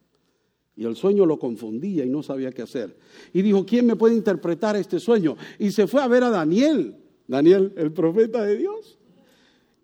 Y 0.76 0.84
el 0.84 0.94
sueño 0.94 1.24
lo 1.24 1.38
confundía 1.38 2.04
y 2.04 2.10
no 2.10 2.22
sabía 2.22 2.52
qué 2.52 2.62
hacer. 2.62 2.96
Y 3.32 3.40
dijo, 3.40 3.64
¿quién 3.64 3.86
me 3.86 3.96
puede 3.96 4.14
interpretar 4.14 4.76
este 4.76 5.00
sueño? 5.00 5.36
Y 5.58 5.70
se 5.70 5.86
fue 5.86 6.02
a 6.02 6.08
ver 6.08 6.24
a 6.24 6.30
Daniel. 6.30 6.96
Daniel, 7.26 7.72
el 7.76 7.92
profeta 7.92 8.44
de 8.44 8.56
Dios. 8.56 8.98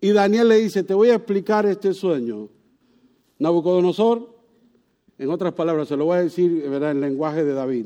Y 0.03 0.11
Daniel 0.11 0.49
le 0.49 0.57
dice, 0.57 0.83
te 0.83 0.93
voy 0.93 1.11
a 1.11 1.15
explicar 1.15 1.65
este 1.65 1.93
sueño. 1.93 2.49
Nabucodonosor, 3.39 4.35
en 5.17 5.29
otras 5.29 5.53
palabras, 5.53 5.87
se 5.87 5.95
lo 5.95 6.03
voy 6.03 6.17
a 6.17 6.23
decir 6.23 6.67
¿verdad? 6.69 6.91
en 6.91 6.99
lenguaje 6.99 7.45
de 7.45 7.53
David, 7.53 7.85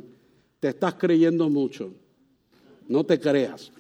te 0.59 0.69
estás 0.69 0.95
creyendo 0.95 1.47
mucho. 1.47 1.91
No 2.87 3.03
te 3.03 3.19
creas. 3.19 3.71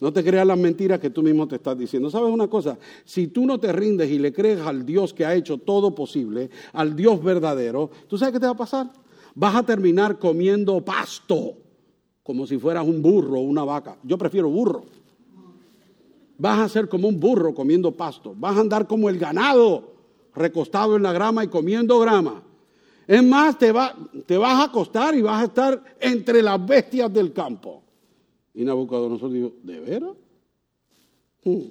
No 0.00 0.10
te 0.10 0.24
creas 0.24 0.46
las 0.46 0.58
mentiras 0.58 0.98
que 0.98 1.10
tú 1.10 1.22
mismo 1.22 1.46
te 1.46 1.56
estás 1.56 1.76
diciendo. 1.76 2.08
¿Sabes 2.08 2.32
una 2.32 2.48
cosa? 2.48 2.78
Si 3.04 3.26
tú 3.26 3.44
no 3.44 3.60
te 3.60 3.70
rindes 3.70 4.10
y 4.10 4.18
le 4.18 4.32
crees 4.32 4.60
al 4.60 4.86
Dios 4.86 5.12
que 5.12 5.26
ha 5.26 5.34
hecho 5.34 5.58
todo 5.58 5.94
posible, 5.94 6.48
al 6.72 6.96
Dios 6.96 7.22
verdadero, 7.22 7.90
¿tú 8.08 8.16
sabes 8.16 8.32
qué 8.32 8.40
te 8.40 8.46
va 8.46 8.52
a 8.52 8.56
pasar? 8.56 8.90
Vas 9.34 9.54
a 9.54 9.62
terminar 9.62 10.18
comiendo 10.18 10.82
pasto, 10.82 11.58
como 12.22 12.46
si 12.46 12.56
fueras 12.56 12.86
un 12.86 13.02
burro 13.02 13.40
o 13.40 13.42
una 13.42 13.64
vaca. 13.64 13.98
Yo 14.04 14.16
prefiero 14.16 14.48
burro 14.48 14.86
vas 16.38 16.60
a 16.60 16.68
ser 16.68 16.88
como 16.88 17.08
un 17.08 17.20
burro 17.20 17.52
comiendo 17.52 17.92
pasto, 17.92 18.34
vas 18.36 18.56
a 18.56 18.60
andar 18.60 18.86
como 18.86 19.08
el 19.08 19.18
ganado 19.18 19.92
recostado 20.34 20.96
en 20.96 21.02
la 21.02 21.12
grama 21.12 21.44
y 21.44 21.48
comiendo 21.48 21.98
grama. 21.98 22.42
Es 23.06 23.22
más, 23.24 23.58
te, 23.58 23.72
vas 23.72 23.94
a 24.28 24.64
acostar 24.64 25.14
y 25.14 25.22
vas 25.22 25.42
a 25.42 25.46
estar 25.46 25.82
entre 25.98 26.42
las 26.42 26.64
bestias 26.64 27.12
del 27.12 27.32
campo. 27.32 27.82
Y 28.54 28.64
Nabucodonosor 28.64 29.32
dijo, 29.32 29.52
¿de 29.62 29.80
veras? 29.80 30.12
Hmm. 31.42 31.70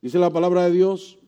Dice 0.00 0.18
la 0.18 0.30
palabra 0.30 0.64
de 0.64 0.72
Dios 0.72 1.18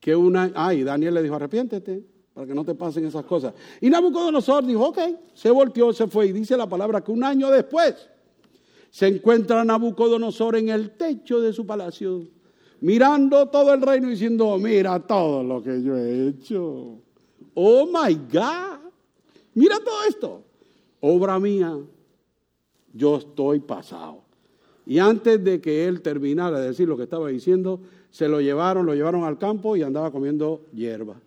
que 0.00 0.16
una... 0.16 0.50
Ay, 0.54 0.82
Daniel 0.82 1.14
le 1.14 1.22
dijo, 1.22 1.36
arrepiéntete 1.36 2.04
para 2.34 2.46
que 2.46 2.54
no 2.54 2.64
te 2.64 2.74
pasen 2.74 3.04
esas 3.04 3.24
cosas. 3.24 3.54
Y 3.80 3.88
Nabucodonosor 3.88 4.66
dijo, 4.66 4.88
ok, 4.88 4.98
se 5.32 5.50
volteó, 5.50 5.92
se 5.92 6.08
fue. 6.08 6.26
Y 6.26 6.32
dice 6.32 6.56
la 6.56 6.68
palabra 6.68 7.02
que 7.02 7.12
un 7.12 7.22
año 7.22 7.48
después 7.48 8.09
se 8.90 9.06
encuentra 9.06 9.64
Nabucodonosor 9.64 10.56
en 10.56 10.68
el 10.68 10.90
techo 10.90 11.40
de 11.40 11.52
su 11.52 11.64
palacio, 11.64 12.26
mirando 12.80 13.46
todo 13.46 13.72
el 13.72 13.80
reino 13.80 14.08
diciendo, 14.08 14.58
mira 14.58 14.98
todo 15.00 15.42
lo 15.42 15.62
que 15.62 15.82
yo 15.82 15.96
he 15.96 16.28
hecho. 16.28 16.98
Oh 17.54 17.86
my 17.86 18.14
God, 18.14 18.90
mira 19.54 19.78
todo 19.78 20.04
esto. 20.08 20.42
Obra 21.00 21.38
mía, 21.38 21.78
yo 22.92 23.16
estoy 23.16 23.60
pasado. 23.60 24.24
Y 24.86 24.98
antes 24.98 25.42
de 25.42 25.60
que 25.60 25.86
él 25.86 26.02
terminara 26.02 26.58
de 26.58 26.68
decir 26.68 26.88
lo 26.88 26.96
que 26.96 27.04
estaba 27.04 27.28
diciendo, 27.28 27.80
se 28.10 28.28
lo 28.28 28.40
llevaron, 28.40 28.86
lo 28.86 28.94
llevaron 28.94 29.24
al 29.24 29.38
campo 29.38 29.76
y 29.76 29.82
andaba 29.82 30.10
comiendo 30.10 30.66
hierba. 30.74 31.20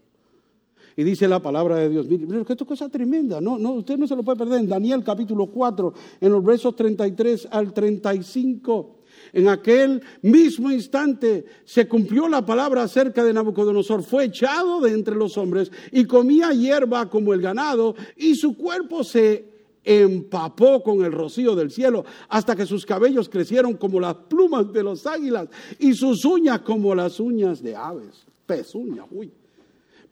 Y 0.96 1.04
dice 1.04 1.28
la 1.28 1.42
palabra 1.42 1.78
de 1.78 1.90
Dios, 1.90 2.08
mire, 2.08 2.42
esto 2.42 2.54
es 2.54 2.64
cosa 2.64 2.90
tremenda, 2.90 3.42
no, 3.42 3.58
no, 3.58 3.74
usted 3.74 3.98
no 3.98 4.08
se 4.08 4.16
lo 4.16 4.24
puede 4.24 4.38
perder. 4.38 4.60
En 4.60 4.68
Daniel 4.68 5.04
capítulo 5.04 5.48
4, 5.48 5.94
en 6.22 6.32
los 6.32 6.44
versos 6.44 6.76
33 6.76 7.48
al 7.52 7.74
35, 7.74 9.00
en 9.32 9.48
aquel 9.48 10.02
mismo 10.22 10.72
instante 10.72 11.46
se 11.66 11.88
cumplió 11.88 12.28
la 12.28 12.46
palabra 12.46 12.84
acerca 12.84 13.24
de 13.24 13.34
Nabucodonosor. 13.34 14.04
Fue 14.04 14.26
echado 14.26 14.82
de 14.82 14.92
entre 14.92 15.16
los 15.16 15.38
hombres 15.38 15.72
y 15.92 16.06
comía 16.06 16.52
hierba 16.52 17.10
como 17.10 17.34
el 17.34 17.42
ganado 17.42 17.96
y 18.16 18.36
su 18.36 18.56
cuerpo 18.56 19.04
se 19.04 19.52
empapó 19.84 20.82
con 20.82 21.04
el 21.04 21.12
rocío 21.12 21.56
del 21.56 21.72
cielo 21.72 22.06
hasta 22.30 22.56
que 22.56 22.66
sus 22.66 22.86
cabellos 22.86 23.28
crecieron 23.28 23.74
como 23.74 24.00
las 24.00 24.16
plumas 24.16 24.72
de 24.72 24.84
los 24.84 25.06
águilas 25.06 25.50
y 25.80 25.94
sus 25.94 26.24
uñas 26.26 26.62
como 26.62 26.96
las 26.96 27.20
uñas 27.20 27.62
de 27.62 27.76
aves. 27.76 28.26
Pezuñas, 28.46 29.08
uy. 29.12 29.32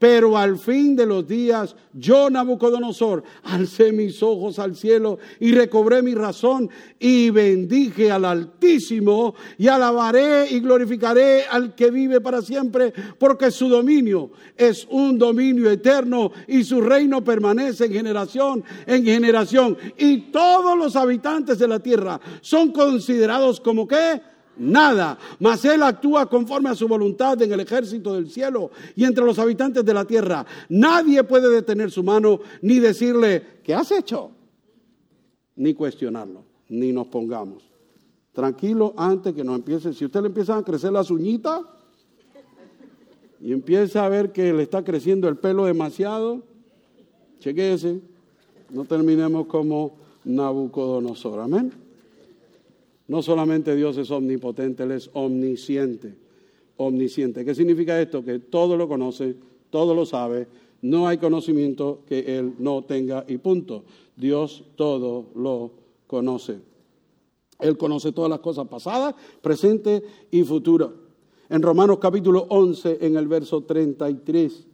Pero 0.02 0.36
al 0.36 0.58
fin 0.58 0.96
de 0.96 1.06
los 1.06 1.28
días, 1.28 1.76
yo, 1.94 2.28
Nabucodonosor, 2.28 3.24
alcé 3.44 3.92
mis 3.92 4.24
ojos 4.24 4.58
al 4.58 4.76
cielo 4.76 5.20
y 5.40 5.52
recobré 5.52 6.02
mi 6.02 6.16
razón 6.16 6.72
y 7.00 7.30
bendije 7.30 8.10
al 8.10 8.26
Altísimo 8.26 9.36
y 9.60 9.68
alabaré 9.68 10.48
y 10.50 10.60
glorificaré 10.60 11.44
al 11.46 11.76
que 11.76 11.92
vive 11.92 12.20
para 12.20 12.42
siempre, 12.42 12.92
porque 13.20 13.52
su 13.52 13.70
dominio 13.70 14.32
es 14.58 14.88
un 14.90 15.20
dominio 15.20 15.70
eterno 15.70 16.32
y 16.48 16.64
su 16.64 16.82
reino 16.82 17.24
permanece 17.24 17.86
en 17.86 17.94
generación 17.94 18.64
en 18.88 19.06
generación. 19.06 19.78
Y 20.00 20.32
todos 20.32 20.76
los 20.76 20.96
habitantes 20.96 21.60
de 21.60 21.68
la 21.68 21.78
tierra 21.78 22.20
son 22.42 22.72
considerados 22.72 23.60
como 23.60 23.88
que 23.88 24.20
nada, 24.58 25.18
mas 25.40 25.64
Él 25.66 25.82
actúa 25.84 26.28
conforme 26.28 26.70
a 26.70 26.76
su 26.76 26.88
voluntad 26.88 27.42
en 27.42 27.52
el 27.52 27.60
ejército 27.60 28.14
del 28.14 28.30
cielo 28.30 28.72
y 28.96 29.04
entre 29.04 29.26
los 29.26 29.40
habitantes 29.40 29.84
de 29.84 29.94
la 29.94 30.06
tierra. 30.06 30.46
Nadie 30.70 31.24
puede 31.24 31.50
detener 31.50 31.92
su 31.92 32.04
mano 32.04 32.40
ni 32.62 32.80
decirle, 32.80 33.60
¿qué 33.64 33.74
has 33.74 33.92
hecho? 33.92 34.32
Ni 35.56 35.74
cuestionarlo, 35.74 36.44
ni 36.70 36.92
nos 36.92 37.08
pongamos. 37.08 37.64
Tranquilo 38.34 38.94
antes 38.96 39.34
que 39.34 39.44
nos 39.44 39.56
empiece, 39.56 39.94
si 39.94 40.06
usted 40.06 40.22
le 40.22 40.28
empieza 40.28 40.56
a 40.56 40.64
crecer 40.64 40.92
las 40.92 41.12
uñitas 41.12 41.62
y 43.42 43.52
empieza 43.52 44.06
a 44.06 44.10
ver 44.10 44.32
que 44.32 44.54
le 44.54 44.64
está 44.64 44.84
creciendo 44.84 45.28
el 45.28 45.38
pelo 45.38 45.66
demasiado, 45.66 46.44
chequese, 47.40 48.00
no 48.70 48.86
terminemos 48.86 49.48
como 49.48 49.98
Nabucodonosor, 50.24 51.40
amén. 51.40 51.74
No 53.08 53.22
solamente 53.22 53.76
Dios 53.76 53.98
es 53.98 54.12
omnipotente, 54.12 54.84
Él 54.84 54.92
es 54.92 55.10
omnisciente. 55.14 56.16
Omnisciente. 56.78 57.46
¿Qué 57.46 57.54
significa 57.54 58.00
esto? 58.02 58.24
Que 58.24 58.40
todo 58.40 58.78
lo 58.78 58.88
conoce, 58.88 59.36
todo 59.70 59.94
lo 59.94 60.06
sabe, 60.06 60.48
no 60.82 61.08
hay 61.08 61.18
conocimiento 61.18 62.00
que 62.08 62.38
Él 62.38 62.56
no 62.60 62.84
tenga 62.84 63.26
y 63.28 63.38
punto. 63.38 63.84
Dios 64.16 64.64
todo 64.76 65.28
lo 65.36 65.72
conoce. 66.08 66.60
Él 67.60 67.78
conoce 67.78 68.12
todas 68.12 68.30
las 68.30 68.40
cosas 68.40 68.68
pasadas, 68.68 69.16
presentes 69.42 70.02
y 70.32 70.44
futuras. 70.44 70.90
En 71.50 71.62
Romanos 71.62 72.00
capítulo 72.00 72.48
11, 72.50 73.00
en 73.02 73.18
el 73.18 73.28
verso 73.28 73.62
33, 73.62 74.68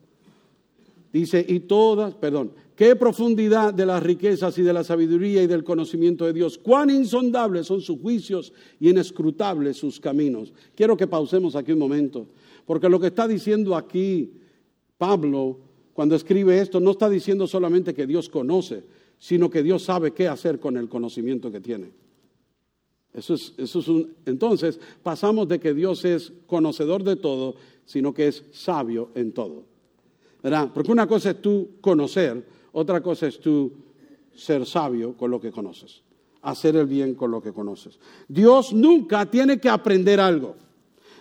dice, 1.12 1.46
y 1.48 1.62
todas, 1.62 2.16
perdón, 2.16 2.52
qué 2.76 2.96
profundidad 2.96 3.74
de 3.74 3.86
las 3.86 4.04
riquezas 4.04 4.58
y 4.58 4.62
de 4.62 4.74
la 4.74 4.84
sabiduría 4.84 5.44
y 5.44 5.48
del 5.48 5.64
conocimiento 5.64 6.26
de 6.26 6.34
Dios. 6.34 6.58
Cuán 6.58 6.90
insondables 6.90 7.68
son 7.68 7.82
sus 7.82 8.00
juicios 8.00 8.54
y 8.80 8.90
inescrutables 8.90 9.78
sus 9.78 10.00
caminos. 10.00 10.54
Quiero 10.76 10.96
que 10.98 11.08
pausemos 11.08 11.56
aquí 11.56 11.72
un 11.72 11.80
momento, 11.80 12.28
porque 12.66 12.90
lo 12.90 13.00
que 13.00 13.08
está 13.08 13.28
diciendo 13.28 13.76
aquí 13.76 14.34
Pablo 14.98 15.60
cuando 15.98 16.16
escribe 16.16 16.60
esto 16.62 16.80
no 16.80 16.92
está 16.92 17.10
diciendo 17.10 17.48
solamente 17.48 17.96
que 17.96 18.06
Dios 18.06 18.30
conoce, 18.30 18.84
sino 19.18 19.50
que 19.50 19.64
Dios 19.64 19.82
sabe 19.82 20.12
qué 20.12 20.28
hacer 20.28 20.60
con 20.60 20.78
el 20.78 20.90
conocimiento 20.90 21.52
que 21.52 21.60
tiene. 21.60 21.90
Eso 23.16 23.34
es, 23.34 23.56
eso 23.58 23.80
es 23.80 23.88
un, 23.88 24.14
entonces 24.28 24.80
pasamos 25.02 25.48
de 25.48 25.60
que 25.60 25.74
Dios 25.74 26.06
es 26.06 26.34
conocedor 26.46 27.04
de 27.04 27.16
todo, 27.16 27.56
sino 27.86 28.14
que 28.14 28.28
es 28.28 28.44
sabio 28.52 29.10
en 29.16 29.32
todo. 29.32 29.66
Porque 30.42 30.92
una 30.92 31.08
cosa 31.08 31.32
es 31.32 31.42
tú 31.42 31.72
conocer, 31.82 32.46
otra 32.72 33.02
cosa 33.02 33.28
es 33.28 33.40
tú 33.40 33.72
ser 34.36 34.66
sabio 34.66 35.14
con 35.18 35.32
lo 35.32 35.42
que 35.42 35.52
conoces, 35.52 36.04
hacer 36.42 36.76
el 36.76 36.86
bien 36.86 37.16
con 37.16 37.32
lo 37.32 37.42
que 37.42 37.52
conoces. 37.52 38.00
Dios 38.28 38.72
nunca 38.74 39.26
tiene 39.26 39.60
que 39.60 39.70
aprender 39.70 40.20
algo. 40.20 40.56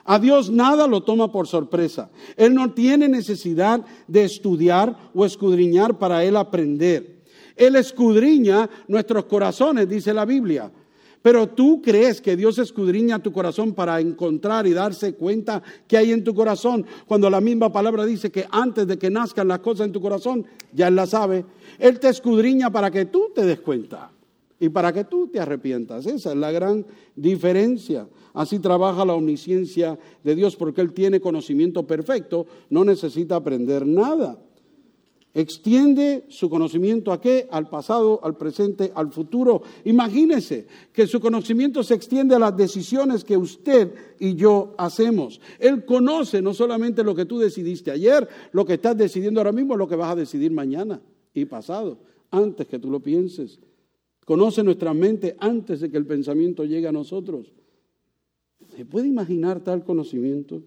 A 0.05 0.21
Dios 0.21 0.51
nada 0.51 0.87
lo 0.87 1.03
toma 1.03 1.33
por 1.33 1.49
sorpresa. 1.49 2.11
Él 2.37 2.55
no 2.55 2.73
tiene 2.73 3.09
necesidad 3.09 3.85
de 4.07 4.25
estudiar 4.25 5.11
o 5.12 5.25
escudriñar 5.25 5.99
para 5.99 6.23
Él 6.23 6.37
aprender. 6.37 7.25
Él 7.57 7.75
escudriña 7.75 8.71
nuestros 8.87 9.25
corazones, 9.25 9.89
dice 9.89 10.14
la 10.14 10.25
Biblia. 10.25 10.71
Pero 11.27 11.49
tú 11.49 11.83
crees 11.83 12.20
que 12.20 12.37
Dios 12.37 12.57
escudriña 12.57 13.20
tu 13.20 13.33
corazón 13.33 13.74
para 13.74 14.01
encontrar 14.01 14.64
y 14.64 14.72
darse 14.72 15.14
cuenta 15.14 15.61
que 15.89 15.97
hay 15.97 16.12
en 16.12 16.22
tu 16.22 16.33
corazón, 16.33 16.87
cuando 17.05 17.29
la 17.29 17.41
misma 17.41 17.72
palabra 17.72 18.07
dice 18.07 18.31
que 18.31 18.47
antes 18.49 18.87
de 18.87 18.97
que 18.97 19.11
nazcan 19.11 19.49
las 19.49 19.59
cosas 19.59 19.87
en 19.87 19.93
tu 19.93 20.01
corazón, 20.01 20.47
ya 20.72 20.87
Él 20.87 20.95
las 20.95 21.11
sabe. 21.11 21.45
Él 21.81 21.99
te 21.99 22.11
escudriña 22.11 22.70
para 22.70 22.93
que 22.93 23.07
tú 23.07 23.33
te 23.35 23.45
des 23.45 23.59
cuenta 23.59 24.12
y 24.61 24.68
para 24.68 24.93
que 24.93 25.03
tú 25.03 25.27
te 25.27 25.41
arrepientas. 25.41 26.07
Esa 26.07 26.31
es 26.31 26.37
la 26.37 26.53
gran 26.53 26.87
diferencia. 27.16 28.07
Así 28.33 28.61
trabaja 28.61 29.05
la 29.05 29.14
omnisciencia 29.14 29.99
de 30.22 30.37
Dios 30.37 30.55
porque 30.55 30.81
Él 30.81 30.93
tiene 30.93 31.18
conocimiento 31.18 31.89
perfecto, 31.89 32.47
no 32.70 32.85
necesita 32.85 33.35
aprender 33.35 33.85
nada. 33.85 34.39
Extiende 35.39 36.24
su 36.30 36.49
conocimiento 36.49 37.12
a 37.12 37.20
qué? 37.20 37.47
Al 37.51 37.68
pasado, 37.68 38.20
al 38.22 38.39
presente, 38.39 38.91
al 38.95 39.12
futuro. 39.12 39.61
Imagínese 39.84 40.66
que 40.95 41.07
su 41.07 41.20
conocimiento 41.20 41.82
se 41.82 41.93
extiende 41.93 42.34
a 42.34 42.39
las 42.39 42.57
decisiones 42.57 43.22
que 43.22 43.37
usted 43.37 43.93
y 44.18 44.34
yo 44.34 44.74
hacemos. 44.78 45.39
Él 45.59 45.84
conoce 45.84 46.41
no 46.41 46.55
solamente 46.55 47.05
lo 47.05 47.14
que 47.14 47.26
tú 47.26 47.39
decidiste 47.39 47.91
ayer, 47.91 48.26
lo 48.53 48.64
que 48.64 48.72
estás 48.72 48.97
decidiendo 48.97 49.39
ahora 49.39 49.53
mismo, 49.53 49.76
lo 49.76 49.87
que 49.87 49.97
vas 49.97 50.12
a 50.12 50.16
decidir 50.16 50.53
mañana 50.53 51.03
y 51.34 51.45
pasado, 51.45 51.99
antes 52.30 52.66
que 52.66 52.78
tú 52.78 52.91
lo 52.91 53.01
pienses. 53.01 53.61
Conoce 54.24 54.62
nuestra 54.62 54.95
mente 54.95 55.37
antes 55.39 55.80
de 55.80 55.91
que 55.91 55.99
el 55.99 56.07
pensamiento 56.07 56.64
llegue 56.64 56.89
a 56.89 56.93
nosotros. 56.93 57.53
¿Se 58.74 58.87
puede 58.87 59.07
imaginar 59.07 59.61
tal 59.61 59.84
conocimiento? 59.84 60.62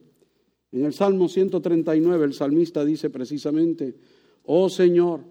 En 0.71 0.85
el 0.85 0.93
Salmo 0.93 1.27
139 1.27 2.23
el 2.23 2.33
salmista 2.33 2.85
dice 2.85 3.09
precisamente, 3.09 3.95
oh 4.43 4.69
Señor, 4.69 5.21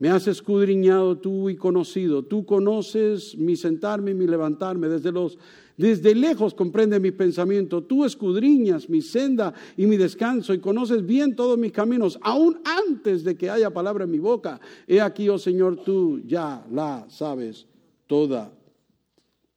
me 0.00 0.10
has 0.10 0.28
escudriñado 0.28 1.18
tú 1.18 1.50
y 1.50 1.56
conocido, 1.56 2.24
tú 2.24 2.46
conoces 2.46 3.36
mi 3.36 3.56
sentarme 3.56 4.12
y 4.12 4.14
mi 4.14 4.28
levantarme, 4.28 4.88
desde, 4.88 5.10
los, 5.10 5.38
desde 5.76 6.14
lejos 6.14 6.54
comprende 6.54 7.00
mi 7.00 7.10
pensamiento, 7.10 7.82
tú 7.82 8.04
escudriñas 8.04 8.88
mi 8.88 9.02
senda 9.02 9.52
y 9.76 9.86
mi 9.86 9.96
descanso 9.96 10.54
y 10.54 10.60
conoces 10.60 11.04
bien 11.04 11.34
todos 11.34 11.58
mis 11.58 11.72
caminos, 11.72 12.16
aún 12.22 12.60
antes 12.64 13.24
de 13.24 13.36
que 13.36 13.50
haya 13.50 13.70
palabra 13.70 14.04
en 14.04 14.12
mi 14.12 14.20
boca. 14.20 14.60
He 14.86 15.00
aquí, 15.00 15.28
oh 15.28 15.38
Señor, 15.38 15.82
tú 15.82 16.20
ya 16.24 16.64
la 16.70 17.04
sabes 17.08 17.66
toda. 18.06 18.52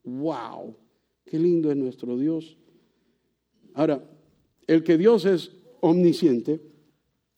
¡Wow! 0.03 0.75
Qué 1.23 1.37
lindo 1.37 1.69
es 1.69 1.77
nuestro 1.77 2.17
Dios. 2.17 2.57
Ahora, 3.75 4.03
el 4.65 4.83
que 4.83 4.97
Dios 4.97 5.25
es 5.25 5.51
omnisciente 5.81 6.70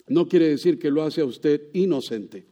no 0.07 0.27
quiere 0.27 0.49
decir 0.49 0.79
que 0.79 0.91
lo 0.91 1.03
hace 1.03 1.21
a 1.21 1.25
usted 1.25 1.69
inocente 1.73 2.45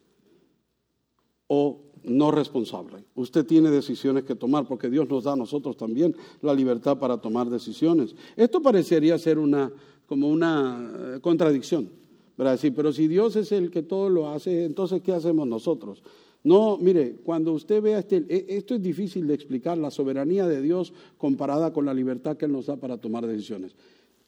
o 1.47 1.81
no 2.03 2.31
responsable. 2.31 3.03
Usted 3.15 3.45
tiene 3.45 3.69
decisiones 3.69 4.23
que 4.23 4.35
tomar 4.35 4.67
porque 4.67 4.89
Dios 4.89 5.07
nos 5.09 5.25
da 5.25 5.33
a 5.33 5.35
nosotros 5.35 5.77
también 5.77 6.15
la 6.41 6.53
libertad 6.53 6.97
para 6.97 7.17
tomar 7.17 7.49
decisiones. 7.49 8.15
Esto 8.35 8.61
parecería 8.61 9.17
ser 9.17 9.37
una 9.37 9.71
como 10.11 10.27
una 10.27 10.91
eh, 10.93 11.19
contradicción, 11.21 11.89
¿verdad? 12.37 12.59
Sí, 12.59 12.71
pero 12.71 12.91
si 12.91 13.07
Dios 13.07 13.37
es 13.37 13.53
el 13.53 13.71
que 13.71 13.81
todo 13.81 14.09
lo 14.09 14.27
hace, 14.27 14.65
entonces 14.65 15.01
¿qué 15.01 15.13
hacemos 15.13 15.47
nosotros? 15.47 16.03
No, 16.43 16.77
mire, 16.77 17.15
cuando 17.23 17.53
usted 17.53 17.81
vea 17.81 17.99
este, 17.99 18.25
e, 18.27 18.57
esto 18.57 18.75
es 18.75 18.81
difícil 18.81 19.25
de 19.25 19.35
explicar, 19.35 19.77
la 19.77 19.89
soberanía 19.89 20.47
de 20.47 20.61
Dios 20.61 20.91
comparada 21.17 21.71
con 21.71 21.85
la 21.85 21.93
libertad 21.93 22.35
que 22.35 22.43
Él 22.43 22.51
nos 22.51 22.65
da 22.65 22.75
para 22.75 22.97
tomar 22.97 23.25
decisiones. 23.25 23.73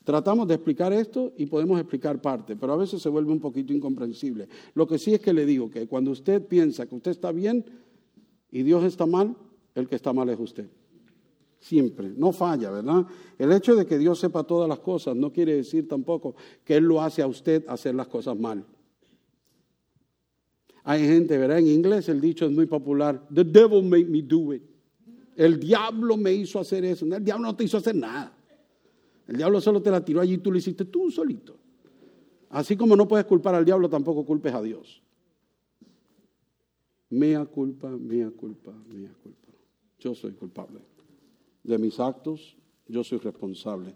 Tratamos 0.03 0.47
de 0.47 0.55
explicar 0.55 0.91
esto 0.91 1.31
y 1.37 1.45
podemos 1.45 1.79
explicar 1.79 2.21
parte, 2.21 2.55
pero 2.57 2.73
a 2.73 2.77
veces 2.77 3.01
se 3.01 3.07
vuelve 3.07 3.31
un 3.31 3.39
poquito 3.39 3.71
incomprensible. 3.71 4.49
Lo 4.73 4.85
que 4.85 4.99
sí 4.99 5.13
es 5.13 5.21
que 5.21 5.31
le 5.31 5.45
digo 5.45 5.69
que 5.69 5.87
cuando 5.87 6.11
usted 6.11 6.45
piensa 6.45 6.85
que 6.85 6.95
usted 6.95 7.11
está 7.11 7.31
bien 7.31 7.63
y 8.51 8.63
Dios 8.63 8.83
está 8.83 9.05
mal, 9.05 9.35
el 9.75 9.87
que 9.87 9.95
está 9.95 10.11
mal 10.11 10.29
es 10.29 10.39
usted. 10.39 10.69
Siempre, 11.59 12.11
no 12.17 12.33
falla, 12.33 12.69
¿verdad? 12.69 13.05
El 13.39 13.53
hecho 13.53 13.75
de 13.75 13.85
que 13.85 13.97
Dios 13.97 14.19
sepa 14.19 14.43
todas 14.43 14.67
las 14.67 14.79
cosas 14.79 15.15
no 15.15 15.31
quiere 15.31 15.55
decir 15.55 15.87
tampoco 15.87 16.35
que 16.65 16.75
Él 16.75 16.83
lo 16.83 17.01
hace 17.01 17.21
a 17.21 17.27
usted 17.27 17.63
hacer 17.69 17.95
las 17.95 18.07
cosas 18.07 18.37
mal. 18.37 18.65
Hay 20.83 21.07
gente, 21.07 21.37
¿verdad? 21.37 21.59
En 21.59 21.67
inglés 21.67 22.09
el 22.09 22.19
dicho 22.19 22.45
es 22.45 22.51
muy 22.51 22.65
popular. 22.65 23.25
The 23.33 23.45
devil 23.45 23.83
made 23.83 24.05
me 24.05 24.21
do 24.21 24.53
it. 24.53 24.63
El 25.37 25.57
diablo 25.57 26.17
me 26.17 26.33
hizo 26.33 26.59
hacer 26.59 26.83
eso. 26.83 27.05
El 27.05 27.23
diablo 27.23 27.47
no 27.47 27.55
te 27.55 27.63
hizo 27.63 27.77
hacer 27.77 27.95
nada. 27.95 28.35
El 29.27 29.37
diablo 29.37 29.61
solo 29.61 29.81
te 29.81 29.91
la 29.91 30.03
tiró 30.03 30.21
allí 30.21 30.33
y 30.33 30.37
tú 30.37 30.51
lo 30.51 30.57
hiciste 30.57 30.85
tú 30.85 31.09
solito. 31.09 31.57
Así 32.49 32.77
como 32.77 32.95
no 32.95 33.07
puedes 33.07 33.25
culpar 33.25 33.55
al 33.55 33.65
diablo, 33.65 33.89
tampoco 33.89 34.25
culpes 34.25 34.53
a 34.53 34.61
Dios. 34.61 35.01
Mea 37.09 37.45
culpa, 37.45 37.89
mea 37.89 38.29
culpa, 38.31 38.71
mea 38.87 39.13
culpa. 39.21 39.51
Yo 39.99 40.13
soy 40.13 40.33
culpable. 40.33 40.79
De 41.63 41.77
mis 41.77 41.99
actos, 41.99 42.57
yo 42.87 43.03
soy 43.03 43.19
responsable. 43.19 43.95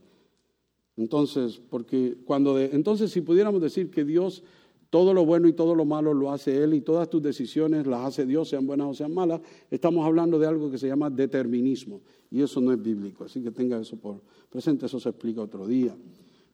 Entonces, 0.96 1.62
porque 1.70 2.18
cuando 2.26 2.56
de, 2.56 2.72
entonces 2.74 3.12
si 3.12 3.22
pudiéramos 3.22 3.62
decir 3.62 3.92
que 3.92 4.04
Dios 4.04 4.44
todo 4.90 5.14
lo 5.14 5.26
bueno 5.26 5.48
y 5.48 5.54
todo 5.54 5.76
lo 5.76 5.86
malo 5.86 6.14
lo 6.14 6.32
hace 6.32 6.64
Él 6.64 6.74
y 6.74 6.82
todas 6.82 7.10
tus 7.10 7.22
decisiones 7.22 7.86
las 7.88 8.06
hace 8.06 8.26
Dios, 8.26 8.50
sean 8.50 8.66
buenas 8.66 8.88
o 8.88 8.94
sean 8.94 9.14
malas. 9.14 9.42
Estamos 9.70 10.06
hablando 10.06 10.40
de 10.40 10.48
algo 10.48 10.72
que 10.72 10.78
se 10.78 10.88
llama 10.88 11.10
determinismo 11.10 12.02
y 12.32 12.42
eso 12.42 12.62
no 12.62 12.72
es 12.72 12.82
bíblico, 12.82 13.26
así 13.26 13.42
que 13.42 13.52
tenga 13.52 13.80
eso 13.80 13.98
por 13.98 14.22
presente, 14.50 14.86
eso 14.86 15.00
se 15.00 15.10
explica 15.10 15.42
otro 15.42 15.68
día. 15.68 15.96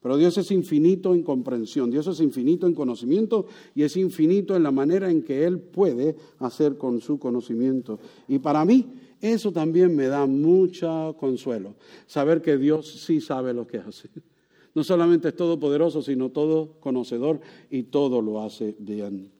Pero 0.01 0.17
Dios 0.17 0.37
es 0.37 0.51
infinito 0.51 1.13
en 1.13 1.23
comprensión, 1.23 1.89
Dios 1.89 2.07
es 2.07 2.19
infinito 2.19 2.67
en 2.67 2.73
conocimiento 2.73 3.45
y 3.73 3.83
es 3.83 3.95
infinito 3.95 4.55
en 4.55 4.63
la 4.63 4.71
manera 4.71 5.09
en 5.09 5.23
que 5.23 5.45
Él 5.45 5.59
puede 5.59 6.17
hacer 6.39 6.77
con 6.77 6.99
su 6.99 7.17
conocimiento. 7.17 7.99
Y 8.27 8.39
para 8.39 8.65
mí 8.65 8.85
eso 9.21 9.53
también 9.53 9.95
me 9.95 10.07
da 10.07 10.25
mucho 10.25 11.15
consuelo, 11.17 11.75
saber 12.05 12.41
que 12.41 12.57
Dios 12.57 13.05
sí 13.05 13.21
sabe 13.21 13.53
lo 13.53 13.65
que 13.65 13.77
hace. 13.77 14.09
No 14.75 14.83
solamente 14.83 15.29
es 15.29 15.35
todopoderoso, 15.35 16.01
sino 16.01 16.29
todo 16.29 16.79
conocedor 16.79 17.39
y 17.69 17.83
todo 17.83 18.21
lo 18.21 18.41
hace 18.41 18.75
bien. 18.79 19.31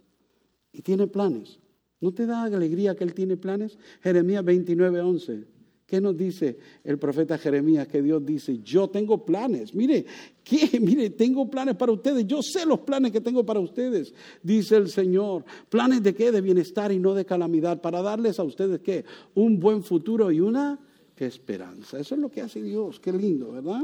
Y 0.71 0.81
tiene 0.81 1.07
planes. 1.07 1.59
¿No 2.01 2.11
te 2.11 2.25
da 2.25 2.43
alegría 2.43 2.95
que 2.95 3.03
Él 3.03 3.13
tiene 3.13 3.37
planes? 3.37 3.77
Jeremías 4.01 4.43
29, 4.43 4.99
11. 5.01 5.43
¿Qué 5.85 6.01
nos 6.01 6.17
dice 6.17 6.57
el 6.83 6.97
profeta 6.97 7.37
Jeremías? 7.37 7.87
Que 7.87 8.01
Dios 8.01 8.25
dice, 8.25 8.59
yo 8.59 8.89
tengo 8.89 9.25
planes. 9.25 9.73
Mire, 9.73 10.05
¿qué? 10.43 10.79
Mire, 10.81 11.11
tengo 11.11 11.49
planes 11.49 11.75
para 11.75 11.91
ustedes. 11.91 12.25
Yo 12.27 12.41
sé 12.41 12.65
los 12.65 12.79
planes 12.79 13.11
que 13.11 13.21
tengo 13.21 13.45
para 13.45 13.59
ustedes, 13.59 14.13
dice 14.41 14.77
el 14.77 14.89
Señor. 14.89 15.45
¿Planes 15.69 16.03
de 16.03 16.13
qué? 16.13 16.31
De 16.31 16.41
bienestar 16.41 16.91
y 16.91 16.99
no 16.99 17.13
de 17.13 17.25
calamidad. 17.25 17.81
Para 17.81 18.01
darles 18.01 18.39
a 18.39 18.43
ustedes 18.43 18.79
qué? 18.81 19.05
Un 19.35 19.59
buen 19.59 19.83
futuro 19.83 20.31
y 20.31 20.39
una 20.39 20.79
esperanza. 21.17 21.99
Eso 21.99 22.15
es 22.15 22.21
lo 22.21 22.29
que 22.29 22.41
hace 22.41 22.61
Dios. 22.61 22.99
Qué 22.99 23.11
lindo, 23.11 23.51
¿verdad? 23.51 23.83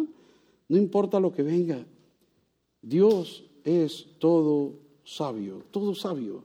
No 0.70 0.78
importa 0.78 1.20
lo 1.20 1.34
que 1.34 1.44
venga. 1.44 1.86
Dios 2.82 3.44
es 3.64 4.08
todo 4.20 4.74
sabio, 5.04 5.64
todo 5.72 5.94
sabio, 5.96 6.44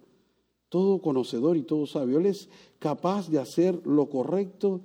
todo 0.69 1.01
conocedor 1.01 1.57
y 1.57 1.63
todo 1.63 1.87
sabio. 1.87 2.19
Él 2.19 2.27
es 2.27 2.49
capaz 2.79 3.31
de 3.31 3.39
hacer 3.39 3.87
lo 3.87 4.07
correcto 4.07 4.81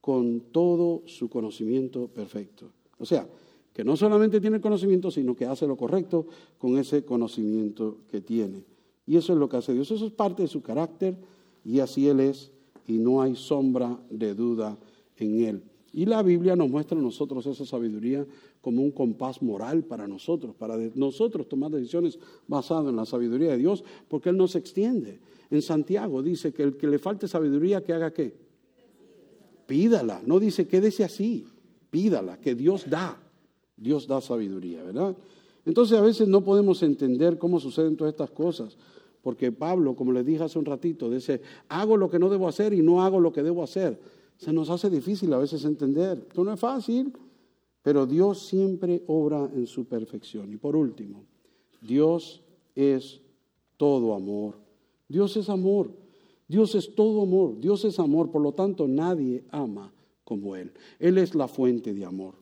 con 0.00 0.40
todo 0.52 1.02
su 1.06 1.30
conocimiento 1.30 2.08
perfecto. 2.08 2.66
O 2.98 3.06
sea, 3.06 3.26
que 3.72 3.84
no 3.84 3.96
solamente 3.96 4.40
tiene 4.40 4.60
conocimiento, 4.60 5.10
sino 5.10 5.34
que 5.34 5.46
hace 5.46 5.66
lo 5.66 5.76
correcto 5.76 6.26
con 6.58 6.76
ese 6.76 7.04
conocimiento 7.04 7.98
que 8.10 8.20
tiene. 8.20 8.64
Y 9.06 9.16
eso 9.16 9.32
es 9.32 9.38
lo 9.38 9.48
que 9.48 9.56
hace 9.56 9.72
Dios. 9.72 9.90
Eso 9.90 10.06
es 10.06 10.12
parte 10.12 10.42
de 10.42 10.48
su 10.48 10.60
carácter 10.60 11.16
y 11.64 11.80
así 11.80 12.08
Él 12.08 12.20
es 12.20 12.50
y 12.86 12.98
no 12.98 13.22
hay 13.22 13.36
sombra 13.36 13.98
de 14.10 14.34
duda 14.34 14.76
en 15.16 15.44
Él. 15.44 15.62
Y 15.92 16.06
la 16.06 16.22
Biblia 16.22 16.56
nos 16.56 16.70
muestra 16.70 16.98
a 16.98 17.02
nosotros 17.02 17.46
esa 17.46 17.64
sabiduría 17.64 18.26
como 18.62 18.80
un 18.80 18.92
compás 18.92 19.42
moral 19.42 19.84
para 19.84 20.06
nosotros, 20.08 20.54
para 20.54 20.78
nosotros 20.94 21.48
tomar 21.48 21.72
decisiones 21.72 22.18
basadas 22.46 22.88
en 22.88 22.96
la 22.96 23.04
sabiduría 23.04 23.50
de 23.50 23.58
Dios, 23.58 23.84
porque 24.08 24.30
Él 24.30 24.36
nos 24.36 24.54
extiende. 24.54 25.20
En 25.50 25.60
Santiago 25.60 26.22
dice 26.22 26.52
que 26.52 26.62
el 26.62 26.76
que 26.76 26.86
le 26.86 26.98
falte 26.98 27.28
sabiduría, 27.28 27.82
que 27.82 27.92
haga 27.92 28.12
qué? 28.12 28.34
Pídala. 29.66 30.22
No 30.24 30.38
dice 30.38 30.66
quédese 30.66 31.04
así, 31.04 31.44
pídala, 31.90 32.38
que 32.38 32.54
Dios 32.54 32.88
da. 32.88 33.20
Dios 33.76 34.06
da 34.06 34.20
sabiduría, 34.20 34.82
¿verdad? 34.84 35.16
Entonces 35.66 35.98
a 35.98 36.02
veces 36.02 36.28
no 36.28 36.42
podemos 36.44 36.82
entender 36.84 37.38
cómo 37.38 37.58
suceden 37.58 37.96
todas 37.96 38.12
estas 38.12 38.30
cosas. 38.30 38.76
Porque 39.22 39.50
Pablo, 39.50 39.94
como 39.94 40.12
les 40.12 40.24
dije 40.24 40.42
hace 40.42 40.58
un 40.58 40.64
ratito, 40.64 41.10
dice, 41.10 41.40
hago 41.68 41.96
lo 41.96 42.08
que 42.08 42.18
no 42.18 42.28
debo 42.28 42.48
hacer 42.48 42.72
y 42.72 42.82
no 42.82 43.02
hago 43.02 43.18
lo 43.18 43.32
que 43.32 43.42
debo 43.42 43.62
hacer. 43.62 43.98
Se 44.36 44.52
nos 44.52 44.70
hace 44.70 44.88
difícil 44.88 45.32
a 45.32 45.38
veces 45.38 45.64
entender. 45.64 46.26
Esto 46.28 46.44
no 46.44 46.52
es 46.52 46.60
fácil, 46.60 47.12
pero 47.82 48.06
Dios 48.06 48.46
siempre 48.46 49.02
obra 49.06 49.50
en 49.54 49.66
su 49.66 49.84
perfección. 49.84 50.52
Y 50.52 50.56
por 50.56 50.76
último, 50.76 51.24
Dios 51.80 52.42
es 52.74 53.20
todo 53.76 54.14
amor. 54.14 54.54
Dios 55.08 55.36
es 55.36 55.48
amor. 55.48 55.90
Dios 56.46 56.74
es 56.74 56.94
todo 56.94 57.22
amor. 57.22 57.58
Dios 57.58 57.84
es 57.84 57.98
amor. 57.98 58.30
Por 58.30 58.42
lo 58.42 58.52
tanto, 58.52 58.86
nadie 58.86 59.44
ama 59.50 59.92
como 60.24 60.54
Él. 60.54 60.72
Él 60.98 61.18
es 61.18 61.34
la 61.34 61.48
fuente 61.48 61.92
de 61.92 62.04
amor. 62.04 62.34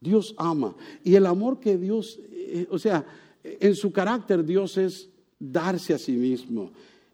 Dios 0.00 0.34
ama. 0.36 0.76
Y 1.02 1.14
el 1.14 1.26
amor 1.26 1.58
que 1.58 1.78
Dios, 1.78 2.20
eh, 2.30 2.66
o 2.70 2.78
sea, 2.78 3.06
en 3.42 3.74
su 3.74 3.92
carácter 3.92 4.44
Dios 4.44 4.76
es 4.76 5.08
darse 5.38 5.94
a 5.94 5.98
sí 5.98 6.12
mismo. 6.12 6.72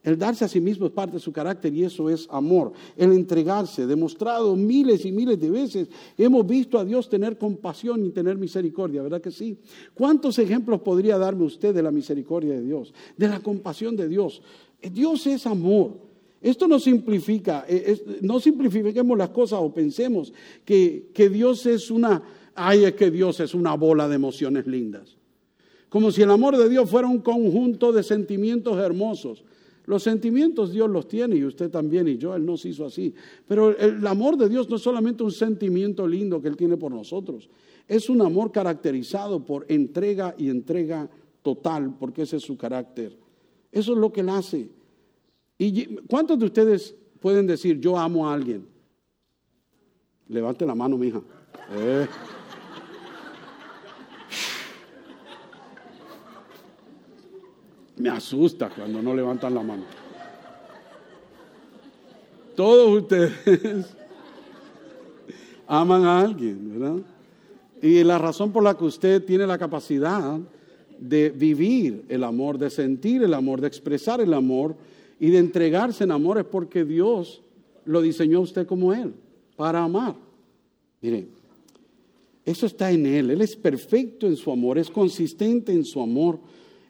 El 0.09 0.16
darse 0.16 0.46
a 0.46 0.48
sí 0.48 0.59
mismo 0.59 0.86
es 0.86 0.92
parte 0.92 1.16
de 1.16 1.20
su 1.20 1.32
carácter 1.32 1.74
y 1.74 1.84
eso 1.84 2.09
es 2.09 2.26
amor. 2.30 2.72
El 2.96 3.12
entregarse, 3.12 3.86
demostrado 3.86 4.56
miles 4.56 5.04
y 5.04 5.12
miles 5.12 5.38
de 5.38 5.50
veces, 5.50 5.88
hemos 6.16 6.46
visto 6.46 6.78
a 6.78 6.84
Dios 6.86 7.11
tener 7.11 7.36
compasión 7.36 8.06
y 8.06 8.09
tener 8.09 8.38
misericordia, 8.38 9.02
¿verdad 9.02 9.20
que 9.20 9.30
sí? 9.30 9.59
¿Cuántos 9.92 10.38
ejemplos 10.38 10.80
podría 10.80 11.18
darme 11.18 11.44
usted 11.44 11.74
de 11.74 11.82
la 11.82 11.90
misericordia 11.90 12.54
de 12.54 12.62
Dios, 12.62 12.94
de 13.18 13.28
la 13.28 13.40
compasión 13.40 13.96
de 13.96 14.09
Dios? 14.09 14.40
Dios 14.80 15.26
es 15.26 15.46
amor. 15.46 15.98
Esto 16.40 16.66
no 16.66 16.78
simplifica, 16.78 17.66
eh, 17.68 18.18
no 18.22 18.40
simplifiquemos 18.40 19.18
las 19.18 19.28
cosas 19.28 19.59
o 19.61 19.74
pensemos 19.74 20.32
que, 20.64 21.11
que 21.12 21.28
Dios 21.28 21.66
es 21.66 21.90
una, 21.90 22.22
ay, 22.54 22.84
es 22.84 22.94
que 22.94 23.11
Dios 23.11 23.40
es 23.40 23.52
una 23.52 23.74
bola 23.74 24.09
de 24.09 24.14
emociones 24.14 24.66
lindas. 24.66 25.18
Como 25.90 26.11
si 26.11 26.22
el 26.22 26.30
amor 26.30 26.56
de 26.56 26.70
Dios 26.70 26.88
fuera 26.88 27.09
un 27.09 27.18
conjunto 27.18 27.92
de 27.92 28.02
sentimientos 28.02 28.78
hermosos. 28.78 29.44
Los 29.89 30.03
sentimientos 30.03 30.70
Dios 30.70 30.91
los 30.91 31.09
tiene 31.09 31.36
y 31.36 31.45
usted 31.47 31.70
también 31.70 32.07
y 32.09 32.18
yo, 32.18 32.34
Él 32.34 32.45
nos 32.45 32.62
hizo 32.66 32.84
así. 32.84 33.14
Pero 33.47 33.74
el 33.74 34.07
amor 34.07 34.36
de 34.36 34.51
Dios 34.51 34.68
no 34.68 34.76
es 34.76 34.82
solamente 34.82 35.22
un 35.22 35.32
sentimiento 35.32 36.07
lindo 36.07 36.43
que 36.43 36.49
Él 36.49 36.59
tiene 36.59 36.76
por 36.76 36.93
nosotros, 36.93 37.49
es 37.86 38.11
un 38.11 38.20
amor 38.20 38.53
caracterizado 38.53 39.43
por 39.47 39.64
entrega 39.66 40.34
y 40.36 40.51
entrega 40.51 41.09
total, 41.41 41.97
porque 41.99 42.22
ese 42.22 42.36
es 42.36 42.43
su 42.43 42.59
carácter. 42.59 43.16
Eso 43.72 43.93
es 43.93 43.99
lo 43.99 44.12
que 44.12 44.20
Él 44.20 44.28
hace. 44.28 44.68
¿Y 45.57 45.97
cuántos 46.07 46.39
de 46.39 46.45
ustedes 46.45 46.95
pueden 47.18 47.47
decir, 47.47 47.80
yo 47.80 47.97
amo 47.97 48.28
a 48.28 48.34
alguien? 48.34 48.66
Levante 50.28 50.66
la 50.66 50.74
mano, 50.74 50.99
mija. 50.99 51.22
Eh. 51.72 52.07
Me 57.99 58.09
asusta 58.09 58.70
cuando 58.70 59.03
no 59.03 59.14
levantan 59.14 59.55
la 59.55 59.62
mano. 59.62 59.84
Todos 62.55 63.03
ustedes 63.03 63.86
aman 65.66 66.05
a 66.05 66.20
alguien, 66.20 66.78
¿verdad? 66.78 67.03
Y 67.80 68.03
la 68.03 68.18
razón 68.18 68.53
por 68.53 68.62
la 68.62 68.76
que 68.76 68.84
usted 68.84 69.24
tiene 69.24 69.46
la 69.46 69.59
capacidad 69.59 70.38
de 70.99 71.30
vivir 71.30 72.05
el 72.09 72.24
amor, 72.24 72.59
de 72.59 72.70
sentir 72.70 73.22
el 73.22 73.34
amor, 73.34 73.61
de 73.61 73.68
expresar 73.68 74.20
el 74.20 74.34
amor 74.34 74.74
y 75.20 75.30
de 75.30 75.38
entregarse 75.38 76.05
en 76.05 76.11
amor 76.11 76.38
es 76.38 76.44
porque 76.44 76.84
Dios 76.84 77.42
lo 77.84 78.01
diseñó 78.03 78.38
a 78.38 78.42
usted 78.42 78.66
como 78.66 78.92
Él, 78.92 79.14
para 79.57 79.82
amar. 79.82 80.14
Mire, 81.01 81.28
eso 82.44 82.66
está 82.66 82.90
en 82.90 83.07
Él, 83.07 83.30
Él 83.30 83.40
es 83.40 83.55
perfecto 83.55 84.26
en 84.26 84.36
su 84.36 84.51
amor, 84.51 84.78
es 84.78 84.90
consistente 84.90 85.72
en 85.72 85.84
su 85.84 86.01
amor 86.01 86.40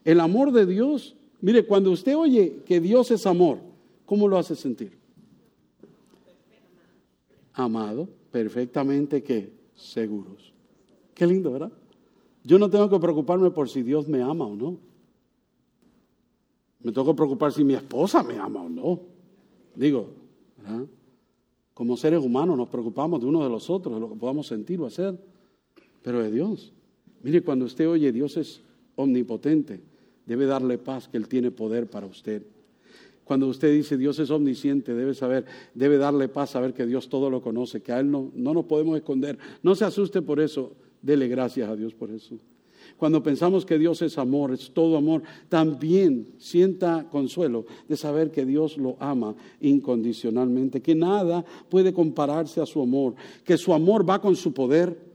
el 0.04 0.20
amor 0.20 0.52
de 0.52 0.66
Dios, 0.66 1.16
mire, 1.40 1.66
cuando 1.66 1.90
usted 1.90 2.16
oye 2.16 2.62
que 2.64 2.80
Dios 2.80 3.10
es 3.10 3.26
amor, 3.26 3.58
¿cómo 4.06 4.28
lo 4.28 4.38
hace 4.38 4.54
sentir? 4.56 4.98
Amado, 7.52 8.08
perfectamente 8.30 9.22
que 9.22 9.52
seguros. 9.74 10.52
Qué 11.14 11.26
lindo, 11.26 11.52
¿verdad? 11.52 11.72
Yo 12.44 12.58
no 12.58 12.70
tengo 12.70 12.88
que 12.88 12.98
preocuparme 12.98 13.50
por 13.50 13.68
si 13.68 13.82
Dios 13.82 14.08
me 14.08 14.22
ama 14.22 14.46
o 14.46 14.54
no. 14.54 14.78
Me 16.80 16.92
tengo 16.92 17.08
que 17.08 17.16
preocupar 17.16 17.52
si 17.52 17.64
mi 17.64 17.74
esposa 17.74 18.22
me 18.22 18.38
ama 18.38 18.62
o 18.62 18.68
no. 18.68 19.00
Digo, 19.74 20.10
¿verdad? 20.56 20.86
como 21.78 21.96
seres 21.96 22.24
humanos 22.24 22.56
nos 22.56 22.68
preocupamos 22.68 23.20
de 23.20 23.26
uno 23.26 23.44
de 23.44 23.48
los 23.48 23.70
otros, 23.70 23.94
de 23.94 24.00
lo 24.00 24.08
que 24.08 24.16
podamos 24.16 24.48
sentir 24.48 24.80
o 24.80 24.86
hacer, 24.86 25.16
pero 26.02 26.20
de 26.20 26.28
Dios. 26.28 26.72
Mire, 27.22 27.40
cuando 27.44 27.66
usted 27.66 27.88
oye 27.88 28.10
Dios 28.10 28.36
es 28.36 28.60
omnipotente, 28.98 29.80
debe 30.26 30.46
darle 30.46 30.76
paz 30.76 31.08
que 31.08 31.16
Él 31.16 31.28
tiene 31.28 31.50
poder 31.50 31.88
para 31.88 32.06
usted. 32.06 32.42
Cuando 33.24 33.46
usted 33.46 33.72
dice 33.72 33.96
Dios 33.96 34.18
es 34.18 34.30
omnisciente, 34.30 34.94
debe 34.94 35.14
saber, 35.14 35.44
debe 35.74 35.98
darle 35.98 36.28
paz 36.28 36.50
saber 36.50 36.74
que 36.74 36.86
Dios 36.86 37.08
todo 37.08 37.30
lo 37.30 37.40
conoce, 37.40 37.80
que 37.80 37.92
a 37.92 38.00
Él 38.00 38.10
no, 38.10 38.30
no 38.34 38.54
nos 38.54 38.64
podemos 38.64 38.96
esconder. 38.96 39.38
No 39.62 39.74
se 39.74 39.84
asuste 39.84 40.22
por 40.22 40.40
eso, 40.40 40.72
dele 41.02 41.28
gracias 41.28 41.68
a 41.68 41.76
Dios 41.76 41.94
por 41.94 42.10
eso. 42.10 42.38
Cuando 42.96 43.22
pensamos 43.22 43.64
que 43.64 43.78
Dios 43.78 44.02
es 44.02 44.18
amor, 44.18 44.52
es 44.52 44.70
todo 44.72 44.96
amor, 44.96 45.22
también 45.48 46.28
sienta 46.38 47.06
consuelo 47.10 47.66
de 47.86 47.96
saber 47.96 48.30
que 48.30 48.44
Dios 48.44 48.76
lo 48.76 48.96
ama 48.98 49.36
incondicionalmente, 49.60 50.82
que 50.82 50.94
nada 50.94 51.44
puede 51.68 51.92
compararse 51.92 52.60
a 52.60 52.66
su 52.66 52.82
amor, 52.82 53.14
que 53.44 53.56
su 53.56 53.72
amor 53.72 54.08
va 54.08 54.20
con 54.20 54.34
su 54.34 54.52
poder. 54.52 55.07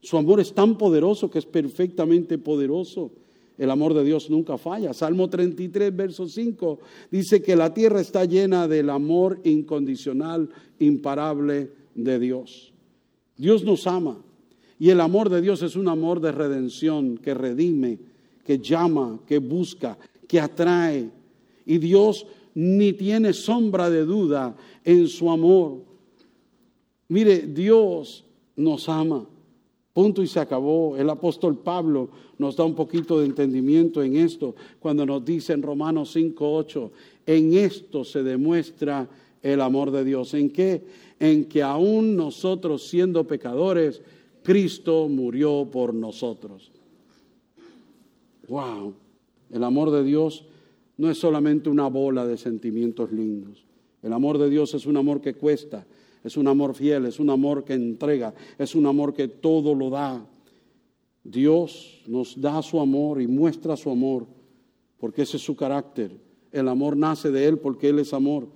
Su 0.00 0.16
amor 0.16 0.40
es 0.40 0.52
tan 0.52 0.78
poderoso 0.78 1.30
que 1.30 1.38
es 1.38 1.46
perfectamente 1.46 2.38
poderoso. 2.38 3.10
El 3.56 3.70
amor 3.70 3.92
de 3.92 4.04
Dios 4.04 4.30
nunca 4.30 4.56
falla. 4.56 4.94
Salmo 4.94 5.28
33, 5.28 5.94
verso 5.94 6.28
5 6.28 6.78
dice 7.10 7.42
que 7.42 7.56
la 7.56 7.74
tierra 7.74 8.00
está 8.00 8.24
llena 8.24 8.68
del 8.68 8.88
amor 8.88 9.40
incondicional, 9.42 10.48
imparable 10.78 11.72
de 11.94 12.18
Dios. 12.20 12.72
Dios 13.36 13.64
nos 13.64 13.86
ama 13.86 14.22
y 14.78 14.90
el 14.90 15.00
amor 15.00 15.28
de 15.28 15.40
Dios 15.40 15.62
es 15.62 15.74
un 15.74 15.88
amor 15.88 16.20
de 16.20 16.30
redención 16.30 17.18
que 17.18 17.34
redime, 17.34 17.98
que 18.44 18.58
llama, 18.58 19.18
que 19.26 19.38
busca, 19.38 19.98
que 20.28 20.38
atrae. 20.40 21.10
Y 21.66 21.78
Dios 21.78 22.26
ni 22.54 22.92
tiene 22.92 23.32
sombra 23.32 23.90
de 23.90 24.04
duda 24.04 24.56
en 24.84 25.08
su 25.08 25.30
amor. 25.30 25.82
Mire, 27.08 27.40
Dios 27.40 28.24
nos 28.54 28.88
ama. 28.88 29.26
Punto 29.98 30.22
y 30.22 30.28
se 30.28 30.38
acabó. 30.38 30.96
El 30.96 31.10
apóstol 31.10 31.58
Pablo 31.58 32.08
nos 32.38 32.54
da 32.54 32.62
un 32.62 32.76
poquito 32.76 33.18
de 33.18 33.26
entendimiento 33.26 34.00
en 34.00 34.14
esto 34.14 34.54
cuando 34.78 35.04
nos 35.04 35.24
dice 35.24 35.54
en 35.54 35.60
Romanos 35.60 36.14
5:8, 36.14 36.92
en 37.26 37.54
esto 37.54 38.04
se 38.04 38.22
demuestra 38.22 39.08
el 39.42 39.60
amor 39.60 39.90
de 39.90 40.04
Dios. 40.04 40.34
¿En 40.34 40.50
qué? 40.50 40.84
En 41.18 41.46
que 41.46 41.64
aún 41.64 42.14
nosotros 42.14 42.86
siendo 42.86 43.26
pecadores, 43.26 44.00
Cristo 44.44 45.08
murió 45.08 45.68
por 45.68 45.92
nosotros. 45.92 46.70
Wow. 48.46 48.94
El 49.50 49.64
amor 49.64 49.90
de 49.90 50.04
Dios 50.04 50.44
no 50.96 51.10
es 51.10 51.18
solamente 51.18 51.70
una 51.70 51.88
bola 51.88 52.24
de 52.24 52.36
sentimientos 52.36 53.10
lindos. 53.10 53.64
El 54.04 54.12
amor 54.12 54.38
de 54.38 54.48
Dios 54.48 54.74
es 54.74 54.86
un 54.86 54.96
amor 54.96 55.20
que 55.20 55.34
cuesta, 55.34 55.88
es 56.24 56.36
un 56.36 56.48
amor 56.48 56.74
fiel, 56.74 57.06
es 57.06 57.20
un 57.20 57.30
amor 57.30 57.64
que 57.64 57.74
entrega, 57.74 58.34
es 58.58 58.74
un 58.74 58.86
amor 58.86 59.14
que 59.14 59.28
todo 59.28 59.74
lo 59.74 59.90
da. 59.90 60.26
Dios 61.22 62.02
nos 62.06 62.40
da 62.40 62.62
su 62.62 62.80
amor 62.80 63.20
y 63.20 63.26
muestra 63.26 63.76
su 63.76 63.90
amor 63.90 64.26
porque 64.98 65.22
ese 65.22 65.36
es 65.36 65.42
su 65.42 65.56
carácter. 65.56 66.10
El 66.52 66.68
amor 66.68 66.96
nace 66.96 67.30
de 67.30 67.46
Él 67.46 67.58
porque 67.58 67.88
Él 67.88 67.98
es 67.98 68.12
amor. 68.12 68.48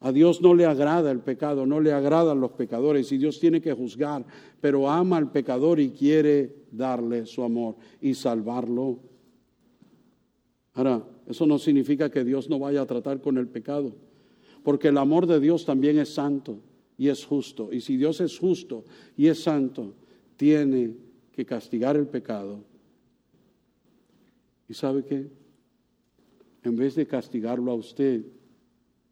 A 0.00 0.10
Dios 0.10 0.42
no 0.42 0.52
le 0.54 0.66
agrada 0.66 1.12
el 1.12 1.20
pecado, 1.20 1.64
no 1.64 1.80
le 1.80 1.92
agradan 1.92 2.40
los 2.40 2.50
pecadores 2.52 3.12
y 3.12 3.18
Dios 3.18 3.38
tiene 3.38 3.60
que 3.60 3.72
juzgar, 3.72 4.24
pero 4.60 4.90
ama 4.90 5.16
al 5.16 5.30
pecador 5.30 5.78
y 5.78 5.90
quiere 5.90 6.64
darle 6.72 7.24
su 7.24 7.44
amor 7.44 7.76
y 8.00 8.14
salvarlo. 8.14 8.98
Ahora, 10.74 11.04
eso 11.28 11.46
no 11.46 11.56
significa 11.58 12.10
que 12.10 12.24
Dios 12.24 12.50
no 12.50 12.58
vaya 12.58 12.82
a 12.82 12.86
tratar 12.86 13.20
con 13.20 13.38
el 13.38 13.46
pecado, 13.46 13.94
porque 14.62 14.88
el 14.88 14.98
amor 14.98 15.26
de 15.26 15.40
Dios 15.40 15.64
también 15.64 15.98
es 15.98 16.14
santo 16.14 16.58
y 16.96 17.08
es 17.08 17.24
justo. 17.24 17.72
Y 17.72 17.80
si 17.80 17.96
Dios 17.96 18.20
es 18.20 18.38
justo 18.38 18.84
y 19.16 19.26
es 19.26 19.42
santo, 19.42 19.94
tiene 20.36 20.94
que 21.32 21.44
castigar 21.44 21.96
el 21.96 22.06
pecado. 22.06 22.64
¿Y 24.68 24.74
sabe 24.74 25.04
qué? 25.04 25.28
En 26.62 26.76
vez 26.76 26.94
de 26.94 27.06
castigarlo 27.06 27.72
a 27.72 27.74
usted, 27.74 28.24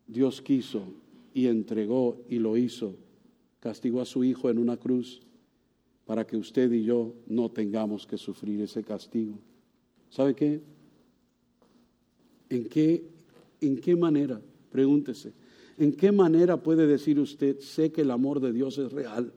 Dios 0.06 0.40
quiso 0.40 0.84
y 1.34 1.46
entregó 1.46 2.24
y 2.28 2.38
lo 2.38 2.56
hizo. 2.56 2.96
Castigó 3.58 4.00
a 4.00 4.06
su 4.06 4.24
Hijo 4.24 4.50
en 4.50 4.58
una 4.58 4.76
cruz 4.76 5.20
para 6.06 6.26
que 6.26 6.36
usted 6.36 6.72
y 6.72 6.84
yo 6.84 7.14
no 7.26 7.50
tengamos 7.50 8.06
que 8.06 8.16
sufrir 8.16 8.60
ese 8.60 8.82
castigo. 8.82 9.38
¿Sabe 10.08 10.34
qué? 10.34 10.60
¿En 12.48 12.68
qué, 12.68 13.04
en 13.60 13.80
qué 13.80 13.94
manera? 13.94 14.40
Pregúntese. 14.70 15.32
¿En 15.78 15.92
qué 15.92 16.12
manera 16.12 16.62
puede 16.62 16.86
decir 16.86 17.18
usted, 17.18 17.58
sé 17.60 17.90
que 17.90 18.02
el 18.02 18.10
amor 18.10 18.40
de 18.40 18.52
Dios 18.52 18.78
es 18.78 18.92
real? 18.92 19.32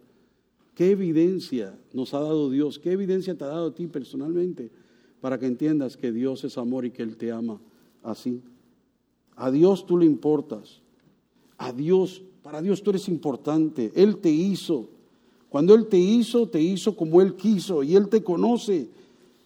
¿Qué 0.76 0.92
evidencia 0.92 1.78
nos 1.94 2.14
ha 2.14 2.20
dado 2.20 2.50
Dios? 2.50 2.80
¿Qué 2.80 2.92
evidencia 2.92 3.36
te 3.36 3.44
ha 3.44 3.48
dado 3.48 3.68
a 3.68 3.76
ti 3.76 3.88
personalmente 3.88 4.72
para 5.22 5.40
que 5.40 5.46
entiendas 5.46 5.96
que 5.96 6.12
Dios 6.12 6.44
es 6.44 6.58
amor 6.58 6.86
y 6.86 6.92
que 6.92 7.04
Él 7.04 7.16
te 7.16 7.32
ama 7.32 7.62
así? 8.02 8.42
A 9.36 9.52
Dios 9.52 9.86
tú 9.86 9.98
le 9.98 10.06
importas. 10.06 10.82
A 11.58 11.72
Dios, 11.72 12.24
para 12.42 12.62
Dios 12.62 12.82
tú 12.82 12.90
eres 12.90 13.08
importante. 13.08 13.92
Él 13.96 14.18
te 14.18 14.32
hizo. 14.32 14.90
Cuando 15.50 15.76
Él 15.76 15.88
te 15.88 15.98
hizo, 15.98 16.50
te 16.50 16.60
hizo 16.60 16.96
como 16.96 17.22
Él 17.22 17.36
quiso 17.36 17.84
y 17.84 17.96
Él 17.96 18.10
te 18.10 18.24
conoce. 18.24 18.90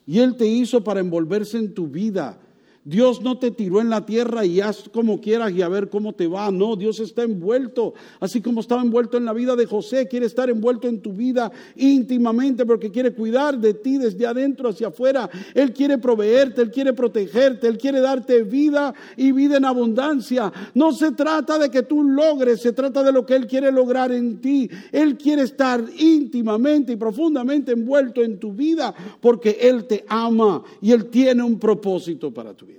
Y 0.06 0.20
Él 0.20 0.38
te 0.38 0.48
hizo 0.48 0.84
para 0.84 1.02
envolverse 1.02 1.58
en 1.58 1.74
tu 1.74 1.88
vida. 1.88 2.40
Dios 2.88 3.22
no 3.22 3.38
te 3.38 3.52
tiró 3.52 3.82
en 3.82 3.90
la 3.90 4.06
tierra 4.06 4.46
y 4.46 4.62
haz 4.62 4.88
como 4.94 5.20
quieras 5.20 5.52
y 5.52 5.62
a 5.62 5.68
ver 5.68 5.90
cómo 5.90 6.14
te 6.14 6.26
va. 6.26 6.50
No, 6.52 6.78
Dios 6.78 7.02
está 7.02 7.24
envuelto. 7.24 7.94
Así 8.22 8.40
como 8.40 8.62
estaba 8.62 8.82
envuelto 8.82 9.18
en 9.18 9.26
la 9.26 9.34
vida 9.34 9.58
de 9.58 9.66
José, 9.66 10.08
quiere 10.08 10.26
estar 10.26 10.50
envuelto 10.50 10.88
en 10.88 11.02
tu 11.02 11.12
vida 11.12 11.52
íntimamente 11.76 12.66
porque 12.66 12.90
quiere 12.90 13.14
cuidar 13.14 13.60
de 13.60 13.74
ti 13.74 13.98
desde 13.98 14.26
adentro 14.26 14.70
hacia 14.70 14.88
afuera. 14.88 15.30
Él 15.54 15.74
quiere 15.74 15.98
proveerte, 15.98 16.62
Él 16.62 16.72
quiere 16.72 16.94
protegerte, 16.94 17.68
Él 17.68 17.78
quiere 17.78 18.00
darte 18.00 18.44
vida 18.44 18.94
y 19.18 19.34
vida 19.34 19.58
en 19.58 19.66
abundancia. 19.66 20.54
No 20.74 20.94
se 20.94 21.12
trata 21.12 21.60
de 21.60 21.70
que 21.70 21.84
tú 21.84 22.02
logres, 22.04 22.62
se 22.62 22.72
trata 22.72 23.04
de 23.04 23.12
lo 23.12 23.26
que 23.26 23.36
Él 23.36 23.48
quiere 23.48 23.70
lograr 23.70 24.14
en 24.14 24.40
ti. 24.40 24.70
Él 24.94 25.18
quiere 25.18 25.42
estar 25.42 25.84
íntimamente 25.98 26.94
y 26.94 26.96
profundamente 26.96 27.74
envuelto 27.74 28.24
en 28.24 28.40
tu 28.40 28.54
vida 28.54 28.96
porque 29.20 29.58
Él 29.60 29.88
te 29.88 30.06
ama 30.08 30.64
y 30.82 30.94
Él 30.94 31.08
tiene 31.08 31.44
un 31.44 31.60
propósito 31.60 32.34
para 32.34 32.54
tu 32.54 32.66
vida. 32.66 32.77